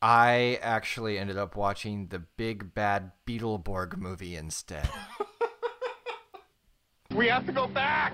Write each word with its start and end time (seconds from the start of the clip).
I 0.00 0.58
actually 0.62 1.18
ended 1.18 1.36
up 1.36 1.56
watching 1.56 2.06
the 2.08 2.20
Big 2.20 2.72
Bad 2.72 3.10
Beetleborg 3.26 3.96
movie 3.96 4.36
instead. 4.36 4.88
We 7.14 7.26
have 7.28 7.46
to 7.46 7.52
go 7.52 7.66
back! 7.66 8.12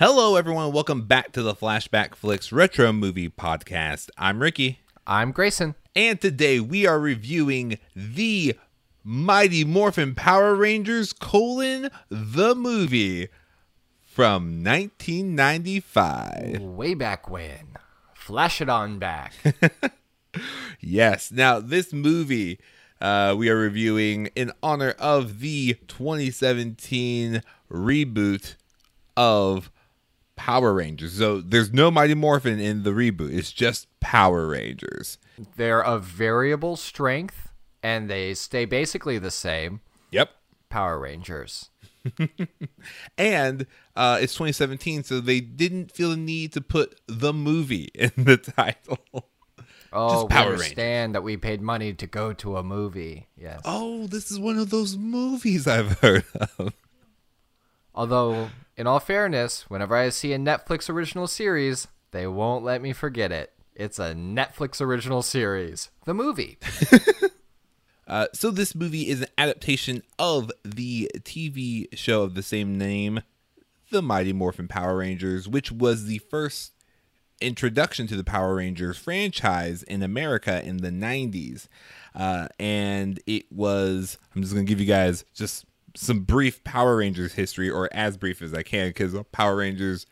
Hello, 0.00 0.36
everyone. 0.36 0.72
Welcome 0.72 1.02
back 1.06 1.32
to 1.32 1.42
the 1.42 1.54
Flashback 1.54 2.14
Flicks 2.14 2.52
Retro 2.52 2.92
Movie 2.92 3.28
Podcast. 3.28 4.10
I'm 4.18 4.40
Ricky, 4.40 4.80
I'm 5.06 5.32
Grayson. 5.32 5.74
and 5.94 6.20
today 6.20 6.60
we 6.60 6.86
are 6.86 6.98
reviewing 7.00 7.78
the 7.94 8.56
Mighty 9.04 9.64
Morphin 9.64 10.14
Power 10.14 10.54
Rangers 10.54 11.12
colon 11.12 11.90
the 12.10 12.54
movie 12.54 13.28
from 14.18 14.64
1995. 14.64 16.60
Way 16.60 16.94
back 16.94 17.30
when. 17.30 17.76
Flash 18.14 18.60
it 18.60 18.68
on 18.68 18.98
back. 18.98 19.32
Yes. 20.80 21.32
Now, 21.32 21.58
this 21.58 21.92
movie 21.92 22.60
uh, 23.00 23.34
we 23.36 23.48
are 23.48 23.56
reviewing 23.56 24.26
in 24.36 24.52
honor 24.62 24.90
of 24.98 25.40
the 25.40 25.74
2017 25.88 27.42
reboot 27.70 28.54
of 29.16 29.70
Power 30.36 30.74
Rangers. 30.74 31.14
So 31.14 31.40
there's 31.40 31.72
no 31.72 31.90
Mighty 31.90 32.14
Morphin 32.14 32.60
in 32.60 32.82
the 32.84 32.90
reboot. 32.90 33.36
It's 33.36 33.52
just 33.52 33.88
Power 33.98 34.46
Rangers. 34.46 35.18
They're 35.56 35.82
of 35.82 36.04
variable 36.04 36.76
strength 36.76 37.50
and 37.82 38.08
they 38.10 38.34
stay 38.34 38.64
basically 38.64 39.18
the 39.18 39.30
same. 39.32 39.80
Yep. 40.12 40.30
Power 40.68 40.98
Rangers. 40.98 41.70
And 43.18 43.66
uh, 43.96 44.18
it's 44.20 44.34
2017, 44.34 45.04
so 45.04 45.20
they 45.20 45.40
didn't 45.40 45.90
feel 45.90 46.10
the 46.10 46.16
need 46.16 46.52
to 46.52 46.60
put 46.60 47.00
the 47.06 47.32
movie 47.32 47.90
in 47.94 48.12
the 48.16 48.36
title. 48.36 48.98
Oh, 49.92 50.24
we 50.24 50.28
Power 50.28 50.52
understand 50.52 51.14
that 51.14 51.22
we 51.22 51.36
paid 51.36 51.62
money 51.62 51.94
to 51.94 52.06
go 52.06 52.32
to 52.34 52.56
a 52.56 52.62
movie. 52.62 53.28
Yes. 53.36 53.60
Oh, 53.64 54.06
this 54.06 54.30
is 54.30 54.38
one 54.38 54.58
of 54.58 54.70
those 54.70 54.96
movies 54.96 55.66
I've 55.66 55.98
heard 56.00 56.24
of. 56.58 56.74
Although, 57.94 58.50
in 58.76 58.86
all 58.86 59.00
fairness, 59.00 59.64
whenever 59.68 59.96
I 59.96 60.10
see 60.10 60.32
a 60.32 60.38
Netflix 60.38 60.90
original 60.90 61.26
series, 61.26 61.88
they 62.10 62.26
won't 62.26 62.64
let 62.64 62.82
me 62.82 62.92
forget 62.92 63.32
it. 63.32 63.52
It's 63.74 63.98
a 63.98 64.12
Netflix 64.12 64.80
original 64.80 65.22
series. 65.22 65.90
The 66.04 66.14
movie. 66.14 66.58
Uh, 68.08 68.26
so 68.32 68.50
this 68.50 68.74
movie 68.74 69.08
is 69.08 69.20
an 69.20 69.28
adaptation 69.36 70.02
of 70.18 70.50
the 70.64 71.10
TV 71.18 71.86
show 71.96 72.22
of 72.22 72.34
the 72.34 72.42
same 72.42 72.78
name, 72.78 73.20
The 73.90 74.00
Mighty 74.00 74.32
Morphin 74.32 74.66
Power 74.66 74.96
Rangers, 74.96 75.46
which 75.46 75.70
was 75.70 76.06
the 76.06 76.18
first 76.18 76.72
introduction 77.40 78.06
to 78.06 78.16
the 78.16 78.24
Power 78.24 78.56
Rangers 78.56 78.96
franchise 78.96 79.82
in 79.82 80.02
America 80.02 80.64
in 80.64 80.78
the 80.78 80.90
90s. 80.90 81.68
Uh, 82.14 82.48
and 82.58 83.20
it 83.26 83.52
was, 83.52 84.16
I'm 84.34 84.40
just 84.40 84.54
going 84.54 84.64
to 84.64 84.70
give 84.70 84.80
you 84.80 84.86
guys 84.86 85.24
just 85.34 85.66
some 85.94 86.20
brief 86.20 86.64
Power 86.64 86.96
Rangers 86.96 87.34
history, 87.34 87.68
or 87.68 87.90
as 87.92 88.16
brief 88.16 88.40
as 88.40 88.54
I 88.54 88.62
can, 88.62 88.88
because 88.88 89.14
Power 89.32 89.56
Rangers 89.56 90.06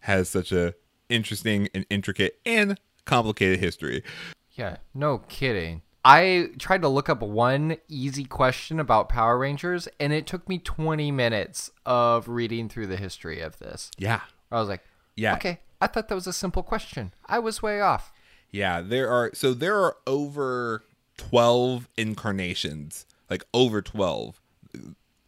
has 0.00 0.28
such 0.28 0.52
a 0.52 0.74
interesting 1.08 1.68
and 1.74 1.84
intricate 1.90 2.38
and 2.46 2.78
complicated 3.04 3.58
history. 3.58 4.04
Yeah, 4.52 4.76
no 4.94 5.18
kidding. 5.18 5.82
I 6.04 6.50
tried 6.58 6.82
to 6.82 6.88
look 6.88 7.08
up 7.08 7.20
one 7.20 7.76
easy 7.88 8.24
question 8.24 8.80
about 8.80 9.08
Power 9.08 9.36
Rangers, 9.38 9.86
and 9.98 10.12
it 10.12 10.26
took 10.26 10.48
me 10.48 10.58
20 10.58 11.10
minutes 11.10 11.70
of 11.84 12.28
reading 12.28 12.68
through 12.68 12.86
the 12.86 12.96
history 12.96 13.40
of 13.40 13.58
this. 13.58 13.90
Yeah. 13.98 14.20
I 14.50 14.58
was 14.58 14.68
like, 14.68 14.82
Yeah. 15.16 15.34
okay, 15.34 15.60
I 15.80 15.86
thought 15.86 16.08
that 16.08 16.14
was 16.14 16.26
a 16.26 16.32
simple 16.32 16.62
question. 16.62 17.12
I 17.26 17.38
was 17.38 17.62
way 17.62 17.80
off. 17.80 18.12
Yeah, 18.50 18.80
there 18.80 19.08
are 19.10 19.30
so 19.34 19.54
there 19.54 19.78
are 19.78 19.96
over 20.06 20.82
12 21.18 21.88
incarnations, 21.96 23.06
like 23.28 23.44
over 23.54 23.80
12 23.80 24.40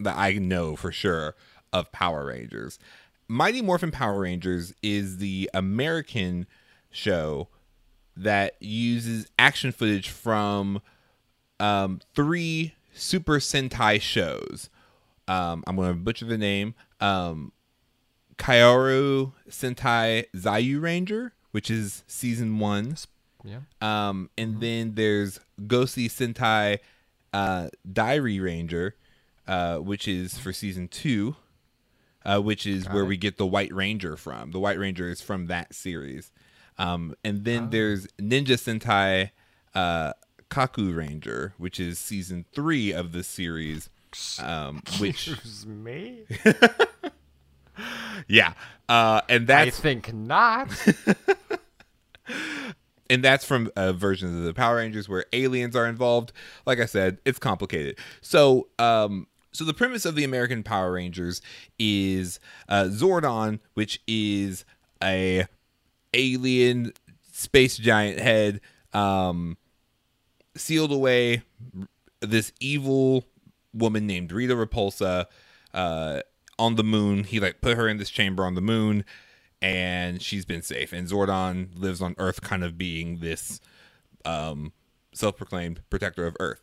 that 0.00 0.16
I 0.16 0.32
know 0.32 0.74
for 0.74 0.90
sure 0.90 1.36
of 1.72 1.92
Power 1.92 2.26
Rangers. 2.26 2.78
Mighty 3.28 3.62
Morphin 3.62 3.92
Power 3.92 4.20
Rangers 4.20 4.74
is 4.82 5.18
the 5.18 5.48
American 5.54 6.46
show 6.90 7.48
that 8.16 8.56
uses 8.60 9.30
action 9.38 9.72
footage 9.72 10.08
from 10.08 10.80
um, 11.60 12.00
three 12.14 12.74
Super 12.94 13.38
Sentai 13.38 14.00
shows. 14.00 14.68
Um, 15.28 15.64
I'm 15.66 15.76
going 15.76 15.88
to 15.88 15.94
butcher 15.94 16.26
the 16.26 16.38
name. 16.38 16.74
Um, 17.00 17.52
Kaoru 18.36 19.32
Sentai 19.48 20.26
Zyuranger, 20.34 21.30
which 21.52 21.70
is 21.70 22.02
season 22.06 22.58
one. 22.58 22.96
Yeah. 23.44 23.60
Um, 23.80 24.30
and 24.36 24.60
then 24.60 24.94
there's 24.94 25.40
Gosei 25.60 26.06
Sentai 26.06 26.78
uh, 27.32 27.68
Dairanger, 27.90 28.92
uh, 29.46 29.78
which 29.78 30.06
is 30.06 30.38
for 30.38 30.52
season 30.52 30.88
two, 30.88 31.36
uh, 32.24 32.40
which 32.40 32.66
is 32.66 32.88
where 32.88 33.04
we 33.04 33.16
get 33.16 33.36
the 33.38 33.46
White 33.46 33.72
Ranger 33.72 34.16
from. 34.16 34.52
The 34.52 34.60
White 34.60 34.78
Ranger 34.78 35.08
is 35.08 35.20
from 35.20 35.46
that 35.46 35.74
series. 35.74 36.30
Um, 36.82 37.14
and 37.22 37.44
then 37.44 37.70
there's 37.70 38.08
Ninja 38.20 38.58
Sentai 38.58 39.30
uh, 39.74 40.14
Kakuranger, 40.50 41.52
which 41.56 41.78
is 41.78 41.98
season 41.98 42.44
three 42.52 42.92
of 42.92 43.12
the 43.12 43.22
series. 43.22 43.88
Um, 44.40 44.82
which 44.98 45.28
Excuse 45.28 45.64
me? 45.64 46.24
yeah, 48.28 48.54
uh, 48.88 49.20
and 49.28 49.44
I 49.44 49.64
that's 49.66 49.78
think 49.78 50.12
not. 50.12 50.70
and 53.08 53.22
that's 53.22 53.44
from 53.44 53.70
uh, 53.76 53.92
versions 53.92 54.36
of 54.36 54.42
the 54.42 54.52
Power 54.52 54.76
Rangers 54.76 55.08
where 55.08 55.24
aliens 55.32 55.76
are 55.76 55.86
involved. 55.86 56.32
Like 56.66 56.80
I 56.80 56.86
said, 56.86 57.18
it's 57.24 57.38
complicated. 57.38 57.96
So, 58.20 58.68
um, 58.80 59.28
so 59.52 59.64
the 59.64 59.74
premise 59.74 60.04
of 60.04 60.16
the 60.16 60.24
American 60.24 60.64
Power 60.64 60.92
Rangers 60.92 61.42
is 61.78 62.40
uh, 62.68 62.84
Zordon, 62.90 63.60
which 63.74 64.02
is 64.08 64.64
a 65.00 65.46
alien 66.14 66.92
space 67.32 67.76
giant 67.76 68.18
head, 68.20 68.60
um, 68.92 69.56
sealed 70.56 70.92
away 70.92 71.42
this 72.20 72.52
evil 72.60 73.24
woman 73.74 74.06
named 74.06 74.32
Rita 74.32 74.54
Repulsa 74.54 75.26
uh, 75.74 76.20
on 76.58 76.76
the 76.76 76.84
moon. 76.84 77.24
He 77.24 77.40
like 77.40 77.60
put 77.60 77.76
her 77.76 77.88
in 77.88 77.96
this 77.96 78.10
chamber 78.10 78.44
on 78.44 78.54
the 78.54 78.60
moon, 78.60 79.04
and 79.60 80.22
she's 80.22 80.44
been 80.44 80.62
safe. 80.62 80.92
And 80.92 81.08
Zordon 81.08 81.68
lives 81.78 82.00
on 82.00 82.14
Earth, 82.18 82.40
kind 82.42 82.64
of 82.64 82.78
being 82.78 83.18
this 83.18 83.60
um, 84.24 84.72
self-proclaimed 85.12 85.82
protector 85.90 86.26
of 86.26 86.36
Earth. 86.40 86.62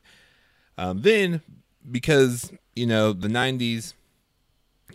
Um, 0.77 1.01
then, 1.01 1.41
because 1.89 2.51
you 2.75 2.85
know 2.85 3.11
the 3.13 3.27
'90s, 3.27 3.93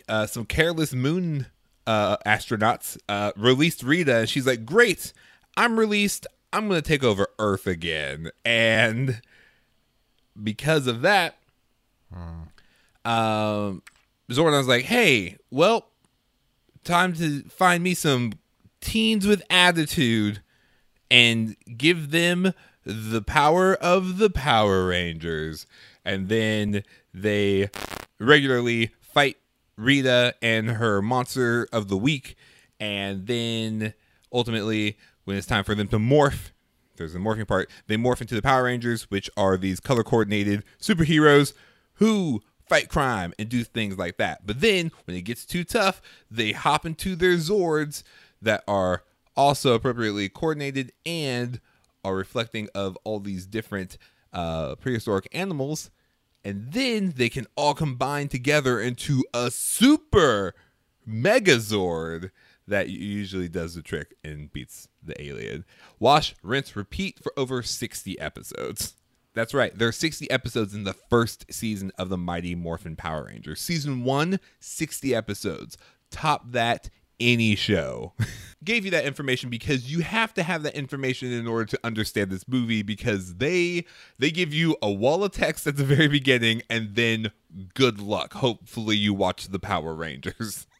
uh, 0.09 0.25
some 0.25 0.45
careless 0.45 0.93
moon 0.93 1.47
uh, 1.87 2.17
astronauts 2.25 2.97
uh, 3.09 3.31
released 3.35 3.83
Rita, 3.83 4.17
and 4.17 4.29
she's 4.29 4.47
like, 4.47 4.65
"Great, 4.65 5.13
I'm 5.57 5.79
released. 5.79 6.27
I'm 6.53 6.67
gonna 6.67 6.81
take 6.81 7.03
over 7.03 7.27
Earth 7.39 7.67
again." 7.67 8.31
And 8.43 9.21
because 10.41 10.87
of 10.87 11.01
that, 11.01 11.37
um, 13.03 13.81
Zordon's 14.31 14.67
like, 14.67 14.85
"Hey, 14.85 15.37
well, 15.51 15.89
time 16.83 17.13
to 17.13 17.43
find 17.43 17.83
me 17.83 17.93
some 17.93 18.33
teens 18.81 19.27
with 19.27 19.43
attitude 19.49 20.41
and 21.11 21.55
give 21.77 22.11
them 22.11 22.53
the 22.85 23.21
power 23.21 23.75
of 23.75 24.17
the 24.17 24.29
Power 24.29 24.87
Rangers." 24.87 25.65
And 26.03 26.29
then 26.29 26.83
they 27.13 27.69
regularly 28.19 28.91
fight 29.01 29.37
Rita 29.77 30.35
and 30.41 30.69
her 30.71 31.01
monster 31.01 31.67
of 31.71 31.87
the 31.87 31.97
week, 31.97 32.35
and 32.79 33.27
then 33.27 33.93
ultimately, 34.31 34.97
when 35.25 35.37
it's 35.37 35.47
time 35.47 35.63
for 35.63 35.75
them 35.75 35.87
to 35.89 35.97
morph, 35.97 36.51
there's 36.97 37.13
the 37.13 37.19
morphing 37.19 37.47
part. 37.47 37.69
They 37.87 37.97
morph 37.97 38.21
into 38.21 38.35
the 38.35 38.41
Power 38.41 38.63
Rangers, 38.63 39.09
which 39.11 39.29
are 39.35 39.57
these 39.57 39.79
color 39.79 40.03
coordinated 40.03 40.63
superheroes 40.79 41.53
who 41.95 42.41
fight 42.67 42.89
crime 42.89 43.33
and 43.37 43.49
do 43.49 43.63
things 43.63 43.97
like 43.97 44.17
that. 44.17 44.45
But 44.45 44.61
then 44.61 44.91
when 45.05 45.15
it 45.17 45.21
gets 45.21 45.45
too 45.45 45.63
tough, 45.63 46.01
they 46.31 46.51
hop 46.51 46.85
into 46.85 47.15
their 47.15 47.35
Zords 47.35 48.03
that 48.41 48.63
are 48.67 49.03
also 49.35 49.73
appropriately 49.73 50.29
coordinated 50.29 50.91
and 51.05 51.59
are 52.03 52.15
reflecting 52.15 52.69
of 52.73 52.97
all 53.03 53.19
these 53.19 53.45
different 53.45 53.97
uh, 54.31 54.75
prehistoric 54.75 55.27
animals. 55.33 55.89
And 56.45 56.71
then 56.73 57.13
they 57.17 57.27
can 57.27 57.47
all 57.55 57.73
combine 57.73 58.27
together 58.27 58.79
into 58.79 59.23
a 59.33 59.49
super 59.49 60.53
Megazord 61.09 62.29
that 62.67 62.89
usually 62.89 63.49
does 63.49 63.73
the 63.73 63.81
trick 63.81 64.15
and 64.23 64.53
beats 64.53 64.87
the 65.01 65.19
alien. 65.21 65.65
Wash, 65.99 66.35
rinse, 66.43 66.75
repeat 66.75 67.19
for 67.19 67.33
over 67.35 67.63
60 67.63 68.19
episodes. 68.19 68.93
That's 69.33 69.55
right. 69.55 69.75
There 69.75 69.87
are 69.87 69.91
60 69.91 70.29
episodes 70.29 70.75
in 70.75 70.83
the 70.83 70.93
first 70.93 71.51
season 71.51 71.91
of 71.97 72.09
the 72.09 72.17
Mighty 72.17 72.53
Morphin 72.53 72.95
Power 72.95 73.25
Rangers. 73.25 73.59
Season 73.59 74.03
1, 74.03 74.39
60 74.59 75.15
episodes. 75.15 75.77
top 76.11 76.51
that 76.51 76.89
any 77.19 77.55
show. 77.55 78.13
Gave 78.63 78.85
you 78.85 78.91
that 78.91 79.05
information 79.05 79.49
because 79.49 79.91
you 79.91 79.99
have 79.99 80.33
to 80.33 80.43
have 80.43 80.63
that 80.63 80.75
information 80.75 81.31
in 81.31 81.45
order 81.45 81.65
to 81.65 81.79
understand 81.83 82.31
this 82.31 82.47
movie 82.47 82.81
because 82.81 83.35
they 83.35 83.85
they 84.17 84.31
give 84.31 84.55
you 84.55 84.75
a 84.81 84.91
wall 84.91 85.23
of 85.23 85.33
text 85.33 85.67
at 85.67 85.77
the 85.77 85.83
very 85.83 86.07
beginning 86.07 86.63
and 86.67 86.95
then 86.95 87.31
good 87.75 87.99
luck. 87.99 88.33
Hopefully 88.33 88.95
you 88.95 89.13
watch 89.13 89.49
the 89.49 89.59
Power 89.59 89.93
Rangers. 89.93 90.65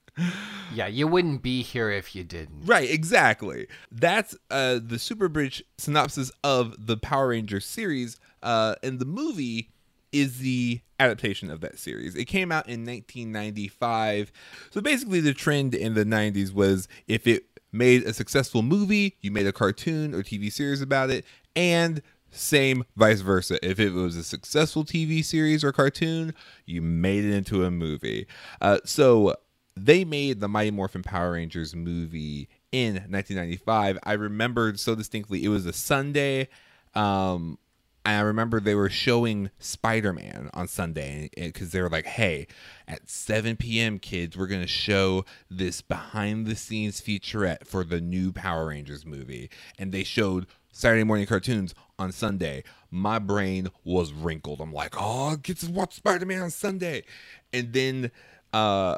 Yeah, 0.74 0.88
you 0.88 1.08
wouldn't 1.08 1.42
be 1.42 1.62
here 1.62 1.90
if 1.90 2.16
you 2.16 2.24
didn't. 2.24 2.66
Right, 2.66 2.90
exactly. 2.90 3.68
That's 3.92 4.36
uh, 4.50 4.80
the 4.82 4.98
Super 4.98 5.28
Bridge 5.28 5.64
synopsis 5.78 6.32
of 6.44 6.88
the 6.88 6.98
Power 6.98 7.30
Rangers 7.30 7.66
series. 7.66 8.18
Uh, 8.42 8.76
and 8.82 9.00
the 9.00 9.06
movie 9.06 9.72
is 10.16 10.40
the 10.40 10.80
adaptation 11.00 11.52
of 11.52 11.62
that 11.62 11.78
series. 11.78 12.16
It 12.16 12.26
came 12.26 12.52
out 12.52 12.68
in 12.68 12.86
1995. 12.86 14.32
So 14.72 14.82
basically, 14.82 15.20
the 15.20 15.34
trend 15.34 15.76
in 15.76 15.94
the 15.94 16.06
90s 16.06 16.54
was 16.54 16.88
if 17.08 17.28
it 17.28 17.46
made 17.72 18.04
a 18.04 18.14
successful 18.14 18.62
movie, 18.62 19.18
you 19.20 19.32
made 19.32 19.46
a 19.46 19.52
cartoon 19.52 20.16
or 20.16 20.24
TV 20.24 20.52
series 20.52 20.82
about 20.82 21.10
it, 21.10 21.26
and 21.56 22.02
same 22.32 22.86
vice 22.96 23.20
versa. 23.20 23.60
If 23.66 23.80
it 23.80 23.92
was 23.92 24.16
a 24.16 24.24
successful 24.24 24.86
TV 24.86 25.24
series 25.24 25.64
or 25.64 25.72
cartoon, 25.72 26.34
you 26.66 26.82
made 26.82 27.26
it 27.26 27.34
into 27.34 27.66
a 27.66 27.72
movie. 27.72 28.28
Uh, 28.62 28.80
so 28.86 29.36
they 29.76 30.06
made 30.06 30.40
the 30.40 30.48
Mighty 30.48 30.72
Morphin 30.72 31.04
Power 31.04 31.34
Rangers 31.34 31.76
movie 31.76 32.48
in 32.72 32.94
1995. 32.96 34.00
I 34.04 34.14
remember 34.14 34.76
so 34.78 34.96
distinctly. 34.96 35.44
It 35.44 35.50
was 35.50 35.66
a 35.66 35.74
Sunday. 35.74 36.48
Um, 36.94 37.58
I 38.06 38.20
remember 38.20 38.60
they 38.60 38.76
were 38.76 38.90
showing 38.90 39.50
Spider 39.58 40.14
Man 40.14 40.52
on 40.54 40.68
Sunday 40.68 41.30
because 41.36 41.72
they 41.72 41.82
were 41.82 41.90
like, 41.90 42.06
hey, 42.06 42.46
at 42.88 43.10
7 43.10 43.58
p.m., 43.58 43.98
kids, 43.98 44.38
we're 44.38 44.46
going 44.46 44.62
to 44.62 44.68
show 44.68 45.26
this 45.50 45.82
behind 45.82 46.46
the 46.46 46.56
scenes 46.56 47.02
featurette 47.02 47.66
for 47.66 47.84
the 47.84 48.00
new 48.00 48.32
Power 48.32 48.68
Rangers 48.68 49.06
movie. 49.06 49.50
And 49.80 49.92
they 49.92 50.04
showed 50.04 50.46
Saturday 50.72 51.04
morning 51.04 51.26
cartoons 51.26 51.74
on 51.98 52.12
Sunday. 52.12 52.64
My 52.92 53.18
brain 53.18 53.70
was 53.84 54.14
wrinkled. 54.14 54.62
I'm 54.62 54.74
like, 54.74 54.94
oh, 55.00 55.38
get 55.38 55.58
to 55.60 55.72
watch 55.72 55.96
Spider 55.96 56.28
Man 56.28 56.44
on 56.44 56.52
Sunday. 56.52 57.06
And 57.52 57.74
then 57.74 58.12
uh, 58.54 58.98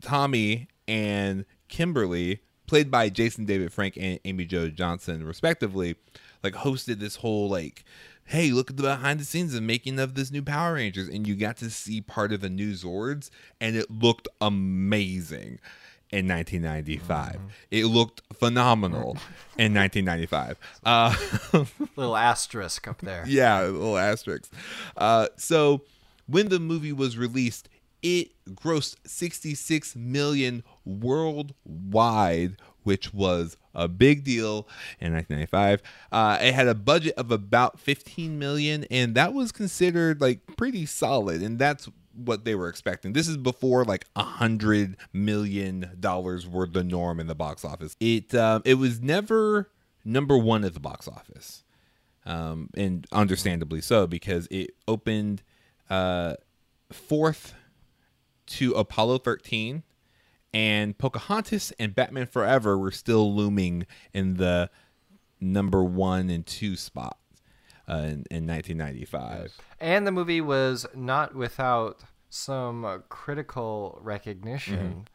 Tommy 0.00 0.68
and 0.86 1.44
Kimberly, 1.68 2.40
played 2.68 2.90
by 2.90 3.08
Jason 3.08 3.46
David 3.46 3.72
Frank 3.72 3.96
and 3.96 4.20
Amy 4.24 4.44
Jo 4.44 4.68
Johnson, 4.68 5.24
respectively, 5.26 5.96
like 6.46 6.64
hosted 6.64 6.98
this 6.98 7.16
whole 7.16 7.48
like 7.48 7.84
hey 8.26 8.50
look 8.50 8.70
at 8.70 8.76
the 8.76 8.82
behind 8.82 9.20
the 9.20 9.24
scenes 9.24 9.54
of 9.54 9.62
making 9.62 9.98
of 9.98 10.14
this 10.14 10.30
new 10.30 10.42
power 10.42 10.74
rangers. 10.74 11.08
And 11.08 11.26
you 11.26 11.34
got 11.34 11.56
to 11.58 11.70
see 11.70 12.00
part 12.00 12.32
of 12.32 12.40
the 12.40 12.50
new 12.50 12.72
zords 12.72 13.30
and 13.60 13.76
it 13.76 13.90
looked 13.90 14.28
amazing 14.40 15.58
in 16.12 16.28
1995 16.28 17.32
mm-hmm. 17.32 17.46
it 17.72 17.86
looked 17.86 18.22
phenomenal 18.32 19.18
in 19.58 19.74
1995 19.74 20.56
uh, 20.84 21.14
little 21.96 22.16
asterisk 22.16 22.86
up 22.86 23.00
there. 23.00 23.24
Yeah 23.26 23.62
little 23.62 23.98
asterisk. 23.98 24.52
Uh, 24.96 25.28
so 25.36 25.82
when 26.26 26.48
the 26.48 26.60
movie 26.60 26.92
was 26.92 27.18
released 27.18 27.68
it 28.02 28.30
grossed 28.50 28.96
66 29.04 29.96
million 29.96 30.62
worldwide 30.84 32.56
which 32.84 33.12
was 33.12 33.56
a 33.76 33.86
big 33.86 34.24
deal 34.24 34.66
in 34.98 35.12
1995. 35.12 35.82
Uh, 36.10 36.38
it 36.40 36.54
had 36.54 36.66
a 36.66 36.74
budget 36.74 37.14
of 37.16 37.30
about 37.30 37.78
15 37.78 38.38
million, 38.38 38.84
and 38.90 39.14
that 39.14 39.34
was 39.34 39.52
considered 39.52 40.20
like 40.20 40.40
pretty 40.56 40.86
solid, 40.86 41.42
and 41.42 41.58
that's 41.58 41.88
what 42.16 42.44
they 42.44 42.54
were 42.54 42.68
expecting. 42.68 43.12
This 43.12 43.28
is 43.28 43.36
before 43.36 43.84
like 43.84 44.06
a 44.16 44.22
hundred 44.22 44.96
million 45.12 45.96
dollars 46.00 46.48
were 46.48 46.66
the 46.66 46.82
norm 46.82 47.20
in 47.20 47.26
the 47.26 47.34
box 47.34 47.64
office. 47.64 47.94
It 48.00 48.34
um, 48.34 48.62
it 48.64 48.74
was 48.74 49.00
never 49.00 49.70
number 50.04 50.36
one 50.36 50.64
at 50.64 50.74
the 50.74 50.80
box 50.80 51.06
office, 51.06 51.62
um, 52.24 52.70
and 52.74 53.06
understandably 53.12 53.80
so 53.80 54.06
because 54.06 54.48
it 54.50 54.70
opened 54.88 55.42
uh, 55.90 56.34
fourth 56.90 57.54
to 58.46 58.72
Apollo 58.72 59.18
13 59.18 59.82
and 60.56 60.96
Pocahontas 60.96 61.70
and 61.78 61.94
Batman 61.94 62.24
Forever 62.24 62.78
were 62.78 62.90
still 62.90 63.34
looming 63.34 63.86
in 64.14 64.38
the 64.38 64.70
number 65.38 65.84
one 65.84 66.30
and 66.30 66.46
two 66.46 66.76
spots 66.76 67.20
uh, 67.86 67.96
in, 67.96 68.24
in 68.30 68.46
1995. 68.46 69.58
And 69.78 70.06
the 70.06 70.12
movie 70.12 70.40
was 70.40 70.86
not 70.94 71.34
without 71.34 72.00
some 72.30 73.02
critical 73.10 73.98
recognition. 74.00 75.06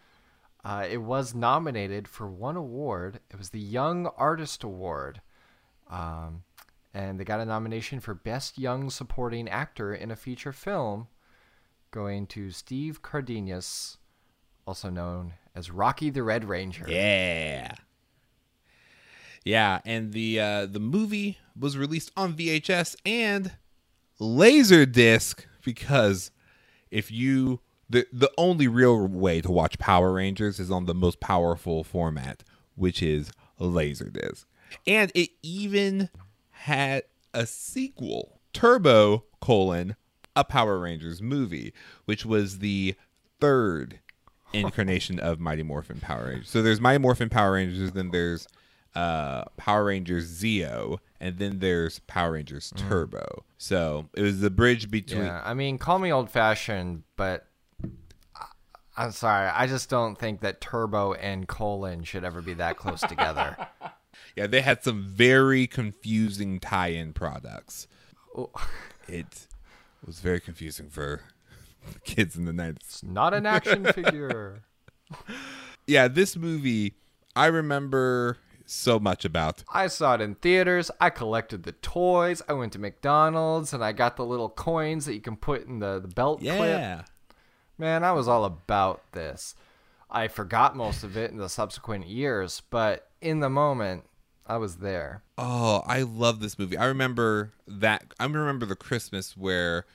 Mm-hmm. 0.64 0.70
Uh, 0.70 0.84
it 0.84 1.02
was 1.02 1.34
nominated 1.34 2.08
for 2.08 2.30
one 2.30 2.56
award. 2.56 3.20
It 3.32 3.40
was 3.40 3.50
the 3.50 3.60
Young 3.60 4.06
Artist 4.18 4.64
Award. 4.64 5.22
Um, 5.90 6.44
and 6.94 7.20
they 7.20 7.24
got 7.24 7.40
a 7.40 7.46
nomination 7.46 8.00
for 8.00 8.14
Best 8.14 8.60
Young 8.60 8.92
Supporting 8.92 9.50
Actor 9.50 9.96
in 9.96 10.12
a 10.12 10.16
Feature 10.16 10.54
Film, 10.54 11.08
going 11.90 12.28
to 12.28 12.52
Steve 12.52 13.02
Cardenas 13.02 13.98
also 14.66 14.90
known 14.90 15.34
as 15.56 15.72
Rocky 15.72 16.10
the 16.10 16.24
Red 16.24 16.46
Ranger. 16.46 16.86
Yeah. 16.88 17.74
Yeah, 19.44 19.80
and 19.86 20.14
the 20.14 20.40
uh, 20.40 20.66
the 20.68 20.80
movie 20.80 21.40
was 21.60 21.76
released 21.76 22.12
on 22.16 22.34
VHS 22.34 22.96
and 23.06 23.54
Laserdisc 24.20 25.46
because 25.64 26.30
if 26.92 27.10
you 27.10 27.60
the 27.90 28.06
the 28.14 28.32
only 28.38 28.68
real 28.68 29.08
way 29.08 29.42
to 29.42 29.52
watch 29.52 29.80
Power 29.80 30.14
Rangers 30.14 30.60
is 30.60 30.70
on 30.70 30.86
the 30.86 30.94
most 30.94 31.20
powerful 31.20 31.84
format, 31.84 32.44
which 32.76 33.02
is 33.02 33.32
Laserdisc. 33.60 34.46
And 34.86 35.12
it 35.16 35.32
even 35.42 36.10
had 36.52 37.04
a 37.34 37.48
sequel, 37.48 38.40
Turbo 38.54 39.26
colon 39.42 39.96
a 40.36 40.44
Power 40.44 40.80
Rangers 40.80 41.22
movie, 41.22 41.74
which 42.06 42.26
was 42.26 42.60
the 42.60 42.96
third 43.40 44.00
incarnation 44.54 45.20
of 45.20 45.40
Mighty 45.40 45.64
Morphin 45.64 46.00
Power 46.00 46.28
Rangers. 46.28 46.50
So 46.50 46.62
there's 46.62 46.82
Mighty 46.82 47.00
Morphin 47.00 47.30
Power 47.30 47.54
Rangers, 47.54 47.92
then 47.92 48.12
there's 48.12 48.48
uh, 48.96 49.46
Power 49.58 49.86
Rangers 49.86 50.30
Zeo, 50.30 50.98
and 51.20 51.38
then 51.38 51.60
there's 51.60 52.00
Power 52.00 52.34
Rangers 52.34 52.74
mm. 52.76 52.88
Turbo. 52.88 53.20
Mm. 53.20 53.44
So 53.58 54.10
it 54.14 54.22
was 54.22 54.42
the 54.42 54.50
bridge 54.50 54.92
between. 54.92 55.24
Yeah, 55.24 55.42
I 55.44 55.54
mean, 55.54 55.78
call 55.78 56.00
me 56.00 56.12
old 56.12 56.30
fashioned, 56.30 57.04
but 57.16 57.48
I'm 58.98 59.12
sorry, 59.12 59.48
I 59.48 59.68
just 59.68 59.90
don't 59.90 60.18
think 60.18 60.42
that 60.42 60.62
Turbo 60.62 61.14
and 61.14 61.48
Colon 61.48 62.04
should 62.04 62.24
ever 62.24 62.42
be 62.42 62.54
that 62.56 62.78
close 62.78 63.02
together. 63.02 63.56
Yeah, 64.36 64.48
they 64.48 64.62
had 64.62 64.84
some 64.84 65.04
very 65.04 65.68
confusing 65.68 66.60
tie-in 66.60 67.14
products. 67.14 67.88
Oh. 68.36 68.50
It 69.08 69.48
was 70.06 70.20
very 70.20 70.40
confusing 70.40 70.90
for 70.90 71.22
kids 72.04 72.36
in 72.36 72.46
the 72.46 72.52
90s. 72.52 72.78
It's 72.78 73.04
not 73.04 73.34
an 73.34 73.46
action 73.46 73.86
figure. 73.94 74.64
yeah, 75.88 76.08
this 76.08 76.36
movie, 76.36 76.96
I 77.36 77.48
remember 77.48 78.38
so 78.66 79.00
much 79.00 79.26
about. 79.26 79.64
I 79.74 79.88
saw 79.88 80.16
it 80.16 80.22
in 80.22 80.36
theaters. 80.36 80.90
I 81.00 81.10
collected 81.10 81.64
the 81.64 81.74
toys. 81.74 82.42
I 82.48 82.54
went 82.54 82.74
to 82.74 82.80
McDonald's 82.80 83.74
and 83.74 83.84
I 83.84 83.92
got 83.92 84.16
the 84.16 84.26
little 84.26 84.50
coins 84.50 85.06
that 85.06 85.14
you 85.14 85.22
can 85.22 85.36
put 85.36 85.68
in 85.68 85.80
the, 85.80 86.00
the 86.00 86.08
belt 86.08 86.42
yeah. 86.42 86.58
clip. 86.58 87.06
Man, 87.78 88.04
I 88.04 88.12
was 88.12 88.28
all 88.28 88.46
about 88.46 89.12
this. 89.12 89.56
I 90.10 90.28
forgot 90.28 90.76
most 90.76 91.04
of 91.04 91.16
it 91.16 91.32
in 91.32 91.38
the 91.38 91.50
subsequent 91.50 92.08
years, 92.08 92.62
but 92.70 93.10
in 93.22 93.40
the 93.40 93.50
moment, 93.50 94.04
I 94.46 94.58
was 94.58 94.78
there. 94.78 95.24
Oh, 95.38 95.82
I 95.86 96.02
love 96.02 96.42
this 96.42 96.60
movie. 96.60 96.78
I 96.78 96.86
remember 96.86 97.54
that. 97.68 98.14
I 98.20 98.26
remember 98.26 98.66
the 98.66 98.76
Christmas 98.76 99.38
where 99.38 99.86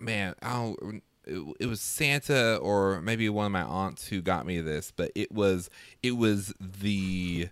man, 0.00 0.34
oh, 0.42 0.76
it, 1.24 1.38
it 1.60 1.66
was 1.66 1.80
Santa 1.80 2.56
or 2.56 3.00
maybe 3.00 3.28
one 3.28 3.46
of 3.46 3.52
my 3.52 3.62
aunts 3.62 4.08
who 4.08 4.20
got 4.20 4.46
me 4.46 4.60
this, 4.60 4.92
but 4.94 5.12
it 5.14 5.32
was 5.32 5.70
it 6.02 6.16
was 6.16 6.52
the 6.60 7.48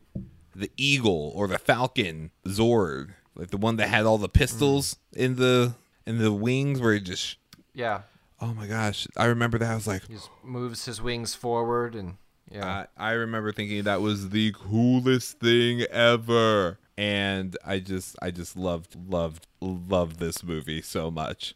the 0.55 0.71
eagle 0.77 1.33
or 1.35 1.47
the 1.47 1.59
falcon 1.59 2.31
Zord, 2.47 3.11
like 3.35 3.51
the 3.51 3.57
one 3.57 3.77
that 3.77 3.89
had 3.89 4.07
all 4.07 4.19
the 4.19 4.29
pistols 4.29 4.97
mm. 5.15 5.19
in 5.19 5.37
the 5.37 5.75
in 6.07 6.19
the 6.19 6.33
wings 6.33 6.81
where 6.81 6.95
it 6.95 7.05
just 7.05 7.37
yeah. 7.75 8.03
Oh 8.41 8.55
my 8.55 8.67
gosh, 8.67 9.07
I 9.17 9.27
remember 9.27 9.59
that. 9.59 9.73
I 9.73 9.75
was 9.75 9.87
like, 9.87 10.07
he 10.07 10.15
just 10.15 10.31
moves 10.45 10.85
his 10.85 11.03
wings 11.03 11.35
forward 11.35 11.95
and 11.95 12.17
yeah. 12.51 12.87
I, 12.97 13.11
I 13.11 13.13
remember 13.13 13.53
thinking 13.53 13.83
that 13.83 14.01
was 14.01 14.31
the 14.31 14.53
coolest 14.53 15.39
thing 15.41 15.83
ever 15.83 16.79
and 16.97 17.57
I 17.65 17.79
just 17.79 18.17
I 18.21 18.31
just 18.31 18.57
loved 18.57 18.97
loved 19.09 19.47
loved 19.61 20.19
this 20.19 20.43
movie 20.43 20.83
so 20.83 21.11
much 21.11 21.55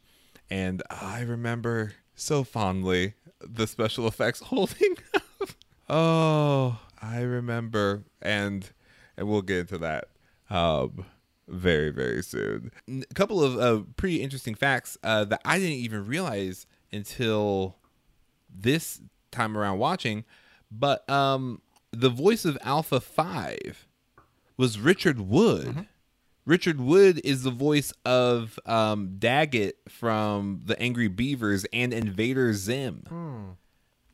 and 0.52 0.82
I 0.90 1.22
remember 1.22 1.94
so 2.14 2.44
fondly 2.44 3.14
the 3.40 3.66
special 3.66 4.06
effects 4.06 4.40
holding 4.44 4.96
up. 5.14 5.48
oh, 5.88 6.78
I 7.00 7.22
remember, 7.22 8.04
and 8.20 8.70
and 9.16 9.28
we'll 9.28 9.40
get 9.40 9.60
into 9.60 9.78
that 9.78 10.08
um, 10.50 11.06
very 11.48 11.88
very 11.88 12.22
soon. 12.22 12.70
A 12.86 13.14
couple 13.14 13.42
of 13.42 13.58
uh, 13.58 13.84
pretty 13.96 14.22
interesting 14.22 14.54
facts 14.54 14.98
uh, 15.02 15.24
that 15.24 15.40
I 15.46 15.58
didn't 15.58 15.78
even 15.78 16.06
realize 16.06 16.66
until 16.92 17.78
this 18.54 19.00
time 19.30 19.56
around 19.56 19.78
watching. 19.78 20.24
But 20.70 21.08
um, 21.08 21.62
the 21.92 22.10
voice 22.10 22.44
of 22.44 22.58
Alpha 22.60 23.00
Five 23.00 23.88
was 24.58 24.78
Richard 24.78 25.18
Wood. 25.18 25.86
Richard 26.44 26.80
Wood 26.80 27.20
is 27.24 27.42
the 27.44 27.50
voice 27.50 27.92
of 28.04 28.58
um, 28.66 29.16
Daggett 29.18 29.78
from 29.88 30.60
the 30.64 30.78
Angry 30.80 31.08
Beavers 31.08 31.64
and 31.72 31.92
Invader 31.92 32.52
Zim. 32.54 33.56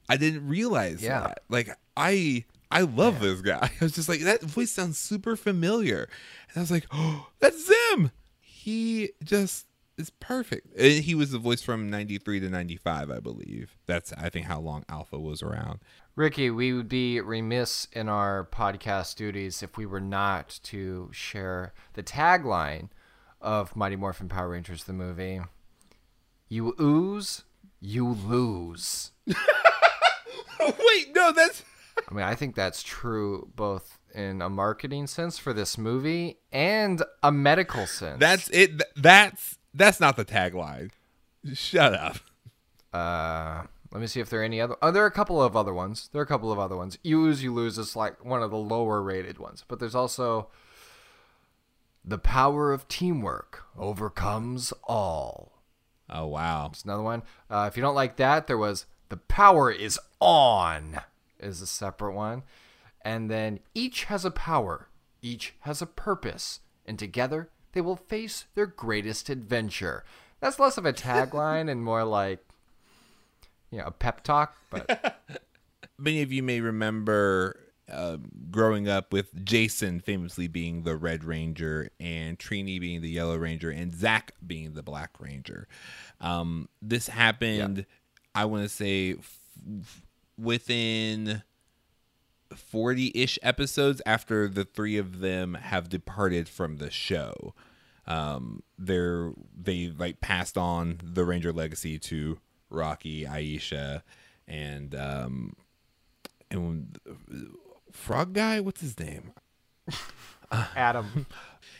I 0.09 0.17
didn't 0.17 0.47
realize 0.49 1.03
Yeah. 1.03 1.21
that. 1.21 1.41
Like 1.49 1.71
I 1.97 2.45
I 2.71 2.83
love 2.83 3.21
this 3.21 3.41
guy. 3.41 3.71
I 3.81 3.85
was 3.85 3.93
just 3.93 4.09
like 4.09 4.21
that 4.21 4.43
voice 4.43 4.71
sounds 4.71 4.99
super 4.99 5.37
familiar. 5.37 6.09
And 6.49 6.57
I 6.57 6.61
was 6.61 6.71
like, 6.71 6.87
"Oh, 6.91 7.29
that's 7.41 7.67
Zim." 7.67 8.11
He 8.41 9.11
just 9.25 9.67
is 9.97 10.11
perfect. 10.11 10.75
And 10.79 11.03
he 11.05 11.15
was 11.15 11.31
the 11.31 11.39
voice 11.39 11.63
from 11.63 11.89
93 11.91 12.41
to 12.41 12.49
95, 12.51 13.11
I 13.11 13.21
believe. 13.21 13.77
That's 13.87 14.13
I 14.13 14.29
think 14.29 14.47
how 14.47 14.61
long 14.61 14.85
Alpha 14.89 15.19
was 15.19 15.43
around. 15.43 15.81
Ricky, 16.19 16.51
we 16.51 16.73
would 16.73 16.89
be 16.89 17.21
remiss 17.21 17.87
in 17.93 18.09
our 18.09 18.49
podcast 18.51 19.15
duties 19.15 19.63
if 19.63 19.77
we 19.77 19.87
were 19.87 20.01
not 20.01 20.59
to 20.65 21.11
share 21.13 21.73
the 21.93 22.03
tagline 22.03 22.89
of 23.41 23.77
Mighty 23.77 23.95
Morphin 23.95 24.29
Power 24.29 24.49
Rangers 24.49 24.83
the 24.83 24.93
movie. 24.93 25.41
You 26.49 26.75
ooze, 26.81 27.45
you 27.81 28.09
lose. 28.09 29.13
Wait, 29.29 31.15
no, 31.15 31.31
that's 31.31 31.63
I 32.11 32.13
mean, 32.13 32.25
I 32.25 32.35
think 32.35 32.57
that's 32.57 32.83
true 32.83 33.53
both 33.55 34.01
in 34.13 34.43
a 34.43 34.49
marketing 34.49 35.07
sense 35.07 35.39
for 35.39 35.53
this 35.53 35.79
movie 35.79 36.41
and 36.51 37.01
a 37.23 37.31
medical 37.31 37.87
sense. 37.87 38.19
that's 38.19 38.51
it. 38.51 38.83
That's 38.97 39.57
that's 39.73 40.01
not 40.01 40.17
the 40.17 40.25
tagline. 40.25 40.91
Shut 41.55 41.95
up. 41.95 42.17
Uh, 42.93 43.69
let 43.91 44.01
me 44.01 44.07
see 44.07 44.21
if 44.21 44.29
there 44.29 44.41
are 44.41 44.45
any 44.45 44.61
other. 44.61 44.77
Oh, 44.83 44.91
there 44.91 45.03
are 45.05 45.07
a 45.07 45.11
couple 45.11 45.43
of 45.43 45.57
other 45.57 45.73
ones. 45.73 46.11
There 46.13 46.21
are 46.21 46.25
a 46.25 46.29
couple 46.29 46.53
of 46.53 46.59
other 46.59 46.77
ones. 46.77 46.99
You 47.03 47.23
lose, 47.23 47.43
you 47.43 47.53
lose 47.53 47.79
is 47.79 47.97
like 47.97 48.25
one 48.25 48.43
of 48.43 48.51
the 48.51 48.59
lower 48.59 49.03
rated 49.03 49.39
ones, 49.39 49.65
but 49.67 49.81
there's 49.81 49.95
also 49.95 50.49
the 52.05 52.19
power 52.19 52.73
of 52.73 52.89
teamwork 52.89 53.65
overcomes 53.77 54.73
all. 54.85 55.63
Oh 56.11 56.27
wow. 56.27 56.69
It's 56.73 56.85
another 56.85 57.03
one. 57.03 57.23
Uh, 57.51 57.69
if 57.71 57.77
you 57.77 57.83
don't 57.83 57.95
like 57.95 58.17
that, 58.17 58.47
there 58.47 58.59
was 58.59 58.87
the 59.09 59.17
power 59.17 59.71
is 59.71 59.99
on 60.21 61.01
is 61.39 61.63
a 61.63 61.67
separate 61.67 62.15
one, 62.15 62.43
and 63.03 63.31
then 63.31 63.61
each 63.75 64.05
has 64.05 64.25
a 64.25 64.31
power, 64.31 64.89
each 65.23 65.55
has 65.61 65.81
a 65.81 65.87
purpose, 65.87 66.61
and 66.85 66.99
together 66.99 67.49
they 67.73 67.81
will 67.81 67.97
face 67.97 68.47
their 68.55 68.67
greatest 68.67 69.29
adventure. 69.29 70.05
That's 70.41 70.59
less 70.59 70.79
of 70.79 70.87
a 70.87 70.93
tagline 70.93 71.71
and 71.71 71.83
more 71.83 72.05
like, 72.05 72.45
you 73.71 73.79
know, 73.79 73.85
a 73.87 73.91
pep 73.91 74.23
talk. 74.25 74.57
But 74.71 75.23
Many 75.99 76.23
of 76.23 76.33
you 76.33 76.43
may 76.45 76.61
remember 76.61 77.59
uh, 77.91 78.19
growing 78.51 78.89
up 78.89 79.13
with 79.13 79.45
Jason 79.45 80.01
famously 80.01 80.47
being 80.47 80.83
the 80.83 80.97
Red 80.97 81.25
Ranger 81.25 81.91
and 81.99 82.39
Trini 82.39 82.81
being 82.81 83.01
the 83.01 83.11
Yellow 83.11 83.37
Ranger 83.37 83.71
and 83.71 83.93
Zach 83.95 84.33
being 84.47 84.75
the 84.75 84.83
Black 84.83 85.11
Ranger. 85.19 85.67
Um, 86.21 86.69
this 86.81 87.09
happened, 87.09 87.87
I 88.35 88.45
want 88.45 88.63
to 88.63 88.69
say, 88.69 89.17
f- 89.19 90.03
within 90.37 91.43
40 92.55 93.13
ish 93.15 93.39
episodes 93.43 94.01
after 94.07 94.49
the 94.49 94.65
three 94.65 94.99
of 94.99 95.21
them 95.21 95.55
have 95.55 95.89
departed 95.89 96.49
from 96.49 96.77
the 96.77 96.91
show. 96.91 97.55
Um, 98.07 98.63
they're 98.79 99.33
they 99.55 99.89
like 99.97 100.21
passed 100.21 100.57
on 100.57 101.01
the 101.03 101.25
Ranger 101.25 101.53
legacy 101.53 101.99
to 101.99 102.39
Rocky, 102.71 103.25
Aisha, 103.25 104.03
and 104.47 104.95
um, 104.95 105.55
and 106.51 106.99
Frog 107.93 108.33
guy, 108.33 108.61
what's 108.61 108.81
his 108.81 108.99
name? 108.99 109.33
Adam, 110.77 111.27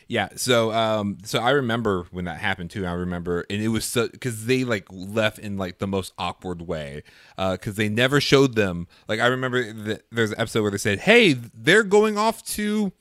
Yeah, 0.07 0.29
so 0.35 0.71
um 0.71 1.17
so 1.23 1.39
I 1.39 1.51
remember 1.51 2.05
when 2.11 2.25
that 2.25 2.39
happened 2.39 2.69
too. 2.69 2.85
I 2.85 2.91
remember 2.91 3.45
and 3.49 3.61
it 3.61 3.69
was 3.69 3.85
so 3.85 4.07
cuz 4.09 4.45
they 4.45 4.63
like 4.63 4.85
left 4.91 5.39
in 5.39 5.57
like 5.57 5.79
the 5.79 5.87
most 5.87 6.13
awkward 6.17 6.63
way. 6.63 7.03
Uh 7.37 7.57
cuz 7.57 7.75
they 7.75 7.89
never 7.89 8.19
showed 8.21 8.55
them. 8.55 8.87
Like 9.07 9.19
I 9.19 9.27
remember 9.27 9.71
that 9.71 10.03
there's 10.11 10.31
an 10.31 10.39
episode 10.39 10.61
where 10.63 10.71
they 10.71 10.77
said, 10.77 10.99
"Hey, 10.99 11.33
they're 11.33 11.83
going 11.83 12.17
off 12.17 12.43
to 12.55 12.91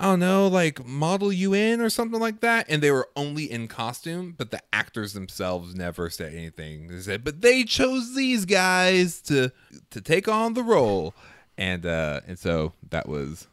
I 0.00 0.04
don't 0.04 0.20
know, 0.20 0.48
like 0.48 0.84
Model 0.84 1.32
UN 1.32 1.80
or 1.80 1.90
something 1.90 2.18
like 2.18 2.40
that." 2.40 2.66
And 2.68 2.82
they 2.82 2.90
were 2.90 3.08
only 3.14 3.50
in 3.50 3.68
costume, 3.68 4.34
but 4.36 4.50
the 4.50 4.62
actors 4.72 5.12
themselves 5.12 5.74
never 5.74 6.10
said 6.10 6.34
anything. 6.34 6.88
They 6.88 7.00
said, 7.00 7.22
"But 7.22 7.42
they 7.42 7.64
chose 7.64 8.14
these 8.14 8.44
guys 8.46 9.20
to 9.22 9.52
to 9.90 10.00
take 10.00 10.26
on 10.26 10.54
the 10.54 10.62
role." 10.62 11.14
And 11.58 11.84
uh 11.84 12.22
and 12.26 12.38
so 12.38 12.72
that 12.90 13.08
was 13.08 13.46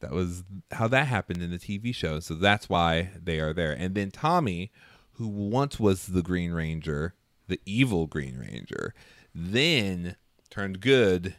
that 0.00 0.12
was 0.12 0.44
how 0.72 0.88
that 0.88 1.06
happened 1.06 1.42
in 1.42 1.50
the 1.50 1.58
TV 1.58 1.94
show. 1.94 2.20
So 2.20 2.34
that's 2.34 2.68
why 2.68 3.10
they 3.22 3.40
are 3.40 3.54
there. 3.54 3.72
And 3.72 3.94
then 3.94 4.10
Tommy, 4.10 4.70
who 5.12 5.28
once 5.28 5.80
was 5.80 6.08
the 6.08 6.22
Green 6.22 6.52
Ranger, 6.52 7.14
the 7.48 7.60
evil 7.64 8.06
Green 8.06 8.36
Ranger, 8.36 8.94
then 9.34 10.16
turned 10.50 10.80
good, 10.80 11.36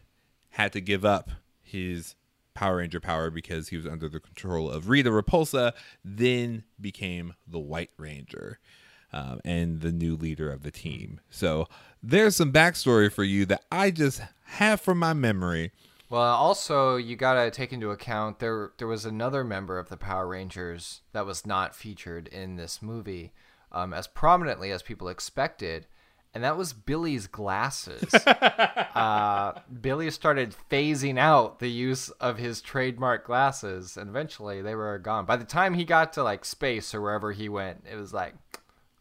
had 0.49 0.73
to 0.73 0.81
give 0.81 1.05
up 1.05 1.29
his 1.61 2.15
Power 2.55 2.77
Ranger 2.77 2.99
power 2.99 3.29
because 3.29 3.69
he 3.69 3.77
was 3.77 3.85
under 3.85 4.09
the 4.09 4.19
control 4.19 4.69
of 4.69 4.89
Rita 4.89 5.11
Repulsa, 5.11 5.73
then 6.03 6.63
became 6.81 7.35
the 7.47 7.59
White 7.59 7.91
Ranger. 7.97 8.59
Um, 9.13 9.39
and 9.45 9.79
the 9.79 9.93
new 9.93 10.17
leader 10.17 10.51
of 10.51 10.63
the 10.63 10.71
team. 10.71 11.21
So 11.29 11.69
there's 12.03 12.35
some 12.35 12.51
backstory 12.51 13.09
for 13.09 13.23
you 13.23 13.45
that 13.45 13.63
I 13.71 13.89
just 13.89 14.21
have 14.43 14.81
from 14.81 14.99
my 14.99 15.13
memory. 15.13 15.71
Well, 16.09 16.21
also 16.21 16.97
you 16.97 17.15
gotta 17.15 17.49
take 17.49 17.71
into 17.71 17.91
account 17.91 18.39
there 18.39 18.71
there 18.77 18.87
was 18.87 19.05
another 19.05 19.45
member 19.45 19.79
of 19.79 19.87
the 19.87 19.95
Power 19.95 20.27
Rangers 20.27 20.99
that 21.13 21.25
was 21.25 21.45
not 21.45 21.75
featured 21.75 22.27
in 22.27 22.57
this 22.57 22.81
movie 22.81 23.31
um, 23.71 23.93
as 23.93 24.07
prominently 24.07 24.71
as 24.71 24.81
people 24.81 25.09
expected, 25.09 25.87
and 26.35 26.43
that 26.43 26.57
was 26.57 26.73
Billy's 26.73 27.27
glasses. 27.27 28.13
uh, 28.25 29.53
Billy 29.81 30.11
started 30.11 30.53
phasing 30.69 31.17
out 31.17 31.59
the 31.59 31.69
use 31.69 32.09
of 32.09 32.37
his 32.37 32.61
trademark 32.61 33.25
glasses, 33.25 33.95
and 33.95 34.09
eventually 34.09 34.61
they 34.61 34.75
were 34.75 34.99
gone. 34.99 35.25
By 35.25 35.37
the 35.37 35.45
time 35.45 35.73
he 35.73 35.85
got 35.85 36.11
to 36.13 36.23
like 36.23 36.43
space 36.43 36.93
or 36.93 36.99
wherever 37.01 37.31
he 37.31 37.47
went, 37.47 37.85
it 37.89 37.95
was 37.95 38.13
like, 38.13 38.35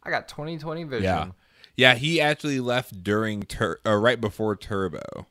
I 0.01 0.09
got 0.09 0.29
20/20 0.29 0.87
vision. 0.87 1.03
Yeah, 1.03 1.27
yeah. 1.75 1.95
He 1.95 2.21
actually 2.21 2.61
left 2.61 3.03
during 3.03 3.43
tur- 3.43 3.81
or 3.85 3.99
right 3.99 4.19
before 4.19 4.55
Turbo. 4.55 5.27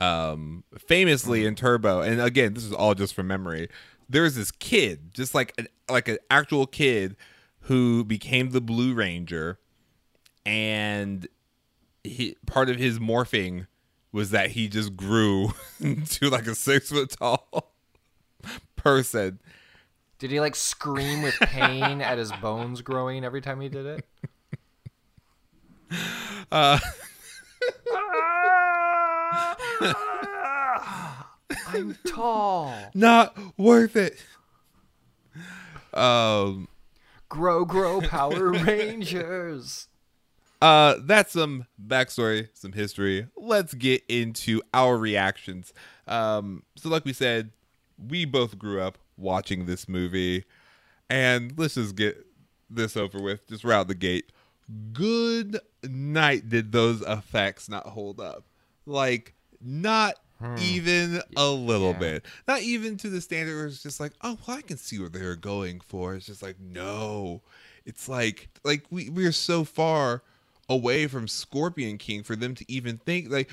Um, 0.00 0.62
famously 0.78 1.44
in 1.44 1.54
Turbo, 1.54 2.02
and 2.02 2.20
again, 2.20 2.54
this 2.54 2.64
is 2.64 2.72
all 2.72 2.94
just 2.94 3.14
from 3.14 3.26
memory. 3.26 3.68
There's 4.08 4.36
this 4.36 4.52
kid, 4.52 5.12
just 5.12 5.34
like 5.34 5.54
an 5.58 5.66
like 5.88 6.06
an 6.06 6.18
actual 6.30 6.66
kid, 6.66 7.16
who 7.62 8.04
became 8.04 8.50
the 8.50 8.60
Blue 8.60 8.94
Ranger, 8.94 9.58
and 10.46 11.26
he 12.04 12.36
part 12.46 12.70
of 12.70 12.76
his 12.76 12.98
morphing 12.98 13.66
was 14.12 14.30
that 14.30 14.52
he 14.52 14.68
just 14.68 14.96
grew 14.96 15.50
to 16.08 16.30
like 16.30 16.46
a 16.46 16.54
six 16.54 16.88
foot 16.90 17.10
tall 17.10 17.72
person. 18.76 19.40
Did 20.18 20.30
he 20.30 20.40
like 20.40 20.56
scream 20.56 21.22
with 21.22 21.34
pain 21.40 22.00
at 22.00 22.16
his 22.16 22.32
bones 22.32 22.80
growing 22.80 23.24
every 23.24 23.42
time 23.42 23.60
he 23.60 23.68
did 23.68 23.84
it? 23.84 24.06
I'm 31.68 31.96
tall. 32.06 32.72
Not 32.94 33.36
worth 33.58 33.96
it. 33.96 34.24
Um. 35.92 36.68
Grow, 37.28 37.64
grow, 37.64 38.00
Power 38.00 38.52
Rangers. 38.52 39.88
Uh, 40.66 40.96
that's 41.04 41.32
some 41.32 41.66
backstory, 41.86 42.48
some 42.54 42.72
history. 42.72 43.28
Let's 43.36 43.72
get 43.74 44.02
into 44.08 44.62
our 44.74 44.96
reactions. 44.98 45.72
Um, 46.08 46.62
so 46.76 46.88
like 46.88 47.04
we 47.04 47.12
said, 47.12 47.50
we 47.98 48.24
both 48.24 48.58
grew 48.58 48.80
up 48.80 48.98
watching 49.16 49.66
this 49.66 49.88
movie, 49.88 50.44
and 51.08 51.52
let's 51.56 51.74
just 51.74 51.94
get 51.94 52.26
this 52.68 52.96
over 52.96 53.20
with. 53.20 53.46
Just 53.48 53.62
route 53.64 53.86
the 53.88 53.94
gate. 53.94 54.32
Good 54.92 55.60
night. 55.84 56.48
Did 56.48 56.72
those 56.72 57.00
effects 57.02 57.68
not 57.68 57.86
hold 57.86 58.20
up? 58.20 58.44
Like 58.86 59.34
not 59.60 60.16
even 60.58 61.22
a 61.36 61.48
little 61.48 61.92
Yeah. 61.92 61.98
bit. 61.98 62.26
Not 62.48 62.60
even 62.62 62.96
to 62.98 63.08
the 63.08 63.20
standard 63.20 63.56
where 63.56 63.66
it's 63.66 63.82
just 63.82 64.00
like, 64.00 64.12
oh, 64.22 64.36
well, 64.46 64.56
I 64.58 64.62
can 64.62 64.76
see 64.76 64.98
what 64.98 65.12
they're 65.12 65.36
going 65.36 65.80
for. 65.80 66.14
It's 66.14 66.26
just 66.26 66.42
like, 66.42 66.58
no. 66.60 67.42
It's 67.84 68.08
like 68.08 68.48
like 68.64 68.84
we 68.90 69.08
we 69.10 69.24
are 69.26 69.32
so 69.32 69.62
far 69.64 70.22
away 70.68 71.06
from 71.06 71.28
Scorpion 71.28 71.98
King 71.98 72.22
for 72.22 72.36
them 72.36 72.54
to 72.54 72.64
even 72.70 72.98
think 72.98 73.30
like 73.30 73.50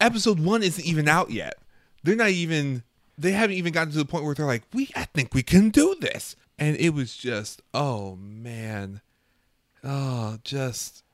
episode 0.00 0.40
1 0.40 0.62
isn't 0.62 0.84
even 0.84 1.08
out 1.08 1.30
yet. 1.30 1.54
They're 2.02 2.16
not 2.16 2.30
even 2.30 2.82
they 3.18 3.32
haven't 3.32 3.56
even 3.56 3.72
gotten 3.72 3.92
to 3.92 3.98
the 3.98 4.04
point 4.04 4.24
where 4.24 4.34
they're 4.34 4.46
like, 4.46 4.62
"We 4.72 4.90
I 4.96 5.04
think 5.04 5.34
we 5.34 5.42
can 5.42 5.70
do 5.70 5.94
this." 6.00 6.36
And 6.58 6.76
it 6.76 6.90
was 6.90 7.16
just, 7.16 7.62
oh 7.72 8.16
man. 8.16 9.00
Oh, 9.82 10.38
just 10.44 11.04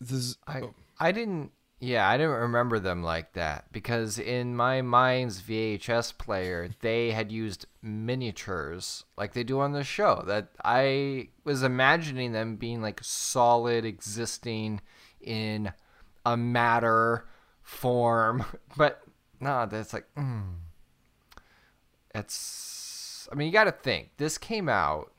this 0.00 0.36
I 0.46 0.60
oh. 0.60 0.74
I 0.98 1.12
didn't 1.12 1.50
Yeah, 1.84 2.08
I 2.08 2.16
didn't 2.16 2.32
remember 2.32 2.78
them 2.78 3.02
like 3.02 3.34
that 3.34 3.70
because 3.70 4.18
in 4.18 4.56
my 4.56 4.80
mind's 4.80 5.42
VHS 5.42 6.16
player, 6.16 6.70
they 6.80 7.10
had 7.10 7.30
used 7.30 7.66
miniatures 7.82 9.04
like 9.18 9.34
they 9.34 9.44
do 9.44 9.60
on 9.60 9.72
the 9.72 9.84
show. 9.84 10.24
That 10.26 10.48
I 10.64 11.28
was 11.44 11.62
imagining 11.62 12.32
them 12.32 12.56
being 12.56 12.80
like 12.80 13.00
solid, 13.02 13.84
existing 13.84 14.80
in 15.20 15.74
a 16.24 16.38
matter 16.38 17.26
form, 17.60 18.46
but 18.78 19.02
no, 19.38 19.66
that's 19.66 19.92
like, 19.92 20.06
mm. 20.16 20.54
it's. 22.14 23.28
I 23.30 23.34
mean, 23.34 23.46
you 23.46 23.52
got 23.52 23.64
to 23.64 23.72
think 23.72 24.12
this 24.16 24.38
came 24.38 24.70
out 24.70 25.12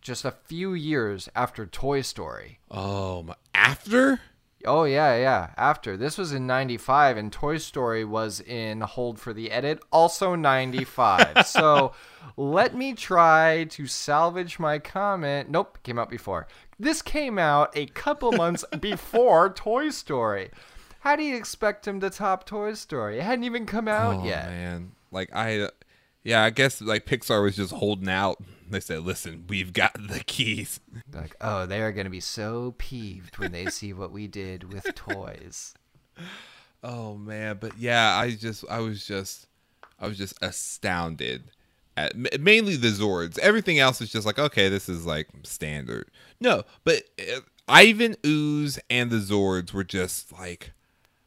just 0.00 0.24
a 0.24 0.32
few 0.32 0.74
years 0.74 1.28
after 1.36 1.66
Toy 1.66 2.00
Story. 2.00 2.58
Oh, 2.68 3.28
after? 3.54 4.20
Oh 4.64 4.84
yeah, 4.84 5.16
yeah. 5.16 5.50
After 5.56 5.96
this 5.96 6.18
was 6.18 6.32
in 6.32 6.46
'95, 6.46 7.16
and 7.16 7.32
Toy 7.32 7.58
Story 7.58 8.04
was 8.04 8.40
in 8.40 8.80
Hold 8.80 9.20
for 9.20 9.32
the 9.32 9.50
Edit, 9.50 9.80
also 9.92 10.34
'95. 10.34 11.42
so 11.46 11.92
let 12.36 12.74
me 12.74 12.94
try 12.94 13.64
to 13.70 13.86
salvage 13.86 14.58
my 14.58 14.78
comment. 14.78 15.50
Nope, 15.50 15.78
came 15.82 15.98
out 15.98 16.10
before. 16.10 16.46
This 16.78 17.02
came 17.02 17.38
out 17.38 17.70
a 17.76 17.86
couple 17.86 18.32
months 18.32 18.64
before 18.80 19.50
Toy 19.50 19.90
Story. 19.90 20.50
How 21.00 21.14
do 21.14 21.22
you 21.22 21.36
expect 21.36 21.86
him 21.86 22.00
to 22.00 22.10
top 22.10 22.44
Toy 22.44 22.74
Story? 22.74 23.18
It 23.18 23.22
hadn't 23.22 23.44
even 23.44 23.66
come 23.66 23.86
out 23.86 24.22
oh, 24.22 24.24
yet. 24.24 24.48
Man, 24.48 24.92
like 25.12 25.30
I, 25.34 25.68
yeah, 26.28 26.44
I 26.44 26.50
guess 26.50 26.80
like 26.80 27.06
Pixar 27.06 27.42
was 27.42 27.56
just 27.56 27.72
holding 27.72 28.08
out 28.08 28.38
they 28.70 28.80
said, 28.80 29.00
"Listen, 29.00 29.44
we've 29.48 29.72
got 29.72 29.94
the 29.94 30.20
keys." 30.20 30.80
Like, 31.12 31.34
oh, 31.40 31.66
they 31.66 31.80
are 31.80 31.92
going 31.92 32.04
to 32.04 32.10
be 32.10 32.20
so 32.20 32.74
peeved 32.78 33.38
when 33.38 33.52
they 33.52 33.66
see 33.66 33.92
what 33.92 34.12
we 34.12 34.26
did 34.26 34.72
with 34.72 34.94
toys. 34.94 35.74
Oh 36.80 37.16
man, 37.16 37.58
but 37.60 37.76
yeah, 37.76 38.16
I 38.16 38.30
just, 38.30 38.64
I 38.70 38.78
was 38.78 39.04
just, 39.04 39.48
I 39.98 40.06
was 40.06 40.16
just 40.16 40.34
astounded 40.40 41.50
at 41.96 42.14
mainly 42.40 42.76
the 42.76 42.86
Zords. 42.86 43.36
Everything 43.40 43.80
else 43.80 44.00
is 44.00 44.12
just 44.12 44.24
like, 44.24 44.38
okay, 44.38 44.68
this 44.68 44.88
is 44.88 45.04
like 45.04 45.26
standard. 45.42 46.08
No, 46.38 46.62
but 46.84 47.02
uh, 47.18 47.40
Ivan 47.66 48.14
Ooze 48.24 48.78
and 48.88 49.10
the 49.10 49.16
Zords 49.16 49.72
were 49.72 49.82
just 49.82 50.30
like 50.30 50.70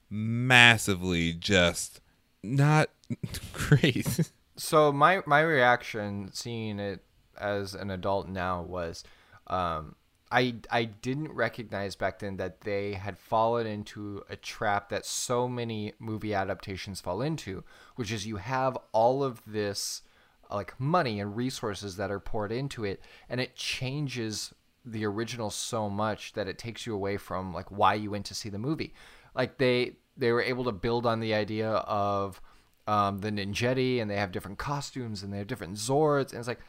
massively 0.10 1.34
just 1.34 2.00
not 2.42 2.90
great. 3.52 4.32
So 4.62 4.92
my 4.92 5.24
my 5.26 5.42
reaction 5.42 6.30
seeing 6.34 6.80
it 6.80 7.04
as 7.36 7.74
an 7.74 7.90
adult 7.90 8.28
now 8.28 8.62
was 8.62 9.04
um, 9.48 9.96
I 10.32 10.58
I 10.70 10.84
didn't 10.84 11.32
recognize 11.32 11.96
back 11.96 12.20
then 12.20 12.38
that 12.38 12.62
they 12.62 12.94
had 12.94 13.18
fallen 13.18 13.66
into 13.66 14.22
a 14.30 14.36
trap 14.36 14.90
that 14.90 15.04
so 15.04 15.48
many 15.48 15.94
movie 15.98 16.36
adaptations 16.36 17.02
fall 17.02 17.24
into, 17.24 17.64
which 17.96 18.12
is 18.12 18.28
you 18.28 18.36
have 18.36 18.78
all 18.92 19.24
of 19.24 19.42
this 19.48 20.04
like 20.52 20.80
money 20.80 21.20
and 21.20 21.36
resources 21.36 21.96
that 21.96 22.12
are 22.12 22.20
poured 22.20 22.52
into 22.52 22.86
it, 22.86 23.02
and 23.30 23.42
it 23.42 23.56
changes 23.56 24.54
the 24.86 25.06
original 25.06 25.50
so 25.50 25.90
much 25.90 26.34
that 26.34 26.48
it 26.48 26.60
takes 26.60 26.86
you 26.86 26.94
away 26.94 27.18
from 27.18 27.52
like 27.52 27.72
why 27.72 27.96
you 27.96 28.12
went 28.12 28.28
to 28.28 28.36
see 28.36 28.50
the 28.50 28.60
movie. 28.60 28.94
Like 29.34 29.58
they 29.58 29.94
they 30.16 30.32
were 30.32 30.44
able 30.44 30.66
to 30.66 30.72
build 30.72 31.08
on 31.08 31.20
the 31.20 31.34
idea 31.34 31.72
of 31.72 32.40
um, 32.88 33.20
the 33.20 33.32
Ninjetti, 33.32 34.02
and 34.02 34.10
they 34.10 34.18
have 34.18 34.32
different 34.32 34.58
costumes 34.58 35.24
and 35.24 35.32
they 35.32 35.38
have 35.38 35.48
different 35.48 35.76
Zords, 35.76 36.32
and 36.32 36.40
it's 36.40 36.48
like 36.48 36.62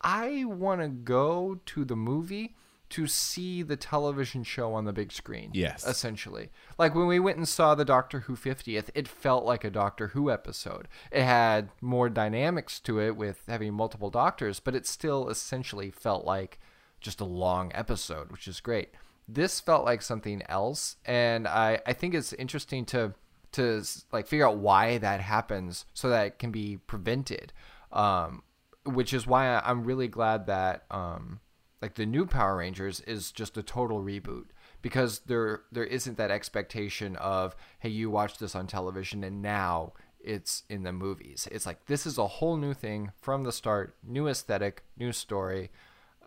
I 0.00 0.44
want 0.44 0.80
to 0.82 0.88
go 0.88 1.60
to 1.66 1.84
the 1.84 1.96
movie 1.96 2.54
to 2.88 3.06
see 3.06 3.62
the 3.62 3.76
television 3.76 4.44
show 4.44 4.72
on 4.72 4.84
the 4.84 4.92
big 4.92 5.10
screen. 5.10 5.50
Yes. 5.52 5.84
Essentially. 5.86 6.50
Like 6.78 6.94
when 6.94 7.06
we 7.06 7.18
went 7.18 7.36
and 7.36 7.48
saw 7.48 7.74
the 7.74 7.84
Doctor 7.84 8.20
Who 8.20 8.36
50th, 8.36 8.90
it 8.94 9.08
felt 9.08 9.44
like 9.44 9.64
a 9.64 9.70
Doctor 9.70 10.08
Who 10.08 10.30
episode. 10.30 10.86
It 11.10 11.24
had 11.24 11.70
more 11.80 12.08
dynamics 12.08 12.78
to 12.80 13.00
it 13.00 13.16
with 13.16 13.42
having 13.48 13.74
multiple 13.74 14.10
doctors, 14.10 14.60
but 14.60 14.76
it 14.76 14.86
still 14.86 15.28
essentially 15.28 15.90
felt 15.90 16.24
like 16.24 16.60
just 17.00 17.20
a 17.20 17.24
long 17.24 17.72
episode, 17.74 18.30
which 18.30 18.46
is 18.46 18.60
great. 18.60 18.90
This 19.28 19.58
felt 19.58 19.84
like 19.84 20.02
something 20.02 20.42
else, 20.48 20.96
and 21.04 21.48
I, 21.48 21.80
I 21.84 21.92
think 21.92 22.14
it's 22.14 22.32
interesting 22.34 22.84
to 22.86 23.14
to 23.52 23.82
like 24.12 24.26
figure 24.26 24.46
out 24.46 24.58
why 24.58 24.98
that 24.98 25.20
happens 25.20 25.86
so 25.94 26.08
that 26.10 26.26
it 26.26 26.38
can 26.38 26.50
be 26.50 26.78
prevented. 26.86 27.52
Um, 27.92 28.42
which 28.84 29.12
is 29.12 29.26
why 29.26 29.60
I'm 29.64 29.84
really 29.84 30.08
glad 30.08 30.46
that 30.46 30.84
um, 30.90 31.40
like 31.82 31.94
the 31.94 32.06
new 32.06 32.26
Power 32.26 32.56
Rangers 32.56 33.00
is 33.00 33.32
just 33.32 33.56
a 33.56 33.62
total 33.62 34.00
reboot 34.00 34.46
because 34.82 35.20
there 35.20 35.62
there 35.72 35.84
isn't 35.84 36.16
that 36.16 36.30
expectation 36.30 37.16
of 37.16 37.56
hey 37.80 37.88
you 37.88 38.10
watched 38.10 38.38
this 38.40 38.54
on 38.54 38.66
television 38.66 39.24
and 39.24 39.42
now 39.42 39.92
it's 40.20 40.64
in 40.68 40.82
the 40.82 40.92
movies. 40.92 41.48
It's 41.52 41.66
like 41.66 41.86
this 41.86 42.06
is 42.06 42.18
a 42.18 42.26
whole 42.26 42.56
new 42.56 42.74
thing 42.74 43.12
from 43.20 43.44
the 43.44 43.52
start, 43.52 43.96
new 44.02 44.26
aesthetic, 44.26 44.82
new 44.96 45.12
story. 45.12 45.70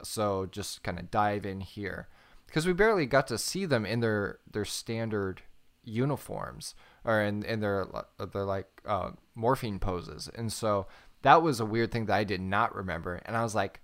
So 0.03 0.47
just 0.49 0.83
kind 0.83 0.97
of 0.97 1.11
dive 1.11 1.45
in 1.45 1.59
here 1.59 2.07
because 2.47 2.65
we 2.65 2.73
barely 2.73 3.05
got 3.05 3.27
to 3.27 3.37
see 3.37 3.65
them 3.65 3.85
in 3.85 3.99
their 3.99 4.39
their 4.49 4.65
standard 4.65 5.41
uniforms 5.83 6.75
or 7.03 7.21
in 7.21 7.43
in 7.43 7.59
their 7.59 7.87
their 8.33 8.45
like 8.45 8.67
uh, 8.85 9.11
morphing 9.37 9.79
poses, 9.79 10.29
and 10.35 10.51
so 10.51 10.87
that 11.21 11.41
was 11.41 11.59
a 11.59 11.65
weird 11.65 11.91
thing 11.91 12.05
that 12.05 12.15
I 12.15 12.23
did 12.23 12.41
not 12.41 12.75
remember. 12.75 13.21
And 13.25 13.35
I 13.35 13.43
was 13.43 13.55
like, 13.55 13.81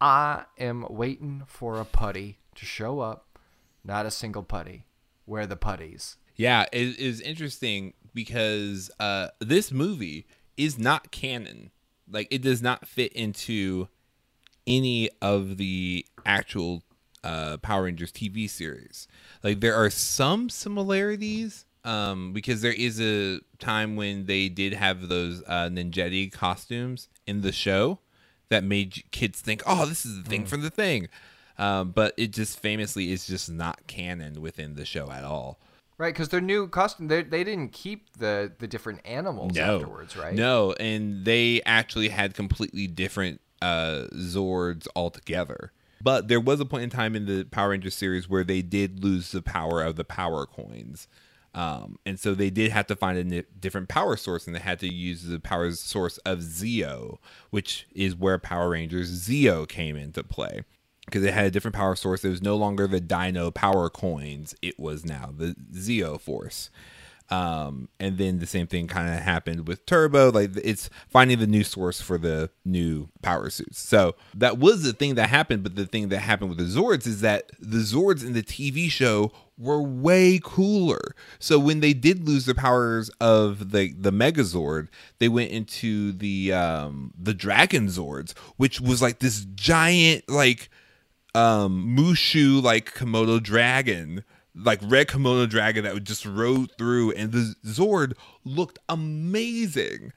I 0.00 0.44
am 0.58 0.86
waiting 0.90 1.44
for 1.46 1.76
a 1.80 1.84
putty 1.84 2.38
to 2.56 2.66
show 2.66 3.00
up, 3.00 3.38
not 3.84 4.06
a 4.06 4.10
single 4.10 4.42
putty. 4.42 4.86
Where 5.24 5.46
the 5.46 5.56
putties? 5.56 6.18
Yeah, 6.36 6.66
it 6.70 6.98
is 6.98 7.20
interesting 7.22 7.94
because 8.12 8.90
uh, 9.00 9.28
this 9.40 9.72
movie 9.72 10.26
is 10.56 10.78
not 10.78 11.10
canon. 11.10 11.70
Like, 12.10 12.28
it 12.30 12.42
does 12.42 12.60
not 12.60 12.86
fit 12.86 13.12
into 13.14 13.88
any 14.66 15.08
of 15.22 15.56
the 15.56 16.04
actual 16.26 16.82
uh, 17.22 17.56
Power 17.58 17.84
Rangers 17.84 18.12
TV 18.12 18.50
series. 18.50 19.08
Like, 19.42 19.60
there 19.60 19.74
are 19.74 19.88
some 19.88 20.50
similarities 20.50 21.64
um, 21.84 22.32
because 22.32 22.62
there 22.62 22.72
is 22.72 23.00
a 23.00 23.40
time 23.58 23.96
when 23.96 24.26
they 24.26 24.48
did 24.48 24.72
have 24.72 25.08
those 25.08 25.42
uh, 25.46 25.68
Ninjetti 25.70 26.32
costumes 26.32 27.08
in 27.26 27.42
the 27.42 27.52
show 27.52 27.98
that 28.48 28.64
made 28.64 29.02
kids 29.10 29.40
think, 29.40 29.62
"Oh, 29.66 29.86
this 29.86 30.04
is 30.04 30.22
the 30.22 30.28
thing 30.28 30.44
mm. 30.44 30.48
from 30.48 30.62
the 30.62 30.70
thing," 30.70 31.08
um, 31.58 31.90
but 31.90 32.14
it 32.16 32.32
just 32.32 32.58
famously 32.58 33.12
is 33.12 33.26
just 33.26 33.50
not 33.50 33.86
canon 33.86 34.40
within 34.40 34.74
the 34.74 34.84
show 34.84 35.10
at 35.10 35.24
all. 35.24 35.58
Right, 35.96 36.12
because 36.12 36.30
their 36.30 36.40
new 36.40 36.66
costume, 36.68 37.08
they 37.08 37.22
they 37.22 37.44
didn't 37.44 37.72
keep 37.72 38.16
the 38.18 38.52
the 38.58 38.66
different 38.66 39.00
animals 39.04 39.54
no. 39.54 39.76
afterwards, 39.76 40.16
right? 40.16 40.34
No, 40.34 40.72
and 40.72 41.24
they 41.24 41.62
actually 41.64 42.08
had 42.08 42.34
completely 42.34 42.86
different 42.86 43.40
uh, 43.62 44.08
Zords 44.14 44.88
altogether. 44.96 45.72
But 46.02 46.28
there 46.28 46.40
was 46.40 46.60
a 46.60 46.66
point 46.66 46.84
in 46.84 46.90
time 46.90 47.16
in 47.16 47.26
the 47.26 47.44
Power 47.44 47.70
Rangers 47.70 47.94
series 47.94 48.28
where 48.28 48.44
they 48.44 48.60
did 48.60 49.02
lose 49.02 49.30
the 49.30 49.40
power 49.40 49.82
of 49.82 49.96
the 49.96 50.04
power 50.04 50.44
coins. 50.44 51.08
Um, 51.54 51.98
and 52.04 52.18
so 52.18 52.34
they 52.34 52.50
did 52.50 52.72
have 52.72 52.86
to 52.88 52.96
find 52.96 53.32
a 53.32 53.42
different 53.42 53.88
power 53.88 54.16
source, 54.16 54.46
and 54.46 54.56
they 54.56 54.60
had 54.60 54.80
to 54.80 54.92
use 54.92 55.22
the 55.22 55.38
power 55.38 55.70
source 55.72 56.18
of 56.18 56.40
Zeo, 56.40 57.18
which 57.50 57.86
is 57.94 58.16
where 58.16 58.38
Power 58.38 58.70
Rangers 58.70 59.26
Zeo 59.26 59.68
came 59.68 59.96
into 59.96 60.24
play. 60.24 60.62
Because 61.04 61.22
it 61.22 61.34
had 61.34 61.44
a 61.44 61.50
different 61.50 61.76
power 61.76 61.94
source. 61.94 62.24
It 62.24 62.30
was 62.30 62.42
no 62.42 62.56
longer 62.56 62.86
the 62.86 63.00
Dino 63.00 63.50
power 63.50 63.90
coins, 63.90 64.54
it 64.62 64.80
was 64.80 65.04
now 65.04 65.32
the 65.36 65.54
Zeo 65.72 66.20
Force. 66.20 66.70
Um, 67.30 67.88
and 67.98 68.18
then 68.18 68.38
the 68.38 68.46
same 68.46 68.66
thing 68.66 68.86
kind 68.86 69.12
of 69.12 69.20
happened 69.20 69.66
with 69.66 69.86
Turbo. 69.86 70.30
Like 70.30 70.50
it's 70.62 70.90
finding 71.08 71.38
the 71.38 71.46
new 71.46 71.64
source 71.64 72.00
for 72.00 72.18
the 72.18 72.50
new 72.64 73.08
power 73.22 73.48
suits. 73.48 73.78
So 73.78 74.14
that 74.34 74.58
was 74.58 74.82
the 74.82 74.92
thing 74.92 75.14
that 75.14 75.30
happened. 75.30 75.62
But 75.62 75.74
the 75.74 75.86
thing 75.86 76.10
that 76.10 76.18
happened 76.18 76.50
with 76.50 76.58
the 76.58 76.64
Zords 76.64 77.06
is 77.06 77.22
that 77.22 77.50
the 77.58 77.78
Zords 77.78 78.24
in 78.24 78.34
the 78.34 78.42
TV 78.42 78.90
show 78.90 79.32
were 79.58 79.80
way 79.80 80.40
cooler. 80.42 81.14
So 81.38 81.58
when 81.58 81.80
they 81.80 81.92
did 81.92 82.26
lose 82.26 82.46
the 82.46 82.54
powers 82.54 83.08
of 83.20 83.70
the 83.70 83.92
the 83.92 84.12
Megazord, 84.12 84.88
they 85.18 85.28
went 85.28 85.50
into 85.50 86.12
the 86.12 86.52
um 86.52 87.12
the 87.18 87.34
Dragon 87.34 87.88
Zords, 87.88 88.36
which 88.56 88.80
was 88.80 89.00
like 89.00 89.20
this 89.20 89.46
giant 89.54 90.28
like 90.28 90.70
um 91.34 91.96
Mushu 91.96 92.62
like 92.62 92.94
Komodo 92.94 93.42
dragon, 93.42 94.24
like 94.54 94.80
red 94.82 95.08
Komodo 95.08 95.48
dragon 95.48 95.84
that 95.84 95.94
would 95.94 96.06
just 96.06 96.26
rode 96.26 96.70
through 96.76 97.12
and 97.12 97.32
the 97.32 97.54
Zord 97.64 98.14
looked 98.44 98.78
amazing. 98.88 100.12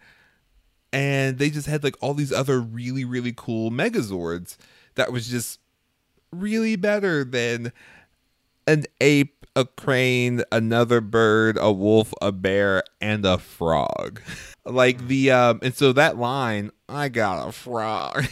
And 0.93 1.38
they 1.38 1.50
just 1.50 1.67
had 1.67 1.84
like 1.84 1.95
all 2.02 2.13
these 2.13 2.34
other 2.34 2.60
really 2.60 3.06
really 3.06 3.34
cool 3.36 3.69
Megazords 3.69 4.58
that 4.95 5.12
was 5.12 5.28
just 5.28 5.60
really 6.32 6.76
better 6.76 7.23
than 7.23 7.71
an 8.67 8.84
ape, 9.01 9.45
a 9.56 9.65
crane, 9.65 10.43
another 10.51 11.01
bird, 11.01 11.58
a 11.60 11.71
wolf, 11.71 12.13
a 12.21 12.32
bear, 12.32 12.84
and 13.01 13.25
a 13.25 13.38
frog. 13.38 14.21
like 14.65 15.08
the 15.08 15.32
um 15.32 15.60
and 15.63 15.73
so 15.73 15.93
that 15.93 16.17
line, 16.17 16.71
I 16.88 17.10
got 17.10 17.47
a 17.47 17.51
frog. 17.51 18.25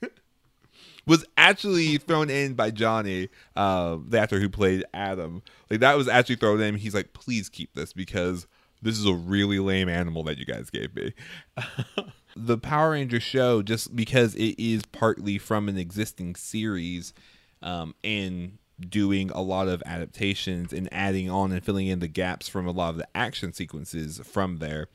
was 1.06 1.24
actually 1.36 1.98
thrown 1.98 2.30
in 2.30 2.54
by 2.54 2.70
Johnny, 2.70 3.28
uh, 3.56 3.98
the 4.06 4.20
actor 4.20 4.38
who 4.38 4.48
played 4.48 4.84
Adam. 4.94 5.42
Like 5.68 5.80
that 5.80 5.96
was 5.96 6.08
actually 6.08 6.36
thrown 6.36 6.60
in. 6.60 6.76
He's 6.76 6.94
like, 6.94 7.12
please 7.12 7.48
keep 7.48 7.74
this 7.74 7.92
because 7.92 8.46
this 8.82 8.98
is 8.98 9.06
a 9.06 9.14
really 9.14 9.58
lame 9.58 9.88
animal 9.88 10.22
that 10.24 10.38
you 10.38 10.44
guys 10.44 10.70
gave 10.70 10.94
me. 10.94 11.12
the 12.36 12.58
Power 12.58 12.92
Ranger 12.92 13.20
show, 13.20 13.62
just 13.62 13.94
because 13.94 14.34
it 14.34 14.58
is 14.58 14.82
partly 14.86 15.38
from 15.38 15.68
an 15.68 15.76
existing 15.76 16.34
series, 16.34 17.14
um, 17.62 17.94
and 18.02 18.58
doing 18.80 19.30
a 19.30 19.42
lot 19.42 19.68
of 19.68 19.82
adaptations 19.86 20.72
and 20.72 20.88
adding 20.92 21.30
on 21.30 21.52
and 21.52 21.64
filling 21.64 21.86
in 21.86 22.00
the 22.00 22.08
gaps 22.08 22.48
from 22.48 22.66
a 22.66 22.72
lot 22.72 22.90
of 22.90 22.96
the 22.96 23.08
action 23.14 23.52
sequences 23.52 24.20
from 24.24 24.58
there, 24.58 24.88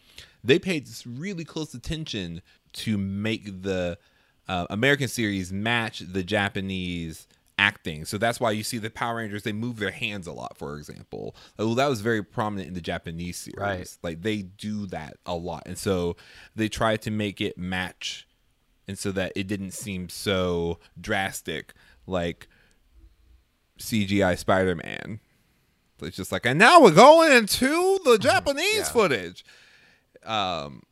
they 0.43 0.59
paid 0.59 0.87
really 1.05 1.45
close 1.45 1.73
attention 1.73 2.41
to 2.73 2.97
make 2.97 3.63
the 3.63 3.97
uh, 4.47 4.65
American 4.69 5.07
series 5.07 5.51
match 5.51 5.99
the 5.99 6.23
Japanese 6.23 7.27
acting. 7.57 8.05
So 8.05 8.17
that's 8.17 8.39
why 8.39 8.51
you 8.51 8.63
see 8.63 8.77
the 8.77 8.89
Power 8.89 9.17
Rangers 9.17 9.43
they 9.43 9.53
move 9.53 9.77
their 9.77 9.91
hands 9.91 10.27
a 10.27 10.31
lot, 10.31 10.57
for 10.57 10.77
example. 10.77 11.35
Well, 11.57 11.75
that 11.75 11.89
was 11.89 12.01
very 12.01 12.23
prominent 12.23 12.67
in 12.67 12.73
the 12.73 12.81
Japanese 12.81 13.37
series. 13.37 13.57
Right. 13.57 13.97
Like 14.03 14.21
they 14.21 14.43
do 14.43 14.85
that 14.87 15.17
a 15.25 15.35
lot, 15.35 15.63
and 15.65 15.77
so 15.77 16.15
they 16.55 16.69
tried 16.69 17.01
to 17.03 17.11
make 17.11 17.41
it 17.41 17.57
match, 17.57 18.27
and 18.87 18.97
so 18.97 19.11
that 19.13 19.33
it 19.35 19.47
didn't 19.47 19.71
seem 19.71 20.09
so 20.09 20.79
drastic, 20.99 21.73
like 22.05 22.47
CGI 23.77 24.37
Spider 24.37 24.75
Man. 24.75 25.19
It's 26.01 26.15
just 26.17 26.31
like, 26.31 26.45
and 26.45 26.59
now 26.59 26.81
we're 26.81 26.91
going 26.93 27.31
into 27.31 27.99
the 28.05 28.17
Japanese 28.19 28.75
Yeah. 28.77 28.83
footage. 28.83 29.43
Um, 30.23 30.83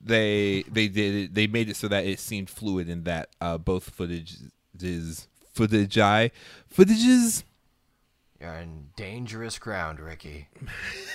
they 0.00 0.64
they 0.70 0.88
did 0.88 1.14
it, 1.14 1.34
they 1.34 1.46
made 1.46 1.68
it 1.68 1.76
so 1.76 1.86
that 1.88 2.04
it 2.06 2.18
seemed 2.18 2.48
fluid 2.50 2.88
in 2.88 3.04
that 3.04 3.28
uh, 3.40 3.58
both 3.58 3.96
footages 3.96 5.26
footage 5.52 5.98
I 5.98 6.30
footages 6.74 7.42
You're 8.40 8.54
in 8.54 8.88
dangerous 8.96 9.58
ground, 9.58 10.00
Ricky. 10.00 10.48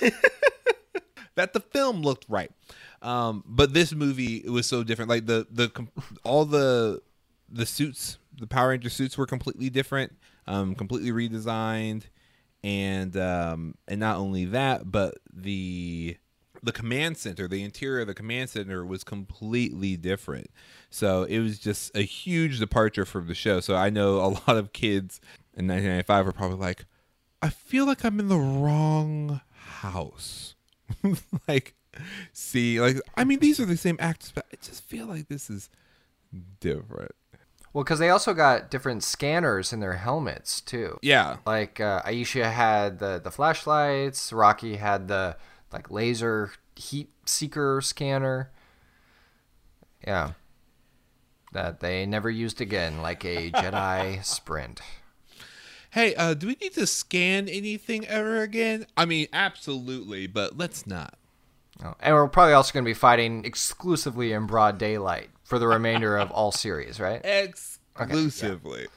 that 1.34 1.52
the 1.52 1.60
film 1.60 2.02
looked 2.02 2.24
right. 2.28 2.50
Um, 3.02 3.42
but 3.46 3.74
this 3.74 3.92
movie 3.92 4.36
it 4.36 4.50
was 4.50 4.66
so 4.66 4.82
different. 4.84 5.08
Like 5.10 5.26
the 5.26 5.46
the 5.50 5.68
com- 5.68 5.90
all 6.24 6.44
the 6.44 7.02
the 7.48 7.66
suits, 7.66 8.18
the 8.38 8.46
Power 8.46 8.68
Ranger 8.70 8.90
suits 8.90 9.16
were 9.18 9.26
completely 9.26 9.68
different, 9.70 10.16
um, 10.46 10.74
completely 10.74 11.10
redesigned, 11.10 12.04
and 12.62 13.16
um, 13.16 13.74
and 13.88 14.00
not 14.00 14.16
only 14.16 14.44
that, 14.46 14.90
but 14.90 15.18
the 15.32 16.16
the 16.62 16.72
command 16.72 17.16
center, 17.16 17.46
the 17.46 17.62
interior 17.62 18.00
of 18.00 18.08
the 18.08 18.14
command 18.14 18.50
center 18.50 18.84
was 18.84 19.04
completely 19.04 19.96
different. 19.96 20.50
So 20.90 21.24
it 21.24 21.38
was 21.38 21.58
just 21.58 21.96
a 21.96 22.02
huge 22.02 22.58
departure 22.58 23.04
from 23.04 23.28
the 23.28 23.34
show. 23.34 23.60
So 23.60 23.76
I 23.76 23.88
know 23.90 24.16
a 24.16 24.26
lot 24.48 24.56
of 24.56 24.72
kids 24.72 25.20
in 25.54 25.68
1995 25.68 26.26
were 26.26 26.32
probably 26.32 26.58
like, 26.58 26.84
I 27.40 27.50
feel 27.50 27.86
like 27.86 28.04
I'm 28.04 28.18
in 28.18 28.28
the 28.28 28.38
wrong 28.38 29.40
house. 29.54 30.54
like, 31.48 31.74
see, 32.32 32.80
like, 32.80 33.00
I 33.16 33.24
mean, 33.24 33.38
these 33.38 33.60
are 33.60 33.66
the 33.66 33.76
same 33.76 33.96
actors, 34.00 34.32
but 34.34 34.46
I 34.52 34.56
just 34.60 34.84
feel 34.84 35.06
like 35.06 35.28
this 35.28 35.48
is 35.48 35.70
different. 36.60 37.12
Well, 37.76 37.84
because 37.84 37.98
they 37.98 38.08
also 38.08 38.32
got 38.32 38.70
different 38.70 39.04
scanners 39.04 39.70
in 39.70 39.80
their 39.80 39.96
helmets 39.96 40.62
too. 40.62 40.98
Yeah. 41.02 41.36
Like 41.44 41.78
uh, 41.78 42.00
Aisha 42.04 42.50
had 42.50 43.00
the 43.00 43.20
the 43.22 43.30
flashlights. 43.30 44.32
Rocky 44.32 44.76
had 44.76 45.08
the 45.08 45.36
like 45.70 45.90
laser 45.90 46.52
heat 46.74 47.10
seeker 47.26 47.82
scanner. 47.82 48.50
Yeah. 50.06 50.30
That 51.52 51.80
they 51.80 52.06
never 52.06 52.30
used 52.30 52.62
again, 52.62 53.02
like 53.02 53.26
a 53.26 53.50
Jedi 53.54 54.24
sprint. 54.24 54.80
Hey, 55.90 56.14
uh, 56.14 56.32
do 56.32 56.46
we 56.46 56.56
need 56.58 56.72
to 56.76 56.86
scan 56.86 57.46
anything 57.46 58.06
ever 58.06 58.40
again? 58.40 58.86
I 58.96 59.04
mean, 59.04 59.26
absolutely, 59.34 60.26
but 60.26 60.56
let's 60.56 60.86
not. 60.86 61.18
Oh, 61.84 61.94
And 62.00 62.14
we're 62.14 62.26
probably 62.28 62.54
also 62.54 62.72
going 62.72 62.86
to 62.86 62.88
be 62.88 62.94
fighting 62.94 63.44
exclusively 63.44 64.32
in 64.32 64.46
broad 64.46 64.78
daylight 64.78 65.28
for 65.46 65.58
the 65.58 65.68
remainder 65.68 66.16
of 66.16 66.30
all 66.30 66.52
series, 66.52 66.98
right? 67.00 67.20
Exclusively. 67.24 68.88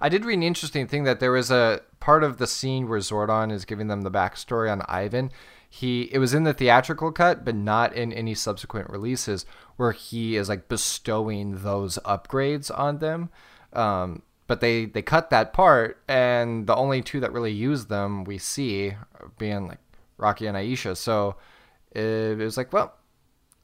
I 0.00 0.08
did 0.08 0.24
read 0.24 0.34
an 0.34 0.42
interesting 0.42 0.86
thing 0.86 1.04
that 1.04 1.20
there 1.20 1.32
was 1.32 1.50
a 1.50 1.82
part 2.00 2.24
of 2.24 2.38
the 2.38 2.46
scene 2.46 2.88
where 2.88 2.98
Zordon 2.98 3.52
is 3.52 3.64
giving 3.64 3.86
them 3.86 4.02
the 4.02 4.10
backstory 4.10 4.70
on 4.70 4.82
Ivan. 4.88 5.30
He 5.68 6.02
it 6.12 6.18
was 6.18 6.34
in 6.34 6.44
the 6.44 6.52
theatrical 6.52 7.12
cut, 7.12 7.44
but 7.44 7.54
not 7.54 7.94
in 7.94 8.12
any 8.12 8.34
subsequent 8.34 8.90
releases, 8.90 9.46
where 9.76 9.92
he 9.92 10.36
is 10.36 10.48
like 10.48 10.68
bestowing 10.68 11.62
those 11.62 11.98
upgrades 12.04 12.76
on 12.76 12.98
them. 12.98 13.30
Um, 13.72 14.22
but 14.46 14.60
they 14.60 14.86
they 14.86 15.02
cut 15.02 15.30
that 15.30 15.52
part, 15.52 16.02
and 16.08 16.66
the 16.66 16.76
only 16.76 17.00
two 17.00 17.20
that 17.20 17.32
really 17.32 17.52
use 17.52 17.86
them 17.86 18.24
we 18.24 18.38
see 18.38 18.94
being 19.38 19.68
like 19.68 19.78
Rocky 20.18 20.46
and 20.46 20.56
Aisha. 20.56 20.96
So 20.96 21.36
it, 21.92 22.38
was 22.38 22.56
like, 22.56 22.72
well, 22.72 22.94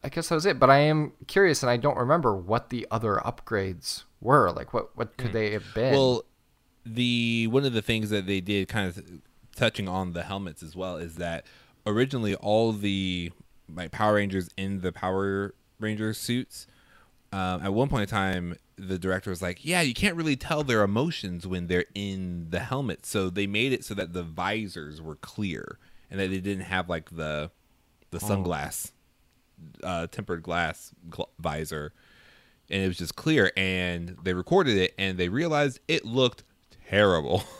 I 0.03 0.09
guess 0.09 0.29
that 0.29 0.35
was 0.37 0.47
it. 0.47 0.59
But 0.59 0.71
I 0.71 0.79
am 0.79 1.13
curious, 1.27 1.63
and 1.63 1.71
I 1.71 1.77
don't 1.77 1.97
remember 1.97 2.35
what 2.35 2.71
the 2.71 2.87
other 2.91 3.17
upgrades 3.25 4.05
were. 4.21 4.51
Like, 4.51 4.73
what 4.73 4.97
what 4.97 5.17
could 5.17 5.33
they 5.33 5.53
have 5.53 5.75
been? 5.75 5.93
Well, 5.93 6.25
the 6.85 7.47
one 7.49 7.65
of 7.65 7.73
the 7.73 7.83
things 7.83 8.11
that 8.11 8.27
they 8.27 8.41
did, 8.41 8.69
kind 8.69 8.89
of 8.89 9.03
touching 9.57 9.89
on 9.89 10.13
the 10.13 10.23
helmets 10.23 10.63
as 10.63 10.77
well, 10.77 10.97
is 10.97 11.17
that 11.17 11.47
originally 11.87 12.35
all 12.37 12.73
the 12.73 13.33
like 13.75 13.91
Power 13.91 14.15
Rangers 14.15 14.49
in 14.57 14.81
the 14.81 14.93
Power 14.93 15.55
Ranger 15.81 16.15
suits. 16.15 16.67
Um, 17.31 17.61
at 17.63 17.75
one 17.75 17.89
point 17.89 18.03
in 18.03 18.09
time, 18.09 18.57
the 18.77 18.99
director 18.99 19.31
was 19.31 19.43
like, 19.43 19.65
"Yeah, 19.65 19.83
you 19.83 19.93
can't 19.93 20.17
really 20.17 20.37
tell 20.37 20.63
their 20.65 20.83
emotions 20.83 21.47
when 21.47 21.67
they're 21.67 21.85
in 21.95 22.47
the 22.51 22.61
helmet." 22.61 23.05
So 23.05 23.29
they 23.29 23.47
made 23.47 23.73
it 23.73 23.85
so 23.85 23.95
that 23.95 24.13
the 24.15 24.23
visors 24.23 25.03
were 25.03 25.17
clear 25.17 25.79
and 26.11 26.19
that 26.21 26.31
they 26.31 26.41
didn't 26.41 26.65
have 26.65 26.89
like 26.89 27.11
the 27.11 27.51
the 28.11 28.19
sunglass, 28.19 28.93
uh, 29.83 30.07
tempered 30.09 30.43
glass 30.43 30.93
gl- 31.11 31.29
visor 31.39 31.93
and 32.71 32.83
it 32.83 32.89
was 32.89 32.99
just 32.99 33.17
clear 33.17 33.51
and 33.57 34.17
they 34.23 34.35
recorded 34.35 34.77
it 34.77 34.95
and 34.99 35.19
they 35.19 35.29
realized 35.29 35.81
it 35.89 36.05
looked 36.05 36.45
terrible. 36.89 37.43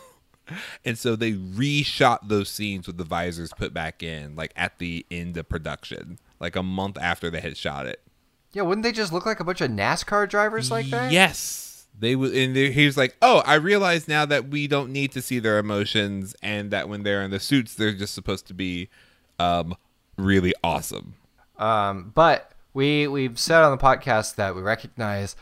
And 0.83 0.97
so 0.97 1.15
they 1.15 1.33
reshot 1.33 2.27
those 2.27 2.49
scenes 2.49 2.87
with 2.87 2.97
the 2.97 3.03
visors 3.03 3.51
put 3.55 3.71
back 3.71 4.01
in 4.01 4.35
like 4.35 4.51
at 4.55 4.79
the 4.79 5.05
end 5.11 5.37
of 5.37 5.47
production 5.47 6.17
like 6.39 6.55
a 6.55 6.63
month 6.63 6.97
after 6.99 7.29
they 7.29 7.39
had 7.39 7.55
shot 7.55 7.85
it. 7.85 8.01
Yeah, 8.53 8.63
wouldn't 8.63 8.81
they 8.81 8.91
just 8.91 9.13
look 9.13 9.27
like 9.27 9.39
a 9.39 9.43
bunch 9.43 9.61
of 9.61 9.69
NASCAR 9.69 10.27
drivers 10.27 10.71
like 10.71 10.87
that? 10.87 11.11
yes. 11.11 11.85
They 11.99 12.15
would 12.15 12.33
and 12.33 12.55
they, 12.55 12.71
he 12.71 12.85
was 12.85 12.97
like 12.97 13.15
oh 13.21 13.43
i 13.45 13.55
realize 13.55 14.07
now 14.07 14.25
that 14.25 14.47
we 14.47 14.67
don't 14.67 14.91
need 14.91 15.11
to 15.11 15.21
see 15.21 15.37
their 15.37 15.59
emotions 15.59 16.33
and 16.41 16.71
that 16.71 16.87
when 16.89 17.03
they're 17.03 17.21
in 17.21 17.29
the 17.29 17.39
suits 17.41 17.75
they're 17.75 17.93
just 17.93 18.15
supposed 18.15 18.47
to 18.47 18.53
be 18.53 18.89
um 19.37 19.75
really 20.17 20.53
awesome 20.63 21.15
Um, 21.59 22.11
but 22.15 22.51
we 22.73 23.07
we've 23.07 23.37
said 23.37 23.61
on 23.61 23.71
the 23.71 23.83
podcast 23.83 24.35
that 24.35 24.55
we 24.55 24.61
recognize 24.61 25.35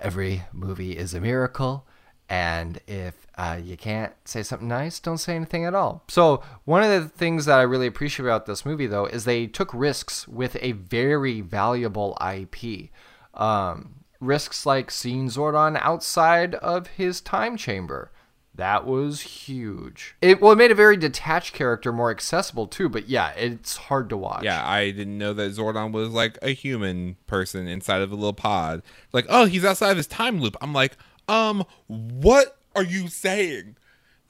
every 0.00 0.42
movie 0.52 0.96
is 0.96 1.14
a 1.14 1.20
miracle, 1.20 1.86
and 2.28 2.80
if 2.86 3.26
uh, 3.36 3.60
you 3.62 3.76
can't 3.76 4.12
say 4.24 4.42
something 4.42 4.68
nice, 4.68 4.98
don't 5.00 5.18
say 5.18 5.36
anything 5.36 5.64
at 5.64 5.74
all. 5.74 6.04
So 6.08 6.42
one 6.64 6.82
of 6.82 6.90
the 6.90 7.08
things 7.08 7.44
that 7.46 7.58
I 7.58 7.62
really 7.62 7.86
appreciate 7.86 8.26
about 8.26 8.46
this 8.46 8.64
movie, 8.66 8.86
though, 8.86 9.06
is 9.06 9.24
they 9.24 9.46
took 9.46 9.72
risks 9.72 10.26
with 10.26 10.56
a 10.60 10.72
very 10.72 11.40
valuable 11.40 12.16
IP. 12.20 12.90
Um, 13.34 14.04
risks 14.20 14.66
like 14.66 14.90
seeing 14.90 15.28
Zordon 15.28 15.78
outside 15.80 16.54
of 16.56 16.88
his 16.88 17.20
time 17.20 17.56
chamber. 17.56 18.10
That 18.54 18.84
was 18.84 19.20
huge. 19.20 20.16
It 20.20 20.40
well, 20.40 20.52
it 20.52 20.56
made 20.56 20.70
a 20.70 20.74
very 20.74 20.96
detached 20.96 21.54
character 21.54 21.92
more 21.92 22.10
accessible 22.10 22.66
too. 22.66 22.88
But 22.88 23.08
yeah, 23.08 23.30
it's 23.30 23.76
hard 23.76 24.08
to 24.10 24.16
watch. 24.16 24.42
Yeah, 24.42 24.66
I 24.66 24.90
didn't 24.90 25.18
know 25.18 25.32
that 25.34 25.52
Zordon 25.52 25.92
was 25.92 26.10
like 26.10 26.36
a 26.42 26.50
human 26.50 27.16
person 27.26 27.68
inside 27.68 28.02
of 28.02 28.12
a 28.12 28.16
little 28.16 28.32
pod. 28.32 28.82
Like, 29.12 29.26
oh, 29.28 29.46
he's 29.46 29.64
outside 29.64 29.92
of 29.92 29.96
his 29.96 30.06
time 30.06 30.40
loop. 30.40 30.56
I'm 30.60 30.72
like, 30.72 30.96
um, 31.28 31.64
what 31.86 32.58
are 32.74 32.82
you 32.82 33.08
saying? 33.08 33.76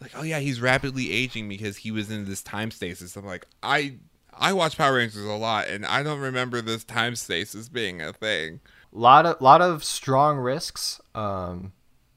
Like, 0.00 0.12
oh 0.14 0.22
yeah, 0.22 0.38
he's 0.38 0.60
rapidly 0.60 1.10
aging 1.12 1.48
because 1.48 1.78
he 1.78 1.90
was 1.90 2.10
in 2.10 2.26
this 2.26 2.42
time 2.42 2.70
stasis. 2.70 3.16
I'm 3.16 3.26
like, 3.26 3.46
I 3.62 3.96
I 4.32 4.52
watch 4.52 4.78
Power 4.78 4.94
Rangers 4.96 5.24
a 5.24 5.32
lot, 5.32 5.68
and 5.68 5.84
I 5.84 6.02
don't 6.02 6.20
remember 6.20 6.60
this 6.60 6.84
time 6.84 7.16
stasis 7.16 7.68
being 7.68 8.00
a 8.00 8.12
thing. 8.12 8.60
lot 8.92 9.26
of 9.26 9.40
lot 9.40 9.62
of 9.62 9.82
strong 9.82 10.36
risks 10.38 11.00
um 11.14 11.72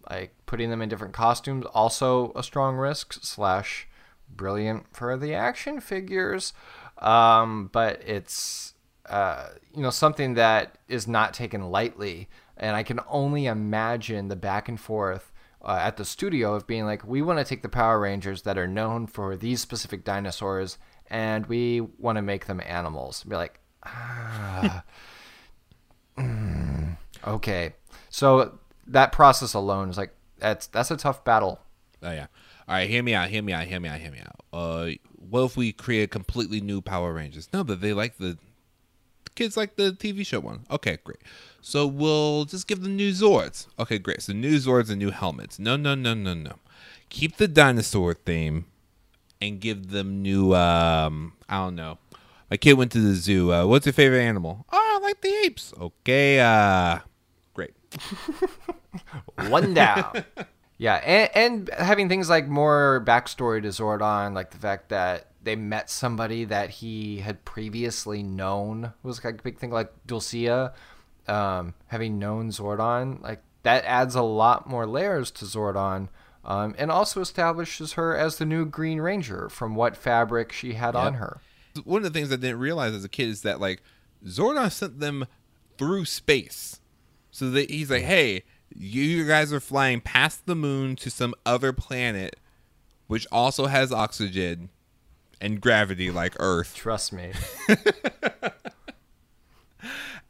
like 0.09 0.33
putting 0.53 0.69
them 0.69 0.83
in 0.83 0.87
different 0.89 1.15
costumes 1.15 1.65
also 1.73 2.31
a 2.35 2.43
strong 2.43 2.75
risk 2.75 3.13
slash 3.23 3.87
brilliant 4.29 4.85
for 4.95 5.17
the 5.17 5.33
action 5.33 5.81
figures. 5.81 6.53
Um 6.99 7.71
but 7.73 7.99
it's 8.05 8.75
uh 9.07 9.47
you 9.73 9.81
know 9.81 9.89
something 9.89 10.35
that 10.35 10.77
is 10.87 11.07
not 11.07 11.33
taken 11.33 11.71
lightly. 11.71 12.29
And 12.55 12.75
i 12.75 12.83
can 12.83 12.99
only 13.09 13.47
imagine 13.47 14.27
the 14.27 14.35
back 14.35 14.69
and 14.69 14.79
forth 14.79 15.31
uh, 15.63 15.79
at 15.81 15.97
the 15.97 16.05
studio 16.05 16.53
of 16.53 16.67
being 16.67 16.85
like 16.85 17.03
we 17.03 17.23
want 17.23 17.39
to 17.39 17.45
take 17.45 17.63
the 17.63 17.67
power 17.67 17.99
rangers 17.99 18.43
that 18.43 18.59
are 18.59 18.67
known 18.67 19.07
for 19.07 19.35
these 19.35 19.59
specific 19.59 20.03
dinosaurs 20.03 20.77
and 21.09 21.47
we 21.47 21.81
want 21.81 22.17
to 22.17 22.21
make 22.21 22.45
them 22.45 22.61
animals. 22.63 23.23
Be 23.23 23.35
like 23.35 23.59
ah, 23.83 24.83
Okay. 27.25 27.73
So 28.11 28.59
that 28.85 29.11
process 29.11 29.55
alone 29.55 29.89
is 29.89 29.97
like 29.97 30.13
that's 30.43 30.67
that's 30.67 30.91
a 30.91 30.97
tough 30.97 31.23
battle. 31.23 31.61
Oh 32.03 32.11
yeah. 32.11 32.27
All 32.67 32.75
right, 32.75 32.89
hear 32.89 33.01
me 33.01 33.13
out. 33.13 33.29
Hear 33.29 33.41
me 33.41 33.53
out. 33.53 33.65
Hear 33.65 33.79
me 33.79 33.89
out. 33.89 33.99
Hear 33.99 34.11
me 34.11 34.19
out. 34.19 34.45
Uh, 34.51 34.89
what 35.17 35.43
if 35.43 35.57
we 35.57 35.71
create 35.71 36.11
completely 36.11 36.61
new 36.61 36.81
Power 36.81 37.13
Rangers? 37.13 37.47
No, 37.53 37.63
but 37.63 37.81
they 37.81 37.93
like 37.93 38.17
the, 38.17 38.37
the 39.23 39.31
kids 39.35 39.57
like 39.57 39.75
the 39.75 39.91
TV 39.91 40.25
show 40.25 40.39
one. 40.41 40.65
Okay, 40.69 40.97
great. 41.03 41.19
So 41.61 41.87
we'll 41.87 42.45
just 42.45 42.67
give 42.67 42.81
them 42.81 42.95
new 42.95 43.11
Zords. 43.11 43.67
Okay, 43.79 43.99
great. 43.99 44.21
So 44.21 44.33
new 44.33 44.57
Zords 44.57 44.89
and 44.89 44.99
new 44.99 45.11
helmets. 45.11 45.59
No, 45.59 45.75
no, 45.75 45.95
no, 45.95 46.13
no, 46.13 46.33
no. 46.33 46.55
Keep 47.09 47.37
the 47.37 47.47
dinosaur 47.47 48.13
theme, 48.13 48.65
and 49.41 49.59
give 49.59 49.91
them 49.91 50.21
new. 50.21 50.53
Um, 50.53 51.33
I 51.47 51.57
don't 51.57 51.75
know. 51.75 51.99
My 52.51 52.57
kid 52.57 52.73
went 52.73 52.91
to 52.91 52.99
the 52.99 53.13
zoo. 53.13 53.53
Uh, 53.53 53.65
what's 53.65 53.85
your 53.85 53.93
favorite 53.93 54.21
animal? 54.21 54.65
Oh, 54.71 54.99
I 55.01 55.05
like 55.05 55.21
the 55.21 55.33
apes. 55.45 55.73
Okay. 55.79 56.39
Uh. 56.39 56.99
One 59.47 59.73
down. 59.73 60.25
yeah, 60.77 60.95
and, 60.95 61.29
and 61.35 61.69
having 61.77 62.09
things 62.09 62.29
like 62.29 62.47
more 62.47 63.03
backstory 63.05 63.61
to 63.61 63.69
Zordon, 63.69 64.33
like 64.33 64.51
the 64.51 64.57
fact 64.57 64.89
that 64.89 65.27
they 65.41 65.55
met 65.55 65.89
somebody 65.89 66.45
that 66.45 66.69
he 66.69 67.19
had 67.19 67.43
previously 67.45 68.23
known 68.23 68.93
was 69.03 69.23
like 69.23 69.39
a 69.39 69.43
big 69.43 69.57
thing. 69.57 69.71
Like 69.71 69.91
Dulcea, 70.07 70.73
um, 71.27 71.73
having 71.87 72.19
known 72.19 72.49
Zordon, 72.49 73.21
like 73.21 73.41
that 73.63 73.83
adds 73.85 74.15
a 74.15 74.21
lot 74.21 74.67
more 74.67 74.85
layers 74.85 75.31
to 75.31 75.45
Zordon. 75.45 76.09
Um, 76.45 76.75
and 76.77 76.91
also 76.91 77.21
establishes 77.21 77.93
her 77.93 78.17
as 78.17 78.37
the 78.37 78.45
new 78.45 78.65
Green 78.65 78.99
Ranger 78.99 79.47
from 79.47 79.75
what 79.75 79.95
fabric 79.95 80.51
she 80.51 80.73
had 80.73 80.93
on 80.93 81.13
her. 81.13 81.39
One 81.85 82.05
of 82.05 82.11
the 82.11 82.19
things 82.19 82.33
I 82.33 82.35
didn't 82.35 82.59
realize 82.59 82.93
as 82.93 83.05
a 83.05 83.09
kid 83.09 83.29
is 83.29 83.43
that 83.43 83.61
like 83.61 83.81
Zordon 84.25 84.69
sent 84.69 84.99
them 84.99 85.25
through 85.77 86.03
space. 86.03 86.81
So 87.33 87.49
that 87.49 87.71
he's 87.71 87.89
like, 87.89 88.03
"Hey, 88.03 88.43
you 88.75 89.25
guys 89.27 89.51
are 89.51 89.59
flying 89.59 90.01
past 90.01 90.45
the 90.45 90.53
moon 90.55 90.95
to 90.97 91.09
some 91.09 91.33
other 91.47 91.73
planet, 91.73 92.39
which 93.07 93.25
also 93.31 93.65
has 93.65 93.91
oxygen 93.91 94.69
and 95.41 95.59
gravity 95.59 96.11
like 96.11 96.35
Earth, 96.39 96.75
Trust 96.75 97.11
me. 97.11 97.31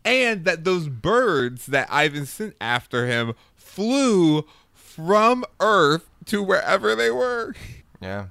and 0.06 0.46
that 0.46 0.64
those 0.64 0.88
birds 0.88 1.66
that 1.66 1.90
Ivan 1.92 2.26
sent 2.26 2.56
after 2.62 3.06
him 3.06 3.34
flew 3.54 4.46
from 4.74 5.44
Earth 5.60 6.10
to 6.28 6.42
wherever 6.42 6.96
they 6.96 7.12
were." 7.12 7.54
Yeah. 8.02 8.28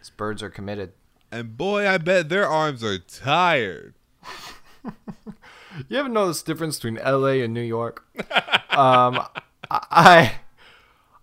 These 0.00 0.10
birds 0.10 0.42
are 0.42 0.50
committed. 0.50 0.92
And 1.30 1.56
boy, 1.56 1.86
I 1.88 1.98
bet 1.98 2.28
their 2.28 2.48
arms 2.48 2.82
are 2.82 2.98
tired. 2.98 3.94
You 5.88 5.98
ever 5.98 6.08
notice 6.08 6.42
the 6.42 6.52
difference 6.52 6.78
between 6.78 6.96
LA 6.96 7.42
and 7.44 7.54
New 7.54 7.60
York? 7.62 8.04
um, 8.70 9.22
I 9.70 10.32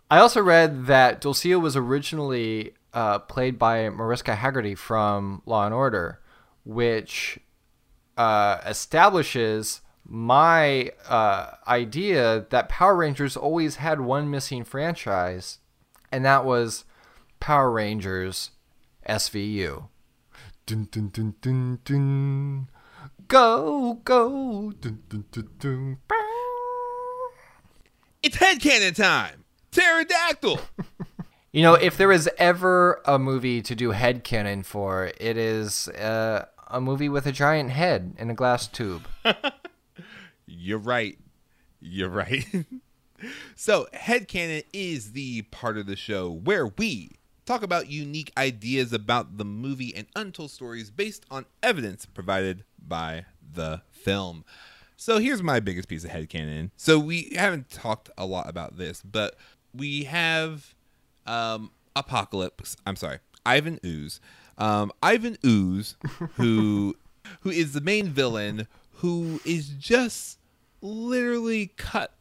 I 0.10 0.20
also 0.20 0.41
read 0.41 0.86
that 0.86 1.22
Dulcea 1.22 1.60
was 1.60 1.76
originally 1.76 2.74
uh, 2.94 3.20
played 3.20 3.60
by 3.60 3.89
Mariska 3.89 4.36
Hargitay 4.36 4.78
from 4.78 5.41
Law 5.46 5.65
and 5.65 5.74
Order, 5.74 6.22
which 6.63 7.39
uh, 8.18 8.60
establishes 8.65 9.82
my 10.08 10.91
uh, 11.10 11.52
idea 11.68 12.46
that 12.52 12.70
Power 12.70 12.96
Rangers 12.96 13.36
always 13.36 13.78
had 13.78 14.00
one 14.02 14.30
missing 14.30 14.63
franchise, 14.63 15.58
and 16.12 16.24
that 16.24 16.46
was 16.46 16.86
Power 17.39 17.72
Rangers 17.72 18.52
SVU. 19.10 19.89
Dun, 20.65 20.88
dun, 20.91 21.10
dun, 21.10 21.36
dun, 21.41 21.80
dun. 21.84 22.68
Go, 23.28 24.02
go. 24.04 24.72
Dun, 24.80 25.02
dun, 25.10 25.26
dun, 25.32 25.50
dun. 25.60 25.98
It's 28.22 28.38
headcanon 28.38 28.96
time. 28.96 29.46
Pterodactyl. 29.72 30.60
You 31.56 31.62
know, 31.62 31.76
if 31.76 31.96
there 31.96 32.12
is 32.12 32.30
ever 32.38 33.02
a 33.06 33.18
movie 33.18 33.62
to 33.62 33.76
do 33.76 33.94
headcanon 33.94 34.66
for, 34.66 35.14
it 35.22 35.38
is 35.38 35.88
uh, 35.88 36.48
a 36.68 36.82
movie 36.82 37.08
with 37.08 37.26
a 37.26 37.32
giant 37.32 37.70
head 37.70 38.14
in 38.18 38.30
a 38.30 38.34
glass 38.34 38.68
tube. 38.68 39.08
You're 40.46 40.80
right. 40.80 41.18
You're 41.80 42.10
right. 42.10 42.46
so, 43.56 43.88
headcanon 43.94 44.66
is 44.74 45.14
the 45.14 45.44
part 45.44 45.78
of 45.78 45.86
the 45.86 45.96
show 45.96 46.30
where 46.30 46.68
we 46.68 47.12
talk 47.46 47.64
about 47.64 47.90
unique 47.90 48.34
ideas 48.38 48.92
about 48.92 49.38
the 49.38 49.46
movie 49.46 49.96
and 49.96 50.08
untold 50.14 50.52
stories 50.52 50.92
based 50.92 51.26
on 51.32 51.46
evidence 51.64 52.06
provided 52.06 52.66
by 52.88 53.26
the 53.54 53.82
film. 53.91 54.45
So, 54.98 55.19
here's 55.19 55.43
my 55.43 55.60
biggest 55.60 55.88
piece 55.88 56.04
of 56.04 56.12
headcanon. 56.12 56.71
So, 56.78 57.00
we 57.00 57.34
haven't 57.36 57.69
talked 57.69 58.10
a 58.17 58.26
lot 58.26 58.50
about 58.50 58.78
this, 58.78 59.02
but 59.02 59.36
we 59.74 60.06
have 60.06 60.74
um, 61.26 61.71
Apocalypse. 61.95 62.78
I'm 62.86 62.95
sorry, 62.95 63.19
Ivan 63.45 63.80
Ooze. 63.86 64.19
Um, 64.58 64.91
Ivan 65.04 65.38
Ooze, 65.45 65.95
who 66.36 66.95
who 67.41 67.50
is 67.50 67.74
the 67.74 67.82
main 67.82 68.08
villain, 68.10 68.67
who 68.95 69.41
is 69.45 69.69
just 69.69 70.39
literally 70.82 71.74
cut 71.78 72.13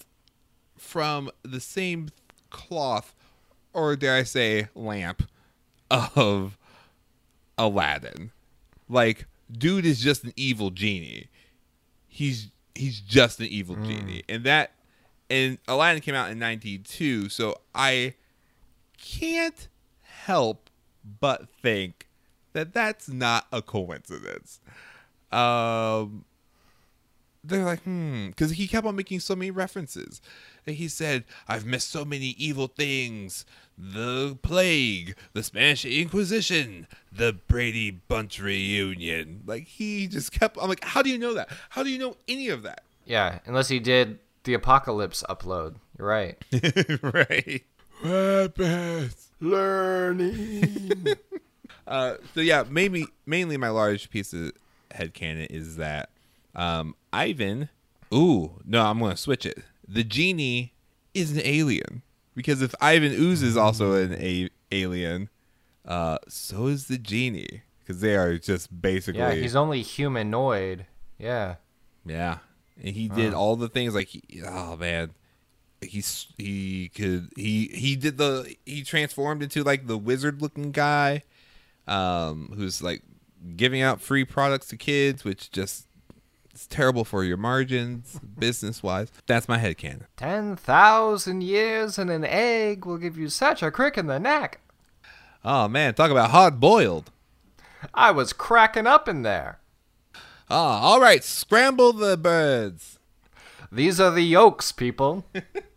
from 0.77 1.31
the 1.43 1.61
same 1.61 2.09
cloth, 2.51 3.15
or 3.73 3.97
dare 3.97 4.17
I 4.17 4.23
say, 4.23 4.69
lamp 4.75 5.29
of 5.91 6.59
Aladdin. 7.59 8.31
Like, 8.89 9.27
dude 9.57 9.87
is 9.87 10.01
just 10.01 10.25
an 10.25 10.33
evil 10.37 10.71
genie. 10.71 11.29
He's 12.07 12.49
he's 12.75 13.01
just 13.01 13.41
an 13.41 13.47
evil 13.47 13.77
genie, 13.77 14.23
and 14.29 14.45
that 14.45 14.73
and 15.31 15.59
Aladdin 15.69 16.01
came 16.01 16.15
out 16.15 16.31
in 16.31 16.39
'92, 16.39 17.29
so 17.29 17.57
I 17.75 18.15
can't 18.99 19.69
help 20.03 20.71
but 21.21 21.49
think 21.49 22.09
that 22.53 22.73
that's 22.73 23.09
not 23.09 23.47
a 23.53 23.61
coincidence. 23.63 24.61
Um, 25.33 26.25
they're 27.43 27.65
like, 27.65 27.83
hmm, 27.83 28.29
because 28.29 28.53
he 28.53 28.67
kept 28.67 28.87
on 28.87 28.97
making 28.97 29.21
so 29.21 29.37
many 29.37 29.51
references. 29.51 30.21
And 30.67 30.77
he 30.77 30.89
said, 30.89 31.25
I've 31.49 31.67
missed 31.67 31.91
so 31.91 32.05
many 32.05 32.35
evil 32.39 32.69
things 32.69 33.45
the 33.77 34.39
plague, 34.43 35.17
the 35.33 35.43
Spanish 35.43 35.85
Inquisition, 35.85 36.87
the 37.11 37.33
Brady 37.49 37.91
Bunch 37.91 38.41
reunion. 38.41 39.43
Like, 39.47 39.67
he 39.67 40.07
just 40.07 40.33
kept, 40.33 40.57
I'm 40.61 40.69
like, 40.69 40.85
how 40.85 41.03
do 41.03 41.11
you 41.11 41.19
know 41.19 41.35
that? 41.35 41.49
How 41.71 41.83
do 41.83 41.91
you 41.91 41.99
know 41.99 42.17
any 42.29 42.49
of 42.49 42.63
that? 42.63 42.85
Yeah, 43.05 43.41
unless 43.47 43.69
he 43.69 43.81
did 43.81 44.21
the 44.45 44.55
Apocalypse 44.55 45.25
upload. 45.29 45.77
You're 45.99 46.09
right. 46.09 46.39
right. 47.03 47.65
Weapons. 48.05 49.29
Learning. 49.41 51.07
Uh, 51.87 52.15
so 52.35 52.41
yeah, 52.41 52.65
maybe 52.69 53.07
mainly 53.27 53.59
my 53.59 53.69
large 53.69 54.09
piece 54.09 54.33
of 54.33 54.53
headcanon 54.95 55.47
is 55.51 55.77
that 55.77 56.09
um, 56.55 56.95
Ivan. 57.13 57.69
Ooh, 58.13 58.53
no, 58.65 58.87
I'm 58.87 59.01
gonna 59.01 59.19
switch 59.19 59.45
it. 59.45 59.63
The 59.87 60.05
genie 60.05 60.75
is 61.13 61.33
an 61.33 61.41
alien 61.45 62.03
because 62.35 62.63
if 62.63 62.75
Ivan 62.81 63.13
Ooze 63.13 63.43
is 63.43 63.57
also 63.57 63.93
an 63.93 64.15
a- 64.15 64.51
alien, 64.73 65.29
uh, 65.87 66.19
so 66.29 66.67
is 66.67 66.89
the 66.89 66.99
genie 66.99 67.63
because 67.81 68.01
they 68.01 68.17
are 68.17 68.39
just 68.39 68.81
basically 68.81 69.21
yeah, 69.21 69.33
he's 69.33 69.57
only 69.57 69.83
humanoid. 69.83 70.87
Yeah. 71.19 71.57
yeah. 72.05 72.39
And 72.83 72.95
he 72.95 73.09
did 73.09 73.35
all 73.35 73.57
the 73.57 73.69
things 73.69 73.95
like 73.95 74.09
he, 74.09 74.43
oh 74.45 74.77
man, 74.77 75.11
he's 75.81 76.27
he 76.37 76.91
could 76.95 77.31
he 77.37 77.69
he 77.69 77.95
did 77.95 78.19
the 78.19 78.55
he 78.67 78.83
transformed 78.83 79.43
into 79.43 79.63
like 79.63 79.87
the 79.87 79.99
wizard 79.99 80.43
looking 80.43 80.73
guy, 80.73 81.23
um, 81.87 82.53
who's 82.57 82.83
like 82.83 83.03
giving 83.57 83.81
out 83.83 84.01
free 84.01 84.25
products 84.25 84.67
to 84.69 84.77
kids, 84.77 85.25
which 85.25 85.53
just 85.53 85.87
it's 86.55 86.69
terrible 86.69 87.05
for 87.05 87.25
your 87.25 87.37
margins 87.37 88.21
business 88.39 88.81
wise. 88.81 89.11
That's 89.27 89.49
my 89.49 89.59
headcanon. 89.59 90.07
10,000 90.17 91.41
years 91.43 91.99
in 91.99 92.09
an 92.09 92.25
egg 92.25 92.87
will 92.87 92.97
give 92.99 93.19
you 93.19 93.29
such 93.29 93.61
a 93.61 93.73
crick 93.73 93.99
in 93.99 94.07
the 94.07 94.21
neck. 94.21 94.61
Oh 95.45 95.67
man, 95.67 95.95
talk 95.95 96.13
about 96.13 96.31
hard 96.31 96.61
boiled. 96.61 97.11
I 97.93 98.13
was 98.13 98.33
cracking 98.33 98.87
up 98.87 99.09
in 99.09 99.23
there. 99.23 99.59
Ah, 100.49 100.81
all 100.81 101.01
right, 101.01 101.25
scramble 101.25 101.93
the 101.93 102.17
birds. 102.17 102.99
These 103.73 103.99
are 103.99 104.13
the 104.13 104.23
yolks, 104.23 104.71
people. 104.71 105.25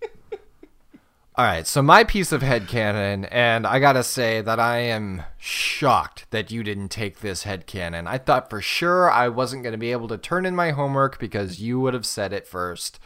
All 1.39 1.45
right, 1.45 1.67
so 1.67 1.83
my 1.83 2.03
piece 2.03 2.31
of 2.31 2.41
head 2.41 2.63
headcanon, 2.63 3.27
and 3.29 3.67
I 3.67 3.77
gotta 3.77 4.01
say 4.03 4.41
that 4.41 4.59
I 4.59 4.79
am 4.79 5.21
shocked 5.37 6.25
that 6.31 6.49
you 6.49 6.63
didn't 6.63 6.89
take 6.89 7.19
this 7.19 7.43
head 7.43 7.67
headcanon. 7.67 8.07
I 8.07 8.17
thought 8.17 8.49
for 8.49 8.59
sure 8.59 9.11
I 9.11 9.27
wasn't 9.27 9.63
gonna 9.63 9.77
be 9.77 9.91
able 9.91 10.07
to 10.07 10.17
turn 10.17 10.47
in 10.47 10.55
my 10.55 10.71
homework 10.71 11.19
because 11.19 11.59
you 11.59 11.79
would 11.79 11.93
have 11.93 12.07
said 12.07 12.33
it 12.33 12.47
first. 12.47 12.99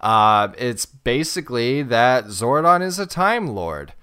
Uh, 0.00 0.50
it's 0.56 0.86
basically 0.86 1.82
that 1.82 2.26
Zordon 2.26 2.82
is 2.82 3.00
a 3.00 3.06
Time 3.06 3.48
Lord. 3.48 3.94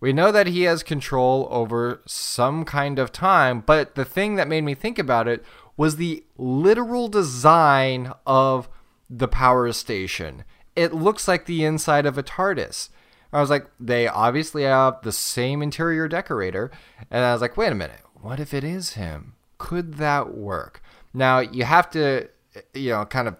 We 0.00 0.12
know 0.12 0.32
that 0.32 0.48
he 0.48 0.62
has 0.62 0.82
control 0.82 1.46
over 1.52 2.02
some 2.06 2.64
kind 2.64 2.98
of 2.98 3.12
time, 3.12 3.60
but 3.60 3.94
the 3.94 4.04
thing 4.04 4.34
that 4.34 4.48
made 4.48 4.64
me 4.64 4.74
think 4.74 4.98
about 4.98 5.28
it 5.28 5.44
was 5.76 5.98
the 5.98 6.24
literal 6.36 7.06
design 7.06 8.12
of 8.26 8.68
the 9.08 9.28
power 9.28 9.70
station. 9.70 10.42
It 10.74 10.92
looks 10.92 11.28
like 11.28 11.46
the 11.46 11.64
inside 11.64 12.06
of 12.06 12.18
a 12.18 12.22
TARDIS. 12.24 12.88
I 13.34 13.40
was 13.40 13.50
like, 13.50 13.66
they 13.80 14.06
obviously 14.06 14.62
have 14.62 15.02
the 15.02 15.12
same 15.12 15.60
interior 15.60 16.06
decorator, 16.08 16.70
and 17.10 17.24
I 17.24 17.32
was 17.32 17.42
like, 17.42 17.56
wait 17.56 17.72
a 17.72 17.74
minute, 17.74 18.00
what 18.14 18.38
if 18.38 18.54
it 18.54 18.64
is 18.64 18.94
him? 18.94 19.34
Could 19.58 19.94
that 19.94 20.34
work? 20.34 20.80
Now 21.12 21.40
you 21.40 21.64
have 21.64 21.90
to, 21.90 22.28
you 22.72 22.90
know, 22.90 23.04
kind 23.04 23.28
of 23.28 23.36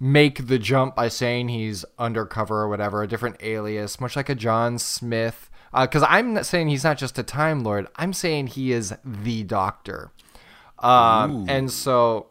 make 0.00 0.46
the 0.46 0.58
jump 0.58 0.96
by 0.96 1.08
saying 1.08 1.48
he's 1.48 1.84
undercover 1.98 2.62
or 2.62 2.68
whatever, 2.68 3.02
a 3.02 3.08
different 3.08 3.36
alias, 3.40 4.00
much 4.00 4.16
like 4.16 4.28
a 4.28 4.34
John 4.34 4.78
Smith. 4.78 5.50
Because 5.78 6.02
uh, 6.02 6.08
I'm 6.08 6.34
not 6.34 6.46
saying 6.46 6.68
he's 6.68 6.84
not 6.84 6.98
just 6.98 7.18
a 7.18 7.22
Time 7.22 7.64
Lord. 7.64 7.88
I'm 7.96 8.12
saying 8.12 8.48
he 8.48 8.72
is 8.72 8.94
the 9.04 9.42
Doctor. 9.42 10.10
Um, 10.78 11.46
and 11.48 11.70
so 11.70 12.28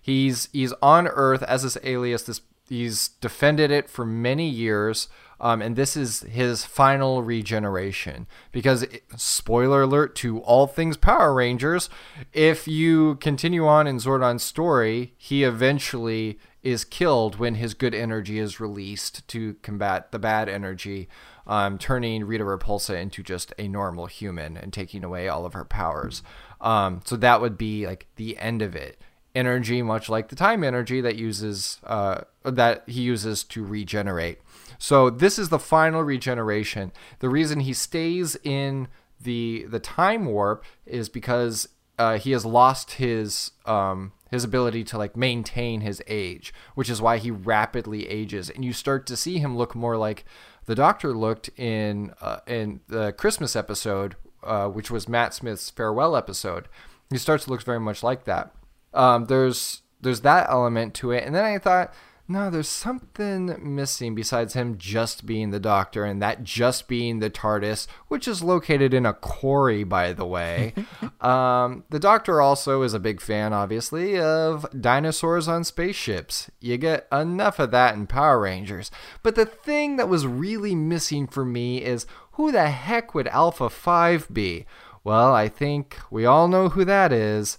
he's 0.00 0.48
he's 0.52 0.72
on 0.82 1.06
Earth 1.06 1.42
as 1.42 1.62
this 1.62 1.76
alias. 1.82 2.22
This 2.22 2.40
he's 2.68 3.08
defended 3.08 3.70
it 3.70 3.90
for 3.90 4.04
many 4.06 4.48
years. 4.48 5.08
Um, 5.40 5.62
and 5.62 5.74
this 5.74 5.96
is 5.96 6.20
his 6.20 6.64
final 6.64 7.22
regeneration. 7.22 8.26
Because, 8.52 8.86
spoiler 9.16 9.82
alert 9.82 10.14
to 10.16 10.40
all 10.40 10.66
things 10.66 10.96
Power 10.96 11.34
Rangers, 11.34 11.88
if 12.32 12.68
you 12.68 13.16
continue 13.16 13.66
on 13.66 13.86
in 13.86 13.96
Zordon's 13.96 14.42
story, 14.42 15.14
he 15.16 15.44
eventually 15.44 16.38
is 16.62 16.84
killed 16.84 17.36
when 17.36 17.54
his 17.54 17.74
good 17.74 17.94
energy 17.94 18.38
is 18.38 18.60
released 18.60 19.26
to 19.28 19.54
combat 19.62 20.12
the 20.12 20.18
bad 20.18 20.48
energy, 20.48 21.08
um, 21.46 21.78
turning 21.78 22.24
Rita 22.24 22.44
Repulsa 22.44 23.00
into 23.00 23.22
just 23.22 23.54
a 23.58 23.66
normal 23.66 24.06
human 24.06 24.56
and 24.56 24.72
taking 24.72 25.02
away 25.02 25.28
all 25.28 25.46
of 25.46 25.54
her 25.54 25.64
powers. 25.64 26.22
Um, 26.60 27.00
so 27.04 27.16
that 27.16 27.40
would 27.40 27.56
be 27.56 27.86
like 27.86 28.08
the 28.16 28.36
end 28.36 28.60
of 28.60 28.76
it. 28.76 29.00
Energy, 29.34 29.80
much 29.80 30.08
like 30.08 30.28
the 30.28 30.36
time 30.36 30.64
energy 30.64 31.00
that 31.00 31.16
uses 31.16 31.78
uh, 31.84 32.22
that 32.42 32.82
he 32.88 33.02
uses 33.02 33.44
to 33.44 33.64
regenerate. 33.64 34.38
So 34.78 35.08
this 35.08 35.38
is 35.38 35.50
the 35.50 35.58
final 35.58 36.02
regeneration. 36.02 36.90
The 37.20 37.28
reason 37.28 37.60
he 37.60 37.72
stays 37.72 38.36
in 38.42 38.88
the 39.20 39.66
the 39.68 39.78
time 39.78 40.24
warp 40.24 40.64
is 40.84 41.08
because 41.08 41.68
uh, 41.98 42.18
he 42.18 42.32
has 42.32 42.44
lost 42.44 42.92
his 42.92 43.52
um, 43.66 44.12
his 44.30 44.42
ability 44.42 44.84
to 44.84 44.98
like 44.98 45.16
maintain 45.16 45.82
his 45.82 46.02
age, 46.06 46.52
which 46.74 46.88
is 46.88 47.02
why 47.02 47.18
he 47.18 47.30
rapidly 47.30 48.08
ages, 48.08 48.48
and 48.48 48.64
you 48.64 48.72
start 48.72 49.06
to 49.06 49.16
see 49.16 49.38
him 49.38 49.56
look 49.56 49.74
more 49.74 49.96
like 49.96 50.24
the 50.64 50.74
Doctor 50.74 51.14
looked 51.14 51.50
in 51.58 52.14
uh, 52.20 52.40
in 52.46 52.80
the 52.88 53.12
Christmas 53.12 53.54
episode, 53.54 54.16
uh, 54.42 54.68
which 54.68 54.90
was 54.90 55.08
Matt 55.08 55.34
Smith's 55.34 55.68
farewell 55.70 56.16
episode. 56.16 56.68
He 57.10 57.18
starts 57.18 57.44
to 57.44 57.50
look 57.50 57.62
very 57.62 57.80
much 57.80 58.02
like 58.02 58.24
that. 58.24 58.54
Um, 58.92 59.26
there's 59.26 59.82
there's 60.00 60.22
that 60.22 60.48
element 60.48 60.94
to 60.94 61.10
it, 61.12 61.24
and 61.24 61.34
then 61.34 61.44
I 61.44 61.58
thought 61.58 61.92
no, 62.30 62.48
there's 62.48 62.68
something 62.68 63.56
missing 63.60 64.14
besides 64.14 64.54
him 64.54 64.78
just 64.78 65.26
being 65.26 65.50
the 65.50 65.58
doctor 65.58 66.04
and 66.04 66.22
that 66.22 66.44
just 66.44 66.86
being 66.86 67.18
the 67.18 67.28
TARDIS, 67.28 67.88
which 68.06 68.28
is 68.28 68.40
located 68.40 68.94
in 68.94 69.04
a 69.04 69.12
quarry, 69.12 69.82
by 69.82 70.12
the 70.12 70.24
way. 70.24 70.72
um, 71.20 71.82
the 71.90 71.98
doctor 71.98 72.40
also 72.40 72.82
is 72.82 72.94
a 72.94 73.00
big 73.00 73.20
fan, 73.20 73.52
obviously, 73.52 74.16
of 74.16 74.64
dinosaurs 74.80 75.48
on 75.48 75.64
spaceships. 75.64 76.48
You 76.60 76.76
get 76.76 77.08
enough 77.10 77.58
of 77.58 77.72
that 77.72 77.96
in 77.96 78.06
Power 78.06 78.38
Rangers. 78.38 78.92
But 79.24 79.34
the 79.34 79.44
thing 79.46 79.96
that 79.96 80.08
was 80.08 80.24
really 80.24 80.76
missing 80.76 81.26
for 81.26 81.44
me 81.44 81.82
is 81.82 82.06
who 82.34 82.52
the 82.52 82.70
heck 82.70 83.12
would 83.12 83.26
Alpha 83.26 83.68
5 83.68 84.32
be? 84.32 84.66
Well, 85.02 85.34
I 85.34 85.48
think 85.48 85.98
we 86.12 86.26
all 86.26 86.46
know 86.46 86.68
who 86.68 86.84
that 86.84 87.12
is. 87.12 87.58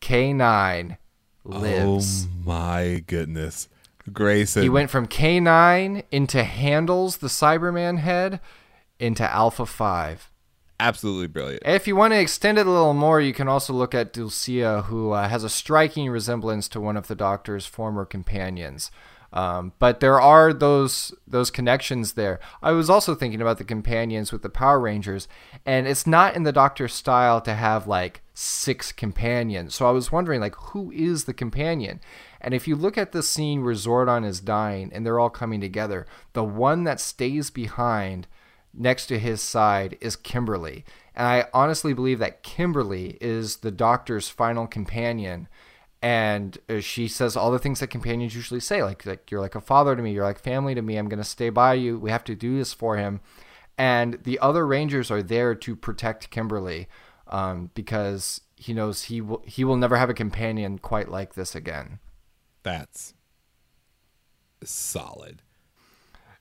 K9 0.00 0.96
lives. 1.44 2.26
Oh 2.26 2.28
my 2.44 3.04
goodness. 3.06 3.68
Grayson. 4.12 4.62
He 4.62 4.68
went 4.68 4.90
from 4.90 5.06
K9 5.06 6.04
into 6.10 6.44
Handles, 6.44 7.18
the 7.18 7.28
Cyberman 7.28 7.98
head, 7.98 8.40
into 8.98 9.30
Alpha 9.30 9.66
5. 9.66 10.30
Absolutely 10.80 11.26
brilliant. 11.26 11.62
If 11.66 11.88
you 11.88 11.96
want 11.96 12.12
to 12.12 12.20
extend 12.20 12.56
it 12.56 12.66
a 12.66 12.70
little 12.70 12.94
more, 12.94 13.20
you 13.20 13.34
can 13.34 13.48
also 13.48 13.72
look 13.72 13.94
at 13.94 14.12
Dulcea, 14.12 14.84
who 14.84 15.10
uh, 15.10 15.28
has 15.28 15.42
a 15.42 15.48
striking 15.48 16.08
resemblance 16.08 16.68
to 16.68 16.80
one 16.80 16.96
of 16.96 17.08
the 17.08 17.16
Doctor's 17.16 17.66
former 17.66 18.04
companions. 18.04 18.90
Um, 19.32 19.72
but 19.78 20.00
there 20.00 20.20
are 20.20 20.52
those 20.54 21.14
those 21.26 21.50
connections 21.50 22.14
there. 22.14 22.40
I 22.62 22.72
was 22.72 22.88
also 22.88 23.14
thinking 23.14 23.42
about 23.42 23.58
the 23.58 23.64
companions 23.64 24.32
with 24.32 24.42
the 24.42 24.48
Power 24.48 24.80
Rangers, 24.80 25.28
and 25.66 25.86
it's 25.86 26.06
not 26.06 26.34
in 26.34 26.44
the 26.44 26.52
Doctor's 26.52 26.94
style 26.94 27.40
to 27.42 27.54
have 27.54 27.86
like 27.86 28.22
six 28.32 28.90
companions. 28.90 29.74
So 29.74 29.86
I 29.86 29.90
was 29.90 30.10
wondering, 30.10 30.40
like, 30.40 30.54
who 30.54 30.90
is 30.92 31.24
the 31.24 31.34
companion? 31.34 32.00
And 32.40 32.54
if 32.54 32.66
you 32.66 32.76
look 32.76 32.96
at 32.96 33.12
the 33.12 33.22
scene 33.22 33.64
where 33.64 33.74
Zordon 33.74 34.24
is 34.24 34.40
dying 34.40 34.90
and 34.94 35.04
they're 35.04 35.20
all 35.20 35.28
coming 35.28 35.60
together, 35.60 36.06
the 36.32 36.44
one 36.44 36.84
that 36.84 37.00
stays 37.00 37.50
behind 37.50 38.28
next 38.72 39.06
to 39.06 39.18
his 39.18 39.42
side 39.42 39.98
is 40.00 40.16
Kimberly. 40.16 40.84
And 41.14 41.26
I 41.26 41.46
honestly 41.52 41.92
believe 41.92 42.20
that 42.20 42.42
Kimberly 42.42 43.18
is 43.20 43.56
the 43.56 43.72
doctor's 43.72 44.28
final 44.28 44.66
companion. 44.66 45.48
And 46.00 46.56
uh, 46.68 46.80
she 46.80 47.08
says 47.08 47.36
all 47.36 47.50
the 47.50 47.58
things 47.58 47.80
that 47.80 47.88
companions 47.88 48.34
usually 48.34 48.60
say, 48.60 48.82
like, 48.82 49.04
like 49.04 49.30
you're 49.30 49.40
like 49.40 49.56
a 49.56 49.60
father 49.60 49.96
to 49.96 50.02
me, 50.02 50.12
you're 50.12 50.24
like 50.24 50.38
family 50.38 50.74
to 50.74 50.82
me, 50.82 50.96
I'm 50.96 51.08
going 51.08 51.18
to 51.18 51.24
stay 51.24 51.50
by 51.50 51.74
you, 51.74 51.98
we 51.98 52.10
have 52.10 52.24
to 52.24 52.36
do 52.36 52.56
this 52.56 52.72
for 52.72 52.96
him. 52.96 53.20
And 53.76 54.18
the 54.24 54.38
other 54.40 54.66
Rangers 54.66 55.10
are 55.10 55.22
there 55.22 55.54
to 55.54 55.76
protect 55.76 56.30
Kimberly 56.30 56.88
um, 57.28 57.70
because 57.74 58.40
he 58.56 58.72
knows 58.72 59.04
he 59.04 59.20
will 59.20 59.42
he 59.46 59.64
will 59.64 59.76
never 59.76 59.96
have 59.96 60.10
a 60.10 60.14
companion 60.14 60.78
quite 60.78 61.08
like 61.08 61.34
this 61.34 61.54
again. 61.54 62.00
That's 62.64 63.14
solid. 64.64 65.42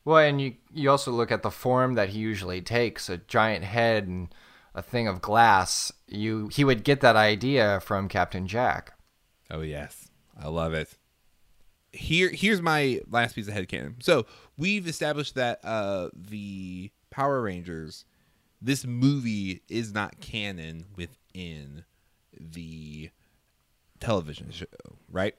Well, 0.04 0.18
and 0.18 0.42
you 0.42 0.56
you 0.74 0.90
also 0.90 1.12
look 1.12 1.32
at 1.32 1.44
the 1.44 1.52
form 1.52 1.94
that 1.94 2.10
he 2.10 2.20
usually 2.20 2.62
takes, 2.62 3.10
a 3.10 3.18
giant 3.18 3.66
head 3.66 4.08
and 4.08 4.34
a 4.74 4.82
thing 4.82 5.08
of 5.08 5.22
glass. 5.22 5.92
You 6.08 6.48
he 6.52 6.64
would 6.64 6.84
get 6.84 7.02
that 7.02 7.16
idea 7.16 7.80
from 7.82 8.08
Captain 8.08 8.48
Jack. 8.48 8.97
Oh 9.50 9.62
yes. 9.62 10.10
I 10.40 10.48
love 10.48 10.74
it. 10.74 10.90
Here 11.92 12.30
here's 12.30 12.62
my 12.62 13.02
last 13.10 13.36
piece 13.36 13.48
of 13.48 13.54
headcanon. 13.54 14.04
So 14.04 14.26
we've 14.58 14.88
established 14.88 15.36
that 15.36 15.60
uh 15.64 16.10
the 16.14 16.92
Power 17.10 17.42
Rangers 17.42 18.06
this 18.62 18.86
movie 18.86 19.62
is 19.70 19.94
not 19.94 20.20
canon 20.20 20.86
within 20.96 21.84
the 22.40 23.10
television 24.00 24.52
show, 24.52 24.66
right? 25.12 25.36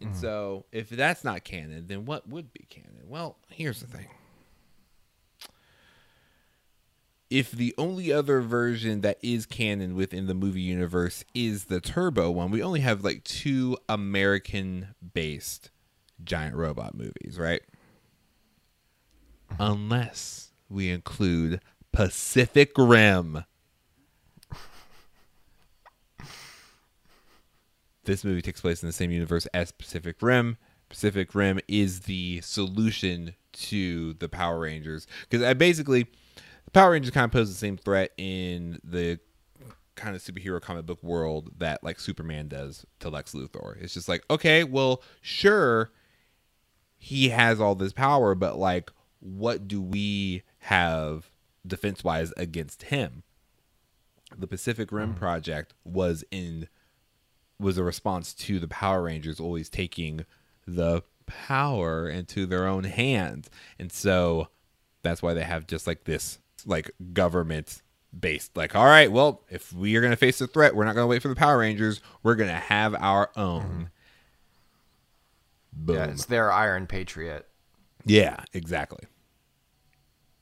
And 0.00 0.12
mm. 0.12 0.20
so, 0.20 0.66
if 0.72 0.88
that's 0.88 1.24
not 1.24 1.44
canon, 1.44 1.86
then 1.86 2.04
what 2.04 2.28
would 2.28 2.52
be 2.52 2.66
canon? 2.68 3.02
Well, 3.06 3.38
here's 3.50 3.80
the 3.80 3.86
thing. 3.86 4.08
If 7.30 7.50
the 7.50 7.74
only 7.78 8.12
other 8.12 8.40
version 8.40 9.00
that 9.00 9.18
is 9.22 9.46
canon 9.46 9.96
within 9.96 10.26
the 10.26 10.34
movie 10.34 10.60
universe 10.60 11.24
is 11.34 11.64
the 11.64 11.80
Turbo 11.80 12.30
one, 12.30 12.50
we 12.50 12.62
only 12.62 12.80
have 12.80 13.02
like 13.02 13.24
two 13.24 13.76
American 13.88 14.94
based 15.14 15.70
giant 16.22 16.54
robot 16.54 16.94
movies, 16.94 17.38
right? 17.38 17.62
Mm-hmm. 19.50 19.62
Unless 19.62 20.52
we 20.68 20.90
include 20.90 21.60
Pacific 21.92 22.72
Rim. 22.76 23.44
this 28.04 28.24
movie 28.24 28.42
takes 28.42 28.60
place 28.60 28.82
in 28.82 28.88
the 28.88 28.92
same 28.92 29.10
universe 29.10 29.46
as 29.54 29.72
Pacific 29.72 30.16
Rim. 30.20 30.56
Pacific 30.88 31.34
Rim 31.34 31.60
is 31.68 32.00
the 32.00 32.40
solution 32.42 33.34
to 33.52 34.14
the 34.14 34.28
Power 34.28 34.60
Rangers 34.60 35.06
because 35.28 35.44
I 35.44 35.54
basically 35.54 36.02
the 36.02 36.08
Power 36.74 36.90
Rangers 36.90 37.12
kind 37.12 37.24
of 37.24 37.30
pose 37.30 37.48
the 37.48 37.54
same 37.54 37.76
threat 37.76 38.12
in 38.18 38.80
the 38.84 39.20
kind 39.94 40.16
of 40.16 40.22
superhero 40.22 40.60
comic 40.60 40.84
book 40.84 41.02
world 41.02 41.52
that 41.58 41.84
like 41.84 42.00
Superman 42.00 42.48
does 42.48 42.84
to 42.98 43.08
Lex 43.08 43.32
Luthor. 43.32 43.80
It's 43.80 43.94
just 43.94 44.08
like, 44.08 44.24
okay, 44.28 44.64
well, 44.64 45.02
sure, 45.20 45.92
he 46.98 47.28
has 47.28 47.60
all 47.60 47.76
this 47.76 47.92
power, 47.92 48.34
but 48.34 48.58
like, 48.58 48.90
what 49.20 49.68
do 49.68 49.80
we 49.80 50.42
have 50.58 51.30
defense 51.66 52.02
wise 52.02 52.32
against 52.36 52.84
him? 52.84 53.22
The 54.36 54.48
Pacific 54.48 54.90
Rim 54.90 55.14
mm. 55.14 55.18
project 55.18 55.74
was 55.84 56.24
in 56.30 56.68
was 57.60 57.78
a 57.78 57.84
response 57.84 58.34
to 58.34 58.58
the 58.58 58.66
Power 58.66 59.04
Rangers 59.04 59.38
always 59.38 59.68
taking 59.68 60.26
the 60.66 61.02
power 61.26 62.08
into 62.08 62.46
their 62.46 62.66
own 62.66 62.82
hands. 62.82 63.48
And 63.78 63.92
so 63.92 64.48
that's 65.02 65.22
why 65.22 65.34
they 65.34 65.44
have 65.44 65.68
just 65.68 65.86
like 65.86 66.02
this 66.02 66.40
like 66.66 66.90
government 67.12 67.82
based 68.18 68.56
like 68.56 68.76
all 68.76 68.86
right, 68.86 69.10
well, 69.10 69.42
if 69.50 69.72
we 69.72 69.96
are 69.96 70.00
going 70.00 70.12
to 70.12 70.16
face 70.16 70.40
a 70.40 70.46
threat, 70.46 70.76
we're 70.76 70.84
not 70.84 70.94
going 70.94 71.04
to 71.04 71.08
wait 71.08 71.22
for 71.22 71.28
the 71.28 71.34
Power 71.34 71.58
Rangers. 71.58 72.00
We're 72.22 72.36
going 72.36 72.50
to 72.50 72.56
have 72.56 72.94
our 72.94 73.30
own. 73.36 73.62
Mm-hmm. 73.62 73.82
Boom. 75.72 75.96
Yeah, 75.96 76.04
it's 76.06 76.26
their 76.26 76.52
Iron 76.52 76.86
Patriot. 76.86 77.48
Yeah, 78.04 78.44
exactly. 78.52 79.04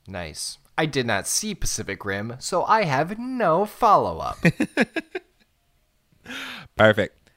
Nice. 0.06 0.58
I 0.76 0.86
did 0.86 1.06
not 1.06 1.26
see 1.26 1.54
Pacific 1.54 2.04
Rim, 2.04 2.36
so 2.38 2.64
I 2.64 2.84
have 2.84 3.18
no 3.18 3.64
follow 3.64 4.18
up. 4.18 4.38
Perfect. 6.76 7.30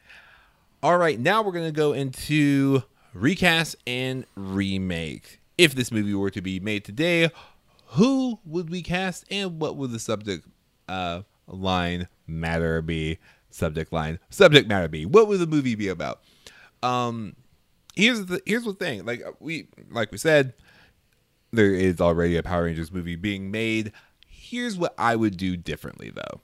All 0.81 0.97
right, 0.97 1.19
now 1.19 1.41
we're 1.41 1.51
going 1.51 1.65
to 1.65 1.71
go 1.71 1.93
into 1.93 2.83
recast 3.13 3.75
and 3.87 4.25
remake. 4.35 5.39
if 5.57 5.73
this 5.73 5.91
movie 5.91 6.13
were 6.13 6.29
to 6.29 6.41
be 6.41 6.59
made 6.59 6.83
today, 6.83 7.29
who 7.95 8.39
would 8.45 8.69
we 8.69 8.81
cast 8.81 9.25
and 9.31 9.59
what 9.59 9.75
would 9.77 9.91
the 9.91 9.99
subject 9.99 10.47
uh, 10.87 11.21
line 11.47 12.07
matter 12.27 12.81
be? 12.81 13.19
Subject 13.49 13.93
line, 13.93 14.19
subject 14.29 14.67
matter 14.67 14.89
be. 14.89 15.05
What 15.05 15.27
would 15.27 15.39
the 15.39 15.47
movie 15.47 15.75
be 15.75 15.87
about? 15.87 16.21
Um, 16.83 17.35
here's 17.95 18.25
the 18.25 18.41
here's 18.45 18.65
the 18.65 18.73
thing. 18.73 19.05
Like 19.05 19.23
we 19.39 19.67
like 19.89 20.11
we 20.11 20.17
said, 20.17 20.53
there 21.51 21.73
is 21.73 22.01
already 22.01 22.35
a 22.35 22.43
Power 22.43 22.65
Rangers 22.65 22.91
movie 22.91 23.15
being 23.15 23.49
made. 23.51 23.93
Here's 24.27 24.77
what 24.77 24.93
I 24.97 25.15
would 25.15 25.37
do 25.37 25.55
differently 25.55 26.11
though 26.11 26.41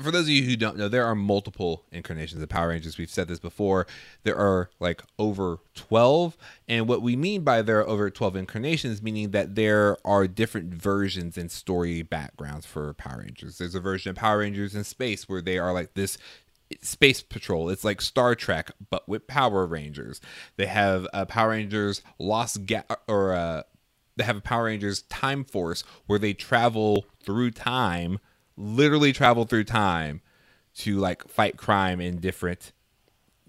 for 0.00 0.12
those 0.12 0.24
of 0.24 0.30
you 0.30 0.44
who 0.44 0.56
don't 0.56 0.76
know, 0.76 0.88
there 0.88 1.04
are 1.04 1.14
multiple 1.16 1.84
incarnations 1.90 2.40
of 2.40 2.48
Power 2.48 2.68
Rangers. 2.68 2.98
We've 2.98 3.10
said 3.10 3.26
this 3.26 3.40
before. 3.40 3.86
There 4.22 4.36
are 4.36 4.70
like 4.78 5.02
over 5.18 5.58
12. 5.74 6.36
And 6.68 6.86
what 6.88 7.02
we 7.02 7.16
mean 7.16 7.42
by 7.42 7.62
there 7.62 7.80
are 7.80 7.88
over 7.88 8.08
12 8.08 8.36
incarnations, 8.36 9.02
meaning 9.02 9.32
that 9.32 9.56
there 9.56 9.96
are 10.04 10.28
different 10.28 10.72
versions 10.72 11.36
and 11.36 11.50
story 11.50 12.02
backgrounds 12.02 12.64
for 12.64 12.94
Power 12.94 13.22
Rangers. 13.24 13.58
There's 13.58 13.74
a 13.74 13.80
version 13.80 14.10
of 14.10 14.16
Power 14.16 14.38
Rangers 14.38 14.74
in 14.74 14.84
space 14.84 15.28
where 15.28 15.42
they 15.42 15.58
are 15.58 15.72
like 15.72 15.94
this 15.94 16.16
space 16.80 17.20
patrol. 17.20 17.68
It's 17.68 17.84
like 17.84 18.00
Star 18.00 18.36
Trek, 18.36 18.70
but 18.90 19.08
with 19.08 19.26
Power 19.26 19.66
Rangers. 19.66 20.20
They 20.56 20.66
have 20.66 21.08
a 21.12 21.26
Power 21.26 21.50
Rangers 21.50 22.02
Lost 22.20 22.66
Ga- 22.66 22.84
or 23.08 23.32
uh, 23.32 23.62
they 24.16 24.24
have 24.24 24.36
a 24.36 24.42
Power 24.42 24.64
Rangers 24.64 25.02
Time 25.02 25.44
Force 25.44 25.82
where 26.06 26.18
they 26.20 26.34
travel 26.34 27.06
through 27.24 27.50
time 27.50 28.20
literally 28.58 29.12
travel 29.12 29.44
through 29.44 29.64
time 29.64 30.20
to 30.74 30.98
like 30.98 31.26
fight 31.28 31.56
crime 31.56 32.00
in 32.00 32.18
different 32.18 32.72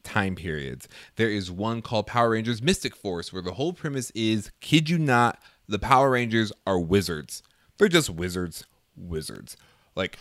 time 0.04 0.36
periods. 0.36 0.88
There 1.16 1.30
is 1.30 1.52
one 1.52 1.82
called 1.82 2.08
Power 2.08 2.32
Rangers 2.32 2.62
Mystic 2.62 2.96
Force 2.96 3.34
where 3.34 3.42
the 3.42 3.54
whole 3.54 3.74
premise 3.74 4.12
is 4.12 4.52
kid 4.62 4.90
you 4.90 4.98
not, 4.98 5.40
the 5.68 5.80
Power 5.80 6.12
Rangers 6.12 6.52
are 6.66 6.80
wizards. 6.80 7.44
They're 7.78 7.88
just 7.88 8.10
wizards, 8.10 8.66
wizards. 8.96 9.58
Like 9.96 10.20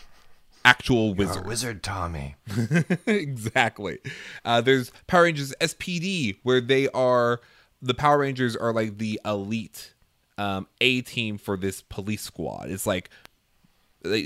actual 0.65 1.15
wizards. 1.15 1.47
wizard 1.47 1.83
Tommy. 1.83 2.37
exactly. 3.07 3.99
Uh, 4.45 4.61
there's 4.61 4.91
Power 5.07 5.23
Rangers 5.25 5.55
SPD 5.61 6.39
where 6.43 6.61
they 6.61 6.89
are 6.89 7.41
the 7.81 7.95
Power 7.95 8.19
Rangers 8.19 8.57
are 8.57 8.73
like 8.73 8.99
the 8.99 9.21
elite 9.25 9.95
um, 10.37 10.67
A 10.81 11.01
team 11.03 11.39
for 11.39 11.57
this 11.57 11.83
police 11.83 12.23
squad. 12.23 12.71
It's 12.71 12.87
like 12.87 13.11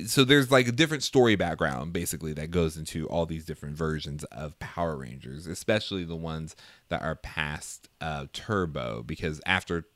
so 0.06 0.24
there's 0.24 0.50
like 0.50 0.68
a 0.68 0.72
different 0.72 1.02
story 1.02 1.34
background 1.34 1.92
basically 1.92 2.32
that 2.34 2.50
goes 2.50 2.76
into 2.76 3.06
all 3.08 3.24
these 3.24 3.44
different 3.44 3.76
versions 3.76 4.22
of 4.24 4.58
Power 4.58 4.96
Rangers, 4.96 5.46
especially 5.46 6.04
the 6.04 6.16
ones 6.16 6.54
that 6.88 7.02
are 7.02 7.16
past 7.16 7.88
uh, 8.00 8.26
Turbo, 8.32 9.02
because 9.02 9.40
after 9.46 9.86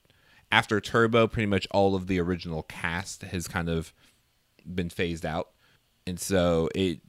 after 0.51 0.81
Turbo, 0.81 1.27
pretty 1.27 1.47
much 1.47 1.66
all 1.72 1.95
of 1.95 2.07
the 2.07 2.20
original 2.20 2.62
cast 2.62 3.22
has 3.22 3.49
kind 3.49 3.68
of 3.68 3.93
been 4.74 4.89
phased 4.89 5.27
out, 5.27 5.51
and 6.07 6.18
so 6.18 6.68
it 6.74 7.01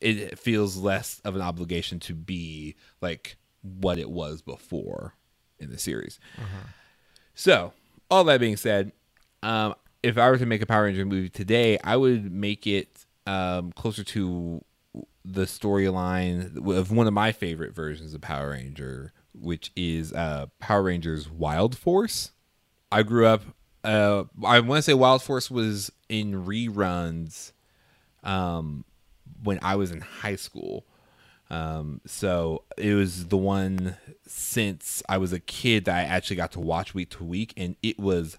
it 0.00 0.38
feels 0.38 0.76
less 0.76 1.20
of 1.24 1.34
an 1.34 1.42
obligation 1.42 1.98
to 2.00 2.14
be 2.14 2.76
like 3.00 3.36
what 3.62 3.98
it 3.98 4.10
was 4.10 4.42
before 4.42 5.14
in 5.58 5.70
the 5.70 5.78
series. 5.78 6.18
Uh-huh. 6.36 6.68
So 7.34 7.72
all 8.10 8.24
that 8.24 8.40
being 8.40 8.56
said, 8.56 8.92
um, 9.42 9.74
if 10.02 10.18
I 10.18 10.30
were 10.30 10.38
to 10.38 10.46
make 10.46 10.62
a 10.62 10.66
Power 10.66 10.84
Ranger 10.84 11.04
movie 11.04 11.28
today, 11.28 11.78
I 11.84 11.96
would 11.96 12.32
make 12.32 12.66
it 12.66 13.06
um, 13.26 13.72
closer 13.72 14.02
to 14.04 14.64
the 15.24 15.44
storyline 15.44 16.56
of 16.76 16.90
one 16.90 17.06
of 17.06 17.12
my 17.12 17.32
favorite 17.32 17.74
versions 17.74 18.12
of 18.12 18.20
Power 18.20 18.50
Ranger, 18.50 19.12
which 19.32 19.70
is 19.76 20.12
uh, 20.12 20.46
Power 20.58 20.82
Rangers 20.82 21.30
Wild 21.30 21.76
Force. 21.76 22.32
I 22.90 23.02
grew 23.02 23.26
up. 23.26 23.42
Uh, 23.84 24.24
I 24.44 24.60
want 24.60 24.78
to 24.78 24.82
say 24.82 24.94
Wild 24.94 25.22
Force 25.22 25.50
was 25.50 25.90
in 26.08 26.44
reruns 26.44 27.52
um, 28.22 28.84
when 29.42 29.58
I 29.62 29.76
was 29.76 29.90
in 29.90 30.00
high 30.00 30.36
school. 30.36 30.84
Um, 31.50 32.00
so 32.06 32.62
it 32.78 32.94
was 32.94 33.26
the 33.26 33.36
one 33.36 33.96
since 34.26 35.02
I 35.08 35.18
was 35.18 35.32
a 35.32 35.40
kid 35.40 35.84
that 35.84 35.96
I 35.96 36.02
actually 36.02 36.36
got 36.36 36.52
to 36.52 36.60
watch 36.60 36.94
week 36.94 37.10
to 37.10 37.24
week, 37.24 37.52
and 37.56 37.76
it 37.82 37.98
was 37.98 38.36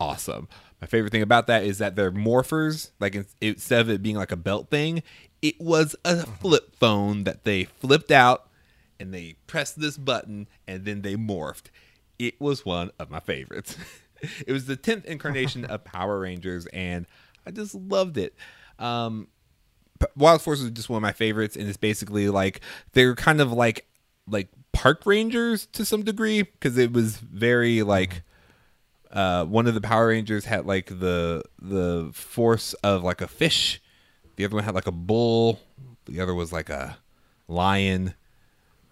awesome. 0.00 0.48
My 0.80 0.86
favorite 0.86 1.10
thing 1.10 1.22
about 1.22 1.46
that 1.46 1.64
is 1.64 1.78
that 1.78 1.96
they're 1.96 2.12
morphers. 2.12 2.90
Like 3.00 3.16
instead 3.40 3.80
of 3.80 3.90
it 3.90 4.02
being 4.02 4.16
like 4.16 4.32
a 4.32 4.36
belt 4.36 4.70
thing, 4.70 5.02
it 5.42 5.60
was 5.60 5.96
a 6.04 6.26
flip 6.26 6.76
phone 6.76 7.24
that 7.24 7.44
they 7.44 7.64
flipped 7.64 8.10
out 8.10 8.48
and 8.98 9.12
they 9.12 9.36
pressed 9.46 9.80
this 9.80 9.96
button 9.96 10.48
and 10.66 10.84
then 10.84 11.02
they 11.02 11.14
morphed. 11.14 11.66
It 12.18 12.40
was 12.40 12.64
one 12.64 12.90
of 12.98 13.10
my 13.10 13.20
favorites. 13.20 13.76
it 14.46 14.52
was 14.52 14.66
the 14.66 14.76
10th 14.76 15.04
incarnation 15.04 15.64
of 15.64 15.84
Power 15.84 16.20
Rangers 16.20 16.66
and 16.66 17.06
I 17.46 17.50
just 17.50 17.74
loved 17.74 18.18
it. 18.18 18.34
Um, 18.78 19.28
Wild 20.16 20.42
Force 20.42 20.60
is 20.60 20.70
just 20.70 20.90
one 20.90 20.98
of 20.98 21.02
my 21.02 21.12
favorites 21.12 21.56
and 21.56 21.68
it's 21.68 21.76
basically 21.76 22.28
like 22.28 22.60
they're 22.92 23.14
kind 23.14 23.40
of 23.40 23.52
like 23.52 23.86
like 24.28 24.48
park 24.72 25.06
rangers 25.06 25.66
to 25.66 25.84
some 25.84 26.02
degree 26.02 26.42
because 26.42 26.76
it 26.76 26.92
was 26.92 27.16
very 27.16 27.82
like 27.82 28.22
uh, 29.10 29.44
one 29.44 29.66
of 29.66 29.74
the 29.74 29.80
Power 29.80 30.08
Rangers 30.08 30.44
had 30.44 30.66
like 30.66 30.86
the 30.86 31.42
the 31.60 32.10
force 32.12 32.74
of 32.74 33.02
like 33.02 33.20
a 33.20 33.28
fish. 33.28 33.80
The 34.36 34.44
other 34.44 34.54
one 34.54 34.64
had 34.64 34.74
like 34.74 34.86
a 34.86 34.92
bull. 34.92 35.60
The 36.06 36.20
other 36.20 36.34
was 36.34 36.52
like 36.52 36.68
a 36.68 36.98
lion. 37.48 38.14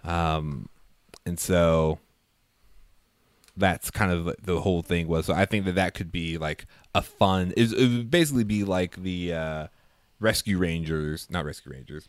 Um, 0.02 0.68
and 1.26 1.38
so 1.38 1.98
that's 3.56 3.90
kind 3.90 4.10
of 4.10 4.34
the 4.42 4.60
whole 4.60 4.82
thing 4.82 5.06
was. 5.06 5.26
So 5.26 5.34
I 5.34 5.44
think 5.44 5.64
that 5.66 5.74
that 5.76 5.94
could 5.94 6.10
be 6.10 6.38
like 6.38 6.66
a 6.94 7.02
fun. 7.02 7.52
It, 7.56 7.72
it 7.72 7.88
would 7.88 8.10
basically 8.10 8.44
be 8.44 8.64
like 8.64 8.96
the 8.96 9.32
uh, 9.32 9.66
Rescue 10.20 10.58
Rangers, 10.58 11.28
not 11.30 11.44
Rescue 11.44 11.72
Rangers. 11.72 12.08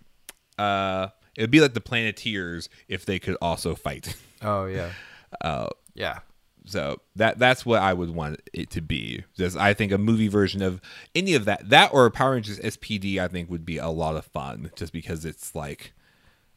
Uh, 0.57 1.09
it 1.35 1.41
would 1.41 1.51
be 1.51 1.61
like 1.61 1.73
the 1.73 1.81
Planeteers 1.81 2.69
if 2.87 3.05
they 3.05 3.19
could 3.19 3.37
also 3.41 3.75
fight. 3.75 4.15
Oh 4.41 4.65
yeah. 4.65 4.91
Uh, 5.41 5.67
yeah. 5.95 6.19
So 6.65 6.99
that 7.15 7.37
that's 7.37 7.65
what 7.65 7.81
I 7.81 7.93
would 7.93 8.09
want 8.09 8.41
it 8.53 8.69
to 8.71 8.81
be. 8.81 9.23
Just 9.37 9.55
I 9.55 9.73
think 9.73 9.91
a 9.91 9.97
movie 9.97 10.27
version 10.27 10.61
of 10.61 10.81
any 11.13 11.35
of 11.35 11.45
that, 11.45 11.69
that 11.69 11.93
or 11.93 12.09
Power 12.09 12.33
Rangers 12.33 12.59
SPD, 12.59 13.19
I 13.19 13.27
think 13.27 13.49
would 13.49 13.65
be 13.65 13.77
a 13.77 13.89
lot 13.89 14.15
of 14.15 14.25
fun, 14.25 14.71
just 14.75 14.91
because 14.91 15.25
it's 15.25 15.53
like, 15.53 15.93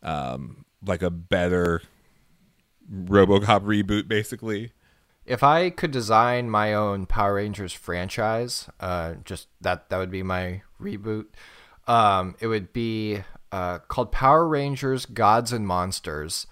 um, 0.02 0.64
like 0.84 1.02
a 1.02 1.10
better 1.10 1.82
RoboCop 2.90 3.62
reboot, 3.62 4.08
basically. 4.08 4.72
If 5.26 5.42
I 5.42 5.68
could 5.68 5.90
design 5.90 6.48
my 6.48 6.72
own 6.72 7.04
Power 7.04 7.34
Rangers 7.34 7.74
franchise, 7.74 8.70
uh, 8.80 9.14
just 9.24 9.48
that 9.60 9.90
that 9.90 9.98
would 9.98 10.10
be 10.10 10.22
my 10.22 10.62
reboot. 10.80 11.26
Um, 11.86 12.34
it 12.40 12.46
would 12.46 12.72
be 12.72 13.22
uh, 13.52 13.80
called 13.80 14.10
Power 14.10 14.48
Rangers 14.48 15.04
Gods 15.04 15.52
and 15.52 15.66
Monsters, 15.66 16.46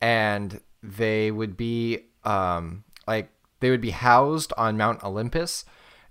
and 0.00 0.60
they 0.82 1.30
would 1.30 1.56
be 1.56 2.00
um, 2.24 2.84
like 3.08 3.30
they 3.58 3.70
would 3.70 3.80
be 3.80 3.90
housed 3.90 4.52
on 4.56 4.76
Mount 4.76 5.02
Olympus 5.02 5.64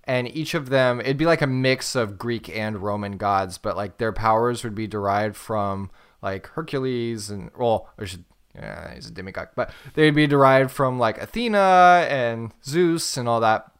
and 0.08 0.34
each 0.36 0.54
of 0.54 0.70
them 0.70 1.02
it'd 1.02 1.18
be 1.18 1.26
like 1.26 1.42
a 1.42 1.48
mix 1.48 1.96
of 1.96 2.18
Greek 2.18 2.50
and 2.50 2.82
Roman 2.82 3.18
gods, 3.18 3.58
but 3.58 3.76
like 3.76 3.98
their 3.98 4.14
powers 4.14 4.64
would 4.64 4.74
be 4.74 4.88
derived 4.88 5.36
from 5.36 5.92
like 6.22 6.48
Hercules 6.48 7.30
and 7.30 7.52
well, 7.58 7.90
I 8.00 8.06
should 8.06 8.24
yeah, 8.56 8.96
he's 8.96 9.08
a 9.08 9.12
demigod, 9.12 9.50
but 9.56 9.72
they'd 9.94 10.16
be 10.16 10.26
derived 10.26 10.72
from 10.72 10.98
like 10.98 11.22
Athena 11.22 12.08
and 12.10 12.52
Zeus 12.66 13.18
and 13.18 13.30
all 13.30 13.42
that. 13.42 13.72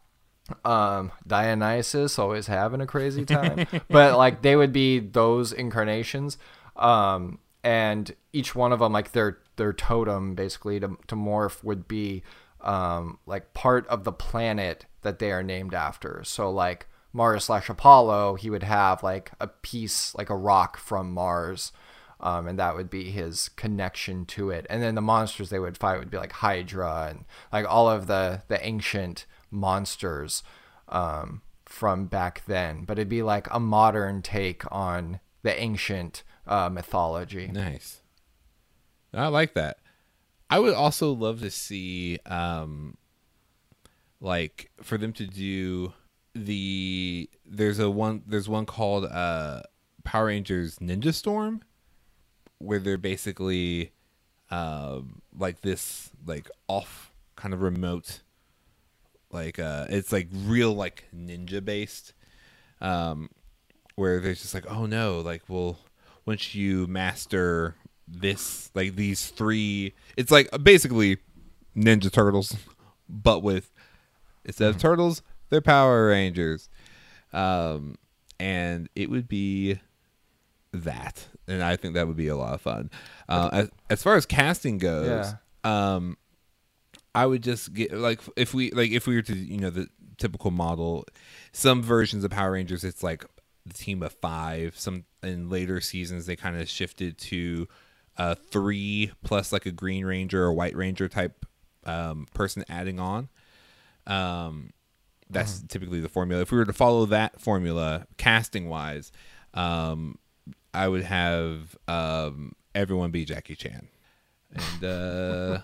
Um, 0.64 1.12
Dionysus 1.26 2.18
always 2.18 2.46
having 2.46 2.80
a 2.80 2.86
crazy 2.86 3.26
time, 3.26 3.66
but 3.90 4.16
like 4.16 4.40
they 4.42 4.56
would 4.56 4.72
be 4.72 4.98
those 4.98 5.52
incarnations. 5.52 6.38
Um, 6.76 7.38
and 7.64 8.14
each 8.32 8.54
one 8.54 8.72
of 8.72 8.78
them, 8.78 8.92
like 8.92 9.12
their 9.12 9.38
their 9.56 9.72
totem, 9.72 10.34
basically 10.34 10.78
to 10.80 10.96
to 11.08 11.16
morph 11.16 11.62
would 11.64 11.88
be 11.88 12.22
um, 12.60 13.18
like 13.26 13.54
part 13.54 13.86
of 13.88 14.04
the 14.04 14.12
planet 14.12 14.86
that 15.02 15.18
they 15.18 15.32
are 15.32 15.42
named 15.42 15.74
after. 15.74 16.22
So 16.24 16.50
like 16.50 16.86
Mars 17.12 17.44
slash 17.44 17.68
Apollo, 17.68 18.36
he 18.36 18.50
would 18.50 18.62
have 18.62 19.02
like 19.02 19.30
a 19.40 19.46
piece, 19.46 20.14
like 20.14 20.30
a 20.30 20.36
rock 20.36 20.76
from 20.76 21.12
Mars. 21.12 21.72
Um, 22.20 22.48
and 22.48 22.58
that 22.58 22.74
would 22.74 22.90
be 22.90 23.10
his 23.10 23.48
connection 23.50 24.26
to 24.26 24.50
it. 24.50 24.66
And 24.68 24.82
then 24.82 24.96
the 24.96 25.00
monsters 25.00 25.50
they 25.50 25.60
would 25.60 25.78
fight 25.78 26.00
would 26.00 26.10
be 26.10 26.18
like 26.18 26.32
Hydra 26.32 27.08
and 27.10 27.24
like 27.52 27.64
all 27.68 27.88
of 27.88 28.08
the 28.08 28.42
the 28.48 28.64
ancient 28.66 29.24
monsters 29.52 30.42
um, 30.88 31.42
from 31.64 32.06
back 32.06 32.42
then. 32.46 32.84
But 32.84 32.98
it'd 32.98 33.08
be 33.08 33.22
like 33.22 33.46
a 33.52 33.60
modern 33.60 34.22
take 34.22 34.64
on 34.72 35.20
the 35.42 35.58
ancient 35.60 36.24
uh, 36.46 36.68
mythology. 36.68 37.46
Nice. 37.46 38.02
I 39.14 39.28
like 39.28 39.54
that. 39.54 39.78
I 40.50 40.58
would 40.58 40.74
also 40.74 41.12
love 41.12 41.40
to 41.40 41.50
see, 41.50 42.18
um, 42.26 42.96
like 44.20 44.70
for 44.82 44.98
them 44.98 45.12
to 45.14 45.26
do 45.26 45.92
the 46.34 47.28
there's 47.44 47.78
a 47.78 47.90
one 47.90 48.22
there's 48.26 48.48
one 48.48 48.66
called 48.66 49.04
uh 49.04 49.62
Power 50.04 50.26
Rangers 50.26 50.78
Ninja 50.78 51.12
Storm, 51.12 51.62
where 52.58 52.78
they're 52.78 52.98
basically 52.98 53.92
um 54.50 55.22
like 55.36 55.60
this 55.60 56.10
like 56.26 56.50
off 56.68 57.12
kind 57.36 57.54
of 57.54 57.60
remote 57.60 58.22
like 59.30 59.58
uh 59.58 59.86
it's 59.90 60.10
like 60.12 60.28
real 60.32 60.72
like 60.72 61.04
ninja 61.14 61.62
based 61.62 62.14
um 62.80 63.28
where 63.94 64.20
there's 64.20 64.40
just 64.40 64.54
like 64.54 64.64
oh 64.70 64.86
no 64.86 65.20
like 65.20 65.42
well 65.48 65.78
once 66.24 66.54
you 66.54 66.86
master 66.86 67.74
this 68.10 68.70
like 68.74 68.96
these 68.96 69.28
three 69.28 69.92
it's 70.16 70.30
like 70.30 70.48
basically 70.62 71.18
ninja 71.76 72.10
turtles 72.10 72.56
but 73.08 73.42
with 73.42 73.70
instead 74.44 74.70
of 74.70 74.78
turtles 74.78 75.22
they're 75.50 75.60
power 75.60 76.08
rangers. 76.08 76.68
Um 77.32 77.96
and 78.40 78.88
it 78.94 79.10
would 79.10 79.28
be 79.28 79.80
that. 80.72 81.26
And 81.46 81.62
i 81.62 81.76
think 81.76 81.94
that 81.94 82.06
would 82.06 82.16
be 82.16 82.28
a 82.28 82.36
lot 82.36 82.54
of 82.54 82.60
fun. 82.60 82.90
Uh 83.28 83.48
as, 83.52 83.70
as 83.90 84.02
far 84.02 84.16
as 84.16 84.26
casting 84.26 84.78
goes 84.78 85.34
um 85.64 86.16
I 87.14 87.26
would 87.26 87.42
just 87.42 87.72
get 87.74 87.92
like 87.92 88.20
if 88.36 88.54
we 88.54 88.70
like 88.70 88.90
if 88.90 89.06
we 89.06 89.16
were 89.16 89.22
to 89.22 89.34
you 89.34 89.58
know 89.58 89.70
the 89.70 89.88
typical 90.18 90.50
model, 90.50 91.04
some 91.52 91.82
versions 91.82 92.22
of 92.24 92.30
Power 92.30 92.52
Rangers 92.52 92.84
it's 92.84 93.02
like 93.02 93.24
the 93.66 93.74
team 93.74 94.02
of 94.02 94.12
five. 94.12 94.78
Some 94.78 95.04
in 95.22 95.48
later 95.48 95.80
seasons 95.80 96.26
they 96.26 96.36
kind 96.36 96.60
of 96.60 96.68
shifted 96.68 97.18
to 97.18 97.66
uh, 98.18 98.34
three 98.34 99.12
plus 99.24 99.52
like 99.52 99.64
a 99.66 99.72
Green 99.72 100.04
Ranger 100.04 100.44
or 100.44 100.52
White 100.52 100.76
Ranger 100.76 101.08
type 101.08 101.46
um, 101.84 102.26
person 102.34 102.64
adding 102.68 103.00
on. 103.00 103.28
Um, 104.06 104.70
that's 105.30 105.60
typically 105.60 106.00
the 106.00 106.08
formula. 106.08 106.42
If 106.42 106.50
we 106.50 106.58
were 106.58 106.64
to 106.64 106.72
follow 106.72 107.06
that 107.06 107.40
formula, 107.40 108.06
casting 108.16 108.68
wise, 108.68 109.12
um, 109.54 110.18
I 110.72 110.88
would 110.88 111.04
have 111.04 111.76
um, 111.86 112.52
everyone 112.74 113.10
be 113.10 113.24
Jackie 113.24 113.56
Chan, 113.56 113.88
and 114.52 114.84
uh, 114.84 115.60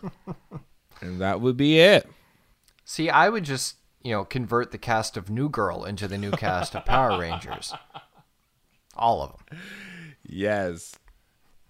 and 1.01 1.21
that 1.21 1.41
would 1.41 1.57
be 1.57 1.81
it. 1.81 2.09
See, 2.85 3.09
I 3.09 3.31
would 3.31 3.45
just, 3.45 3.77
you 4.03 4.13
know, 4.13 4.25
convert 4.25 4.71
the 4.71 4.79
cast 4.79 5.17
of 5.17 5.31
New 5.31 5.49
Girl 5.49 5.85
into 5.85 6.07
the 6.07 6.19
new 6.19 6.33
cast 6.33 6.77
of 6.77 6.85
Power 6.85 7.19
Rangers. 7.19 7.73
All 8.97 9.23
of 9.23 9.31
them. 9.33 9.59
Yes. 10.23 10.95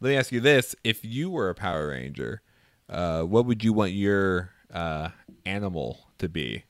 Let 0.04 0.10
me 0.10 0.16
ask 0.18 0.32
you 0.32 0.40
this: 0.40 0.76
If 0.84 1.02
you 1.02 1.30
were 1.30 1.48
a 1.48 1.54
Power 1.54 1.88
Ranger, 1.88 2.42
uh, 2.90 3.22
what 3.22 3.46
would 3.46 3.64
you 3.64 3.72
want 3.72 3.92
your 3.92 4.50
uh, 4.70 5.08
animal 5.46 6.08
to 6.18 6.28
be? 6.28 6.64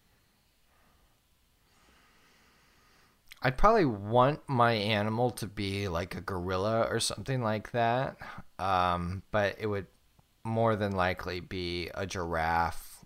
I'd 3.43 3.59
probably 3.59 3.87
want 3.87 4.43
my 4.47 4.74
animal 4.74 5.32
to 5.32 5.49
be 5.49 5.89
like 5.89 6.14
a 6.14 6.20
gorilla 6.20 6.82
or 6.82 7.01
something 7.01 7.43
like 7.43 7.72
that. 7.72 8.18
Um, 8.61 9.24
but 9.32 9.57
it 9.59 9.66
would 9.66 9.89
more 10.45 10.76
than 10.76 10.93
likely 10.93 11.41
be 11.41 11.91
a 11.93 12.07
giraffe 12.07 13.05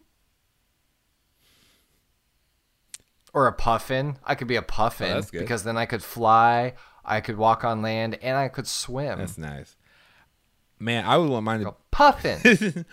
or 3.32 3.46
a 3.46 3.52
puffin. 3.54 4.18
I 4.26 4.34
could 4.34 4.46
be 4.46 4.56
a 4.56 4.62
puffin 4.62 5.16
Oh, 5.16 5.22
because 5.32 5.64
then 5.64 5.78
I 5.78 5.86
could 5.86 6.02
fly, 6.02 6.74
I 7.02 7.22
could 7.22 7.38
walk 7.38 7.64
on 7.64 7.80
land, 7.80 8.18
and 8.20 8.36
I 8.36 8.48
could 8.48 8.66
swim. 8.66 9.20
That's 9.20 9.38
nice. 9.38 9.74
Man, 10.80 11.04
I 11.04 11.16
would 11.16 11.28
want 11.28 11.44
mine 11.44 11.60
to 11.60 11.74
Puffin. 11.90 12.38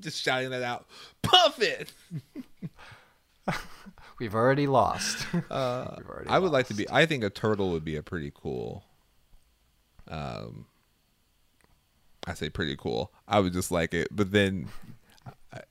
just 0.00 0.22
shouting 0.22 0.50
that 0.50 0.62
out. 0.62 0.86
Puff 1.22 1.60
it. 1.60 1.92
We've 4.18 4.34
already 4.34 4.66
lost. 4.66 5.26
We've 5.32 5.50
already 5.50 6.28
I 6.28 6.38
would 6.38 6.52
like 6.52 6.68
to 6.68 6.74
be. 6.74 6.88
I 6.90 7.06
think 7.06 7.24
a 7.24 7.30
turtle 7.30 7.70
would 7.72 7.84
be 7.84 7.96
a 7.96 8.02
pretty 8.02 8.32
cool. 8.34 8.84
Um, 10.08 10.66
I 12.26 12.34
say 12.34 12.48
pretty 12.48 12.76
cool. 12.76 13.12
I 13.26 13.40
would 13.40 13.52
just 13.52 13.70
like 13.70 13.94
it, 13.94 14.08
but 14.10 14.30
then 14.30 14.68
it 15.54 15.64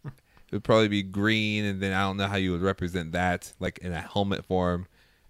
would 0.52 0.64
probably 0.64 0.88
be 0.90 1.04
green, 1.04 1.66
and 1.66 1.82
then 1.82 1.94
I 1.94 2.02
don't 2.02 2.18
know 2.18 2.28
how 2.28 2.36
you 2.36 2.52
would 2.52 2.62
represent 2.62 3.14
that, 3.14 3.54
like 3.60 3.78
in 3.80 3.94
a 3.94 4.02
helmet 4.02 4.46
form, 4.46 4.88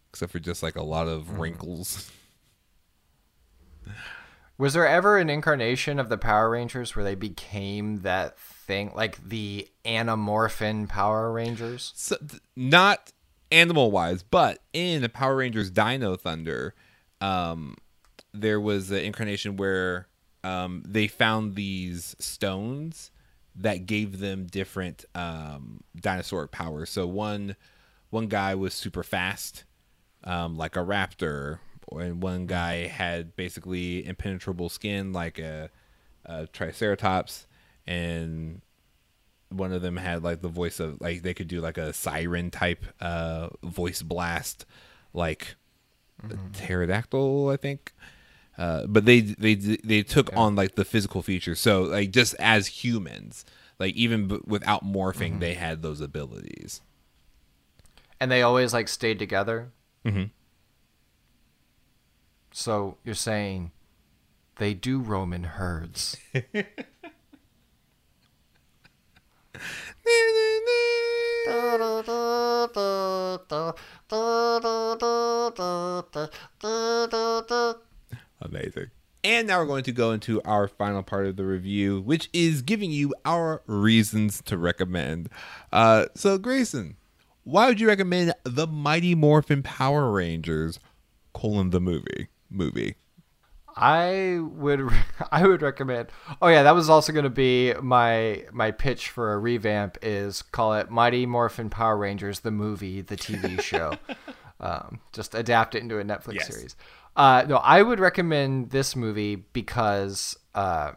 except 0.09 0.31
for 0.31 0.39
just 0.39 0.63
like 0.63 0.75
a 0.75 0.83
lot 0.83 1.07
of 1.07 1.25
Mm. 1.27 1.37
Was 4.61 4.73
there 4.73 4.87
ever 4.87 5.17
an 5.17 5.31
incarnation 5.31 5.97
of 5.97 6.09
the 6.09 6.19
Power 6.19 6.51
Rangers 6.51 6.95
where 6.95 7.03
they 7.03 7.15
became 7.15 8.01
that 8.01 8.37
thing, 8.37 8.91
like 8.93 9.17
the 9.27 9.67
Anamorphin 9.83 10.87
Power 10.87 11.31
Rangers? 11.31 11.91
So, 11.95 12.15
not 12.55 13.11
animal 13.51 13.89
wise, 13.89 14.21
but 14.21 14.59
in 14.71 15.09
Power 15.09 15.37
Rangers 15.37 15.71
Dino 15.71 16.15
Thunder, 16.15 16.75
um, 17.21 17.75
there 18.35 18.61
was 18.61 18.91
an 18.91 18.99
incarnation 18.99 19.57
where 19.57 20.07
um, 20.43 20.83
they 20.87 21.07
found 21.07 21.55
these 21.55 22.15
stones 22.19 23.09
that 23.55 23.87
gave 23.87 24.19
them 24.19 24.45
different 24.45 25.05
um, 25.15 25.83
dinosauric 25.97 26.51
powers. 26.51 26.91
So 26.91 27.07
one 27.07 27.55
one 28.11 28.27
guy 28.27 28.53
was 28.53 28.75
super 28.75 29.01
fast, 29.01 29.63
um, 30.23 30.55
like 30.55 30.75
a 30.75 30.81
raptor, 30.81 31.57
and 31.91 32.21
one 32.21 32.45
guy 32.47 32.87
had 32.87 33.35
basically 33.35 34.05
impenetrable 34.05 34.69
skin, 34.69 35.13
like 35.13 35.39
a, 35.39 35.69
a 36.25 36.47
triceratops, 36.47 37.47
and 37.85 38.61
one 39.49 39.73
of 39.73 39.81
them 39.81 39.97
had 39.97 40.23
like 40.23 40.41
the 40.41 40.47
voice 40.47 40.79
of 40.79 41.01
like 41.01 41.23
they 41.23 41.33
could 41.33 41.47
do 41.49 41.59
like 41.59 41.77
a 41.77 41.91
siren 41.91 42.49
type 42.49 42.85
uh 43.01 43.49
voice 43.63 44.01
blast 44.01 44.65
like 45.13 45.55
a 46.29 46.37
pterodactyl 46.53 47.49
i 47.49 47.57
think. 47.57 47.93
Uh 48.57 48.85
but 48.87 49.03
they 49.05 49.19
they 49.21 49.55
they 49.55 50.03
took 50.03 50.29
on 50.37 50.55
like 50.55 50.75
the 50.75 50.85
physical 50.85 51.21
features. 51.21 51.59
So 51.59 51.83
like 51.83 52.11
just 52.11 52.33
as 52.35 52.67
humans 52.67 53.43
like 53.79 53.93
even 53.95 54.27
b- 54.27 54.39
without 54.45 54.85
morphing 54.85 55.39
they 55.39 55.53
had 55.55 55.81
those 55.81 55.99
abilities. 55.99 56.79
And 58.19 58.29
they 58.31 58.41
always 58.43 58.71
like 58.73 58.87
stayed 58.87 59.19
together? 59.19 59.71
Mhm. 60.05 60.29
So 62.51 62.97
you're 63.03 63.15
saying 63.15 63.71
they 64.57 64.73
do 64.73 64.99
roam 64.99 65.33
in 65.33 65.43
herds. 65.43 66.17
Amazing. 78.41 78.91
And 79.23 79.47
now 79.47 79.59
we're 79.59 79.67
going 79.67 79.83
to 79.83 79.91
go 79.91 80.11
into 80.11 80.41
our 80.43 80.67
final 80.67 81.03
part 81.03 81.27
of 81.27 81.35
the 81.35 81.45
review, 81.45 82.01
which 82.01 82.29
is 82.33 82.63
giving 82.63 82.91
you 82.91 83.13
our 83.23 83.61
reasons 83.67 84.41
to 84.45 84.57
recommend. 84.57 85.29
Uh, 85.71 86.07
so, 86.15 86.39
Grayson, 86.39 86.97
why 87.43 87.67
would 87.67 87.79
you 87.79 87.87
recommend 87.87 88.33
the 88.43 88.65
Mighty 88.65 89.13
Morphin 89.13 89.61
Power 89.61 90.11
Rangers, 90.11 90.79
colon 91.33 91.69
the 91.69 91.79
movie? 91.79 92.29
Movie. 92.51 92.95
I 93.75 94.39
would 94.41 94.89
I 95.31 95.47
would 95.47 95.61
recommend. 95.61 96.09
Oh 96.41 96.47
yeah, 96.49 96.63
that 96.63 96.75
was 96.75 96.89
also 96.89 97.13
going 97.13 97.23
to 97.23 97.29
be 97.29 97.73
my 97.81 98.43
my 98.51 98.71
pitch 98.71 99.09
for 99.09 99.33
a 99.33 99.37
revamp 99.37 99.97
is 100.01 100.41
call 100.41 100.73
it 100.73 100.89
Mighty 100.91 101.25
Morphin 101.25 101.69
Power 101.69 101.97
Rangers 101.97 102.41
the 102.41 102.51
movie, 102.51 103.01
the 103.01 103.15
TV 103.15 103.59
show. 103.61 103.97
um, 104.59 104.99
just 105.13 105.33
adapt 105.33 105.75
it 105.75 105.81
into 105.81 105.99
a 105.99 106.03
Netflix 106.03 106.33
Yes. 106.35 106.47
series. 106.53 106.75
Uh, 107.15 107.45
no, 107.47 107.57
I 107.57 107.81
would 107.81 107.99
recommend 107.99 108.69
this 108.71 108.95
movie 108.95 109.35
because 109.37 110.37
uh, 110.55 110.93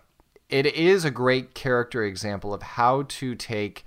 it 0.48 0.66
is 0.66 1.04
a 1.04 1.10
great 1.10 1.54
character 1.54 2.04
example 2.04 2.52
of 2.54 2.62
how 2.62 3.02
to 3.08 3.34
take 3.34 3.84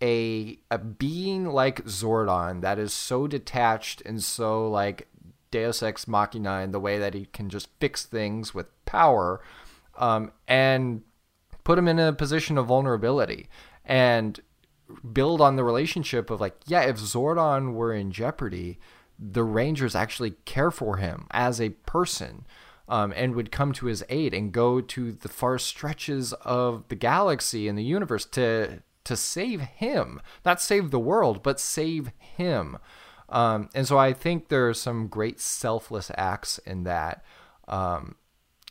a 0.00 0.58
a 0.70 0.78
being 0.78 1.46
like 1.46 1.84
Zordon 1.86 2.60
that 2.62 2.78
is 2.78 2.92
so 2.92 3.26
detached 3.26 4.00
and 4.02 4.22
so 4.22 4.68
like 4.70 5.08
Deus 5.50 5.82
Ex 5.82 6.06
Machina 6.06 6.60
in 6.60 6.72
the 6.72 6.80
way 6.80 6.98
that 6.98 7.14
he 7.14 7.26
can 7.26 7.48
just 7.48 7.68
fix 7.80 8.04
things 8.04 8.54
with 8.54 8.66
power, 8.84 9.40
um, 9.96 10.32
and 10.46 11.02
put 11.64 11.78
him 11.78 11.88
in 11.88 11.98
a 11.98 12.12
position 12.12 12.56
of 12.58 12.66
vulnerability 12.66 13.48
and 13.84 14.40
build 15.12 15.40
on 15.40 15.56
the 15.56 15.64
relationship 15.64 16.30
of 16.30 16.40
like, 16.40 16.56
yeah, 16.66 16.82
if 16.82 16.96
Zordon 16.96 17.72
were 17.74 17.92
in 17.92 18.10
jeopardy, 18.10 18.78
the 19.18 19.42
Rangers 19.42 19.94
actually 19.94 20.32
care 20.44 20.70
for 20.70 20.96
him 20.96 21.26
as 21.30 21.60
a 21.60 21.70
person. 21.70 22.46
Um, 22.90 23.12
and 23.14 23.34
would 23.34 23.52
come 23.52 23.74
to 23.74 23.84
his 23.84 24.02
aid 24.08 24.32
and 24.32 24.50
go 24.50 24.80
to 24.80 25.12
the 25.12 25.28
far 25.28 25.58
stretches 25.58 26.32
of 26.32 26.88
the 26.88 26.94
galaxy 26.94 27.68
and 27.68 27.76
the 27.76 27.84
universe 27.84 28.24
to 28.24 28.82
to 29.08 29.16
save 29.16 29.60
him, 29.62 30.20
not 30.44 30.60
save 30.60 30.90
the 30.90 30.98
world, 30.98 31.42
but 31.42 31.58
save 31.58 32.12
him. 32.18 32.76
Um, 33.28 33.68
and 33.74 33.86
so 33.86 33.98
I 33.98 34.12
think 34.12 34.48
there 34.48 34.68
are 34.68 34.74
some 34.74 35.08
great 35.08 35.40
selfless 35.40 36.10
acts 36.16 36.58
in 36.58 36.84
that. 36.84 37.24
Um, 37.66 38.16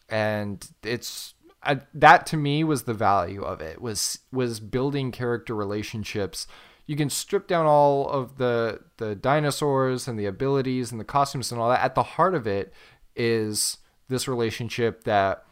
and 0.10 0.68
it's 0.84 1.36
I, 1.64 1.82
that 1.94 2.26
to 2.28 2.38
me 2.38 2.64
was 2.64 2.84
the 2.84 2.94
value 2.94 3.42
of 3.44 3.62
it 3.62 3.82
was 3.82 4.20
was 4.32 4.60
building 4.60 5.12
character 5.12 5.56
relationships. 5.56 6.48
You 6.86 6.96
can 6.96 7.10
strip 7.10 7.48
down 7.48 7.66
all 7.66 8.10
of 8.10 8.38
the 8.38 8.82
the 8.98 9.16
dinosaurs 9.16 10.08
and 10.08 10.18
the 10.18 10.26
abilities 10.26 10.92
and 10.92 11.00
the 11.00 11.06
costumes 11.06 11.52
and 11.52 11.62
all 11.62 11.70
that. 11.70 11.84
At 11.84 11.96
the 11.96 12.04
heart 12.04 12.34
of 12.34 12.48
it 12.48 12.74
is 13.16 13.78
this 14.08 14.28
relationship 14.28 15.04
that 15.04 15.44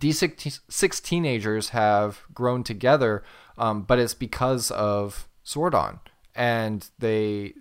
these 0.00 0.18
six, 0.18 0.60
six 0.68 0.98
teenagers 1.00 1.68
have 1.68 2.22
grown 2.32 2.64
together 2.64 3.22
um, 3.58 3.82
but 3.82 3.98
it's 3.98 4.14
because 4.14 4.70
of 4.70 5.28
Zordon. 5.44 6.00
And 6.34 6.88
they 6.98 7.54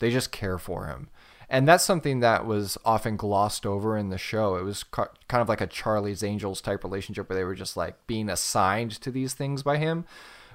they 0.00 0.10
just 0.10 0.32
care 0.32 0.58
for 0.58 0.86
him. 0.86 1.08
And 1.48 1.66
that's 1.66 1.84
something 1.84 2.20
that 2.20 2.46
was 2.46 2.78
often 2.84 3.16
glossed 3.16 3.66
over 3.66 3.96
in 3.96 4.10
the 4.10 4.18
show. 4.18 4.56
It 4.56 4.62
was 4.62 4.84
ca- 4.84 5.08
kind 5.26 5.42
of 5.42 5.48
like 5.48 5.60
a 5.60 5.66
Charlie's 5.66 6.22
Angels 6.22 6.60
type 6.60 6.84
relationship 6.84 7.28
where 7.28 7.36
they 7.36 7.44
were 7.44 7.56
just 7.56 7.76
like 7.76 8.06
being 8.06 8.28
assigned 8.28 8.92
to 9.00 9.10
these 9.10 9.34
things 9.34 9.62
by 9.62 9.76
him. 9.76 10.04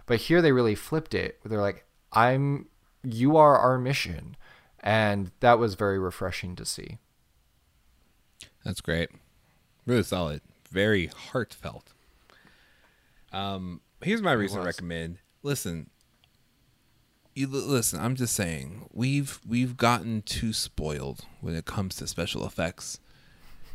But 0.06 0.22
here 0.22 0.42
they 0.42 0.52
really 0.52 0.76
flipped 0.76 1.14
it. 1.14 1.40
They're 1.44 1.62
like, 1.62 1.86
"I'm 2.14 2.68
you 3.04 3.36
are 3.36 3.58
our 3.58 3.78
mission." 3.78 4.38
And 4.80 5.32
that 5.40 5.60
was 5.60 5.74
very 5.74 6.00
refreshing 6.00 6.56
to 6.58 6.66
see. 6.66 7.00
That's 8.64 8.82
great. 8.82 9.10
Really 9.86 10.04
solid. 10.04 10.42
Very 10.70 11.08
heartfelt. 11.08 11.94
Um, 13.34 13.82
here's 14.02 14.22
my 14.22 14.32
reason 14.32 14.60
to 14.60 14.66
recommend. 14.66 15.20
Listen, 15.44 15.90
you 17.36 17.48
listen. 17.48 18.00
I'm 18.00 18.16
just 18.16 18.34
saying 18.34 18.88
we've 18.94 19.40
we've 19.48 19.76
gotten 19.78 20.22
too 20.22 20.54
spoiled 20.54 21.26
when 21.42 21.54
it 21.54 21.66
comes 21.66 21.96
to 21.98 22.08
special 22.08 22.46
effects. 22.46 23.00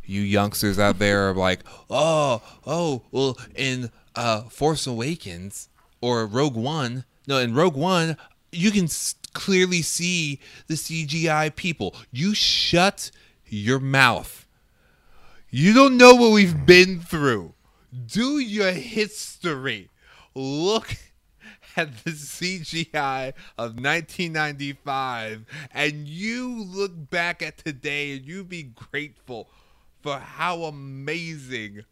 You 0.05 0.23
youngsters 0.23 0.79
out 0.79 0.99
there 0.99 1.29
are 1.31 1.35
like, 1.35 1.61
oh, 1.89 2.43
oh, 2.67 3.03
well, 3.13 3.39
in 3.55 3.91
uh, 4.17 4.43
Force 4.45 4.87
Awakens 4.87 5.69
or 6.01 6.27
Rogue 6.27 6.57
One, 6.57 7.05
no, 7.29 7.39
in 7.39 7.55
Rogue 7.55 7.77
One, 7.77 8.17
you 8.51 8.71
can 8.71 8.85
s- 8.85 9.15
clearly 9.35 9.83
see 9.83 10.41
the 10.67 10.75
CGI 10.75 11.55
people. 11.55 11.95
You 12.11 12.35
shut 12.35 13.11
your 13.47 13.79
mouth. 13.79 14.47
You 15.51 15.75
don't 15.75 15.97
know 15.97 16.15
what 16.15 16.33
we've 16.33 16.65
been 16.67 17.01
through. 17.01 17.55
Do 18.07 18.39
your 18.39 18.73
history. 18.73 19.91
Look 20.35 20.97
at 21.77 22.05
the 22.05 22.11
CGI 22.13 23.29
of 23.59 23.75
1995 23.77 25.45
and 25.73 26.07
you 26.09 26.63
look 26.65 27.11
back 27.11 27.43
at 27.43 27.59
today 27.59 28.17
and 28.17 28.25
you 28.25 28.45
be 28.45 28.63
grateful 28.63 29.49
for 30.03 30.19
how 30.19 30.63
amazing 30.65 31.85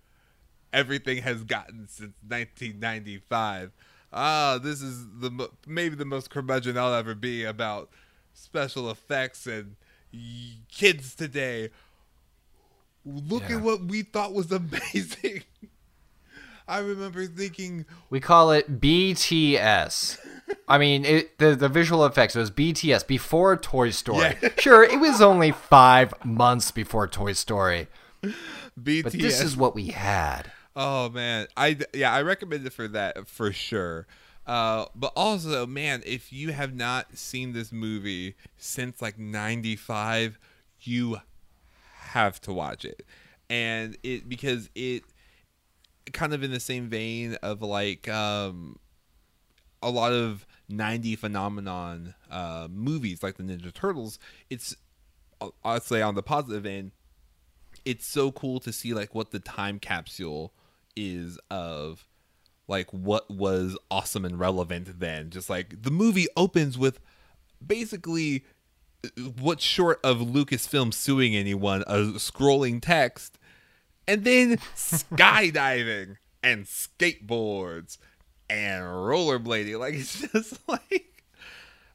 everything 0.72 1.22
has 1.22 1.44
gotten 1.44 1.88
since 1.88 2.14
1995. 2.26 3.72
Ah, 4.12 4.58
this 4.62 4.80
is 4.80 5.06
the 5.20 5.48
maybe 5.66 5.94
the 5.94 6.04
most 6.04 6.30
curmudgeon 6.30 6.78
I'll 6.78 6.94
ever 6.94 7.14
be 7.14 7.44
about 7.44 7.90
special 8.32 8.90
effects 8.90 9.46
and 9.46 9.76
kids 10.72 11.14
today. 11.14 11.68
Look 13.04 13.48
Yeah. 13.48 13.56
at 13.56 13.62
what 13.62 13.82
we 13.84 14.02
thought 14.02 14.32
was 14.32 14.50
amazing. 14.52 15.42
I 16.68 16.78
remember 16.80 17.26
thinking, 17.26 17.86
We 18.10 18.20
call 18.20 18.52
it 18.52 18.80
BTS. 18.80 20.18
I 20.68 20.78
mean, 20.78 21.04
it, 21.04 21.38
the 21.38 21.56
the 21.56 21.68
visual 21.68 22.04
effects 22.04 22.36
it 22.36 22.40
was 22.40 22.50
BTS 22.50 23.06
before 23.06 23.56
Toy 23.56 23.90
Story. 23.90 24.36
Yeah. 24.42 24.48
Sure, 24.58 24.82
it 24.82 25.00
was 25.00 25.20
only 25.22 25.50
five 25.50 26.12
months 26.24 26.70
before 26.70 27.06
Toy 27.06 27.32
Story, 27.32 27.88
BTS. 28.78 29.02
but 29.02 29.12
this 29.12 29.40
is 29.40 29.56
what 29.56 29.74
we 29.74 29.88
had. 29.88 30.52
Oh 30.76 31.08
man, 31.08 31.48
I 31.56 31.78
yeah, 31.94 32.12
I 32.12 32.22
recommend 32.22 32.66
it 32.66 32.72
for 32.72 32.86
that 32.88 33.28
for 33.28 33.52
sure. 33.52 34.06
Uh, 34.46 34.86
but 34.94 35.12
also, 35.14 35.66
man, 35.66 36.02
if 36.06 36.32
you 36.32 36.52
have 36.52 36.74
not 36.74 37.16
seen 37.18 37.52
this 37.52 37.70
movie 37.72 38.34
since 38.56 39.02
like 39.02 39.18
'95, 39.18 40.38
you 40.80 41.18
have 42.10 42.40
to 42.42 42.52
watch 42.52 42.84
it, 42.84 43.04
and 43.50 43.96
it 44.02 44.28
because 44.28 44.70
it 44.74 45.02
kind 46.12 46.34
of 46.34 46.42
in 46.42 46.50
the 46.50 46.61
same 46.61 46.88
vein 46.88 47.36
of 47.42 47.62
like 47.62 48.09
um, 48.09 48.78
a 49.82 49.90
lot 49.90 50.12
of 50.12 50.46
90 50.68 51.16
phenomenon 51.16 52.14
uh, 52.30 52.68
movies 52.70 53.22
like 53.22 53.36
the 53.36 53.42
Ninja 53.42 53.72
Turtles. 53.72 54.18
It's 54.50 54.76
I'd 55.64 55.82
say 55.82 56.02
on 56.02 56.14
the 56.14 56.22
positive 56.22 56.66
end, 56.66 56.92
it's 57.84 58.06
so 58.06 58.32
cool 58.32 58.61
to 58.61 58.72
see 58.72 58.92
like 58.92 59.14
what 59.14 59.30
the 59.30 59.38
time 59.38 59.78
capsule 59.78 60.52
is 60.96 61.38
of 61.50 62.06
like 62.66 62.90
what 62.92 63.30
was 63.30 63.78
awesome 63.90 64.24
and 64.24 64.38
relevant 64.38 65.00
then 65.00 65.30
just 65.30 65.48
like 65.48 65.82
the 65.82 65.90
movie 65.90 66.26
opens 66.36 66.76
with 66.76 67.00
basically 67.64 68.44
uh, 69.04 69.09
what's 69.40 69.64
short 69.64 70.00
of 70.04 70.18
lucasfilm 70.18 70.92
suing 70.92 71.34
anyone 71.36 71.82
a 71.86 71.98
scrolling 72.18 72.82
text 72.82 73.38
and 74.09 74.24
then 74.24 74.56
skydiving 74.74 76.16
and 76.42 76.64
skateboards 76.64 77.98
and 78.50 78.82
rollerblading. 78.82 79.78
Like 79.78 79.94
it's 79.94 80.20
just 80.32 80.59
like 80.68 81.04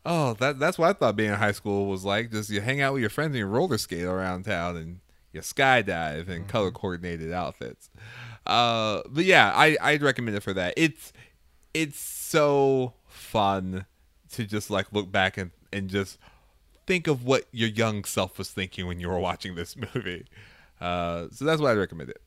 oh 0.05 0.33
that 0.33 0.59
that's 0.59 0.77
what 0.77 0.89
i 0.89 0.93
thought 0.93 1.15
being 1.15 1.31
in 1.31 1.35
high 1.35 1.51
school 1.51 1.87
was 1.87 2.05
like. 2.05 2.31
Just 2.31 2.49
you 2.49 2.61
hang 2.61 2.79
out 2.79 2.93
with 2.93 3.01
your 3.01 3.09
friends 3.09 3.29
and 3.29 3.39
you 3.39 3.45
roller 3.47 3.77
skate 3.77 4.03
around 4.03 4.43
town 4.43 4.77
and 4.77 4.99
you 5.33 5.41
skydive 5.41 6.29
in 6.29 6.45
color 6.45 6.71
coordinated 6.71 7.33
outfits. 7.33 7.89
Uh 8.45 9.01
but 9.09 9.25
yeah 9.25 9.51
i 9.55 9.75
i'd 9.81 10.03
recommend 10.03 10.37
it 10.37 10.43
for 10.43 10.53
that. 10.53 10.75
It's 10.77 11.11
it's 11.73 11.99
so 11.99 12.93
fun 13.07 13.85
to 14.33 14.45
just 14.45 14.69
like 14.69 14.93
look 14.93 15.11
back 15.11 15.37
and 15.37 15.51
and 15.71 15.89
just 15.89 16.19
think 16.85 17.07
of 17.07 17.23
what 17.23 17.45
your 17.51 17.69
young 17.69 18.03
self 18.03 18.37
was 18.37 18.51
thinking 18.51 18.85
when 18.85 18.99
you 18.99 19.09
were 19.09 19.19
watching 19.19 19.55
this 19.55 19.75
movie 19.95 20.25
uh 20.83 21.27
so 21.31 21.45
that's 21.45 21.61
why 21.61 21.71
i'd 21.71 21.77
recommend 21.77 22.09
it 22.09 22.21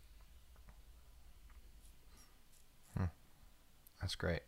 That's 4.07 4.14
great. 4.14 4.42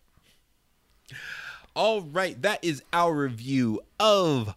All 1.74 2.00
right, 2.00 2.40
that 2.42 2.62
is 2.62 2.80
our 2.92 3.12
review 3.12 3.80
of 3.98 4.54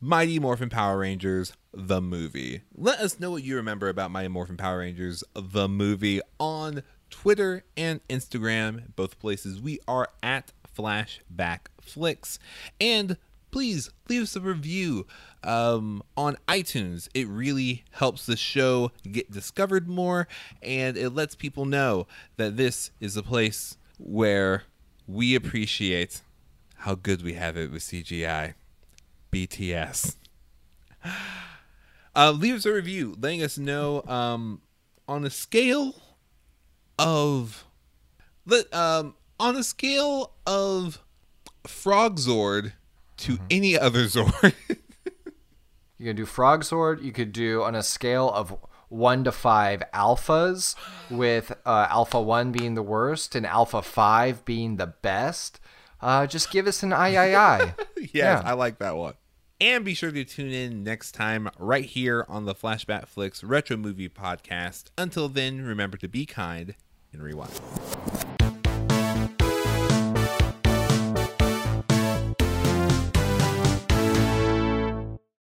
Mighty 0.00 0.40
Morphin 0.40 0.70
Power 0.70 0.98
Rangers 0.98 1.52
the 1.72 2.00
movie. 2.00 2.62
Let 2.76 2.98
us 2.98 3.20
know 3.20 3.30
what 3.30 3.44
you 3.44 3.54
remember 3.54 3.88
about 3.88 4.10
Mighty 4.10 4.26
Morphin 4.26 4.56
Power 4.56 4.78
Rangers 4.78 5.22
the 5.34 5.68
movie 5.68 6.20
on 6.40 6.82
Twitter 7.10 7.62
and 7.76 8.00
Instagram, 8.08 8.96
both 8.96 9.20
places 9.20 9.60
we 9.60 9.78
are 9.86 10.08
at 10.20 10.50
Flashback 10.76 11.66
Flicks. 11.80 12.40
And 12.80 13.18
please 13.54 13.88
leave 14.08 14.22
us 14.22 14.34
a 14.34 14.40
review 14.40 15.06
um, 15.44 16.02
on 16.16 16.36
iTunes. 16.48 17.08
It 17.14 17.28
really 17.28 17.84
helps 17.92 18.26
the 18.26 18.36
show 18.36 18.90
get 19.08 19.30
discovered 19.30 19.88
more, 19.88 20.26
and 20.60 20.96
it 20.96 21.10
lets 21.10 21.36
people 21.36 21.64
know 21.64 22.08
that 22.36 22.56
this 22.56 22.90
is 22.98 23.16
a 23.16 23.22
place 23.22 23.76
where 23.96 24.64
we 25.06 25.36
appreciate 25.36 26.22
how 26.78 26.96
good 26.96 27.22
we 27.22 27.34
have 27.34 27.56
it 27.56 27.70
with 27.70 27.82
CGI. 27.82 28.54
BTS. 29.32 30.16
Uh, 32.16 32.30
leave 32.30 32.54
us 32.54 32.64
a 32.64 32.72
review, 32.72 33.16
letting 33.20 33.42
us 33.42 33.58
know 33.58 34.00
um, 34.06 34.60
on 35.08 35.24
a 35.24 35.30
scale 35.30 35.96
of 36.96 37.64
um 38.72 39.16
on 39.40 39.56
a 39.56 39.64
scale 39.64 40.30
of 40.46 41.00
Frog 41.66 42.20
Zord 43.24 43.36
to 43.38 43.42
any 43.50 43.78
other 43.78 44.04
Zord. 44.06 44.54
You 45.98 46.06
can 46.06 46.16
do 46.16 46.26
Frog 46.26 46.62
Zord. 46.62 47.02
You 47.02 47.12
could 47.12 47.32
do 47.32 47.62
on 47.62 47.74
a 47.74 47.82
scale 47.82 48.30
of 48.30 48.56
one 48.88 49.24
to 49.24 49.32
five 49.32 49.82
alphas, 49.92 50.74
with 51.10 51.52
uh, 51.66 51.86
alpha 51.90 52.20
one 52.20 52.52
being 52.52 52.74
the 52.74 52.82
worst 52.82 53.34
and 53.34 53.46
alpha 53.46 53.82
five 53.82 54.44
being 54.44 54.76
the 54.76 54.86
best. 54.86 55.58
Uh, 56.00 56.26
just 56.26 56.50
give 56.50 56.66
us 56.66 56.82
an 56.82 56.92
I 56.92 57.14
I 57.14 57.34
I. 57.34 57.74
yes, 57.96 58.08
Yeah. 58.12 58.42
I 58.44 58.52
like 58.52 58.78
that 58.78 58.96
one. 58.96 59.14
And 59.60 59.84
be 59.84 59.94
sure 59.94 60.10
to 60.10 60.24
tune 60.24 60.50
in 60.50 60.82
next 60.82 61.12
time 61.12 61.48
right 61.58 61.84
here 61.84 62.26
on 62.28 62.44
the 62.44 62.54
Flashback 62.54 63.06
Flicks 63.06 63.42
Retro 63.42 63.76
Movie 63.76 64.08
Podcast. 64.08 64.86
Until 64.98 65.28
then, 65.28 65.62
remember 65.64 65.96
to 65.98 66.08
be 66.08 66.26
kind 66.26 66.74
and 67.12 67.22
rewind. 67.22 67.58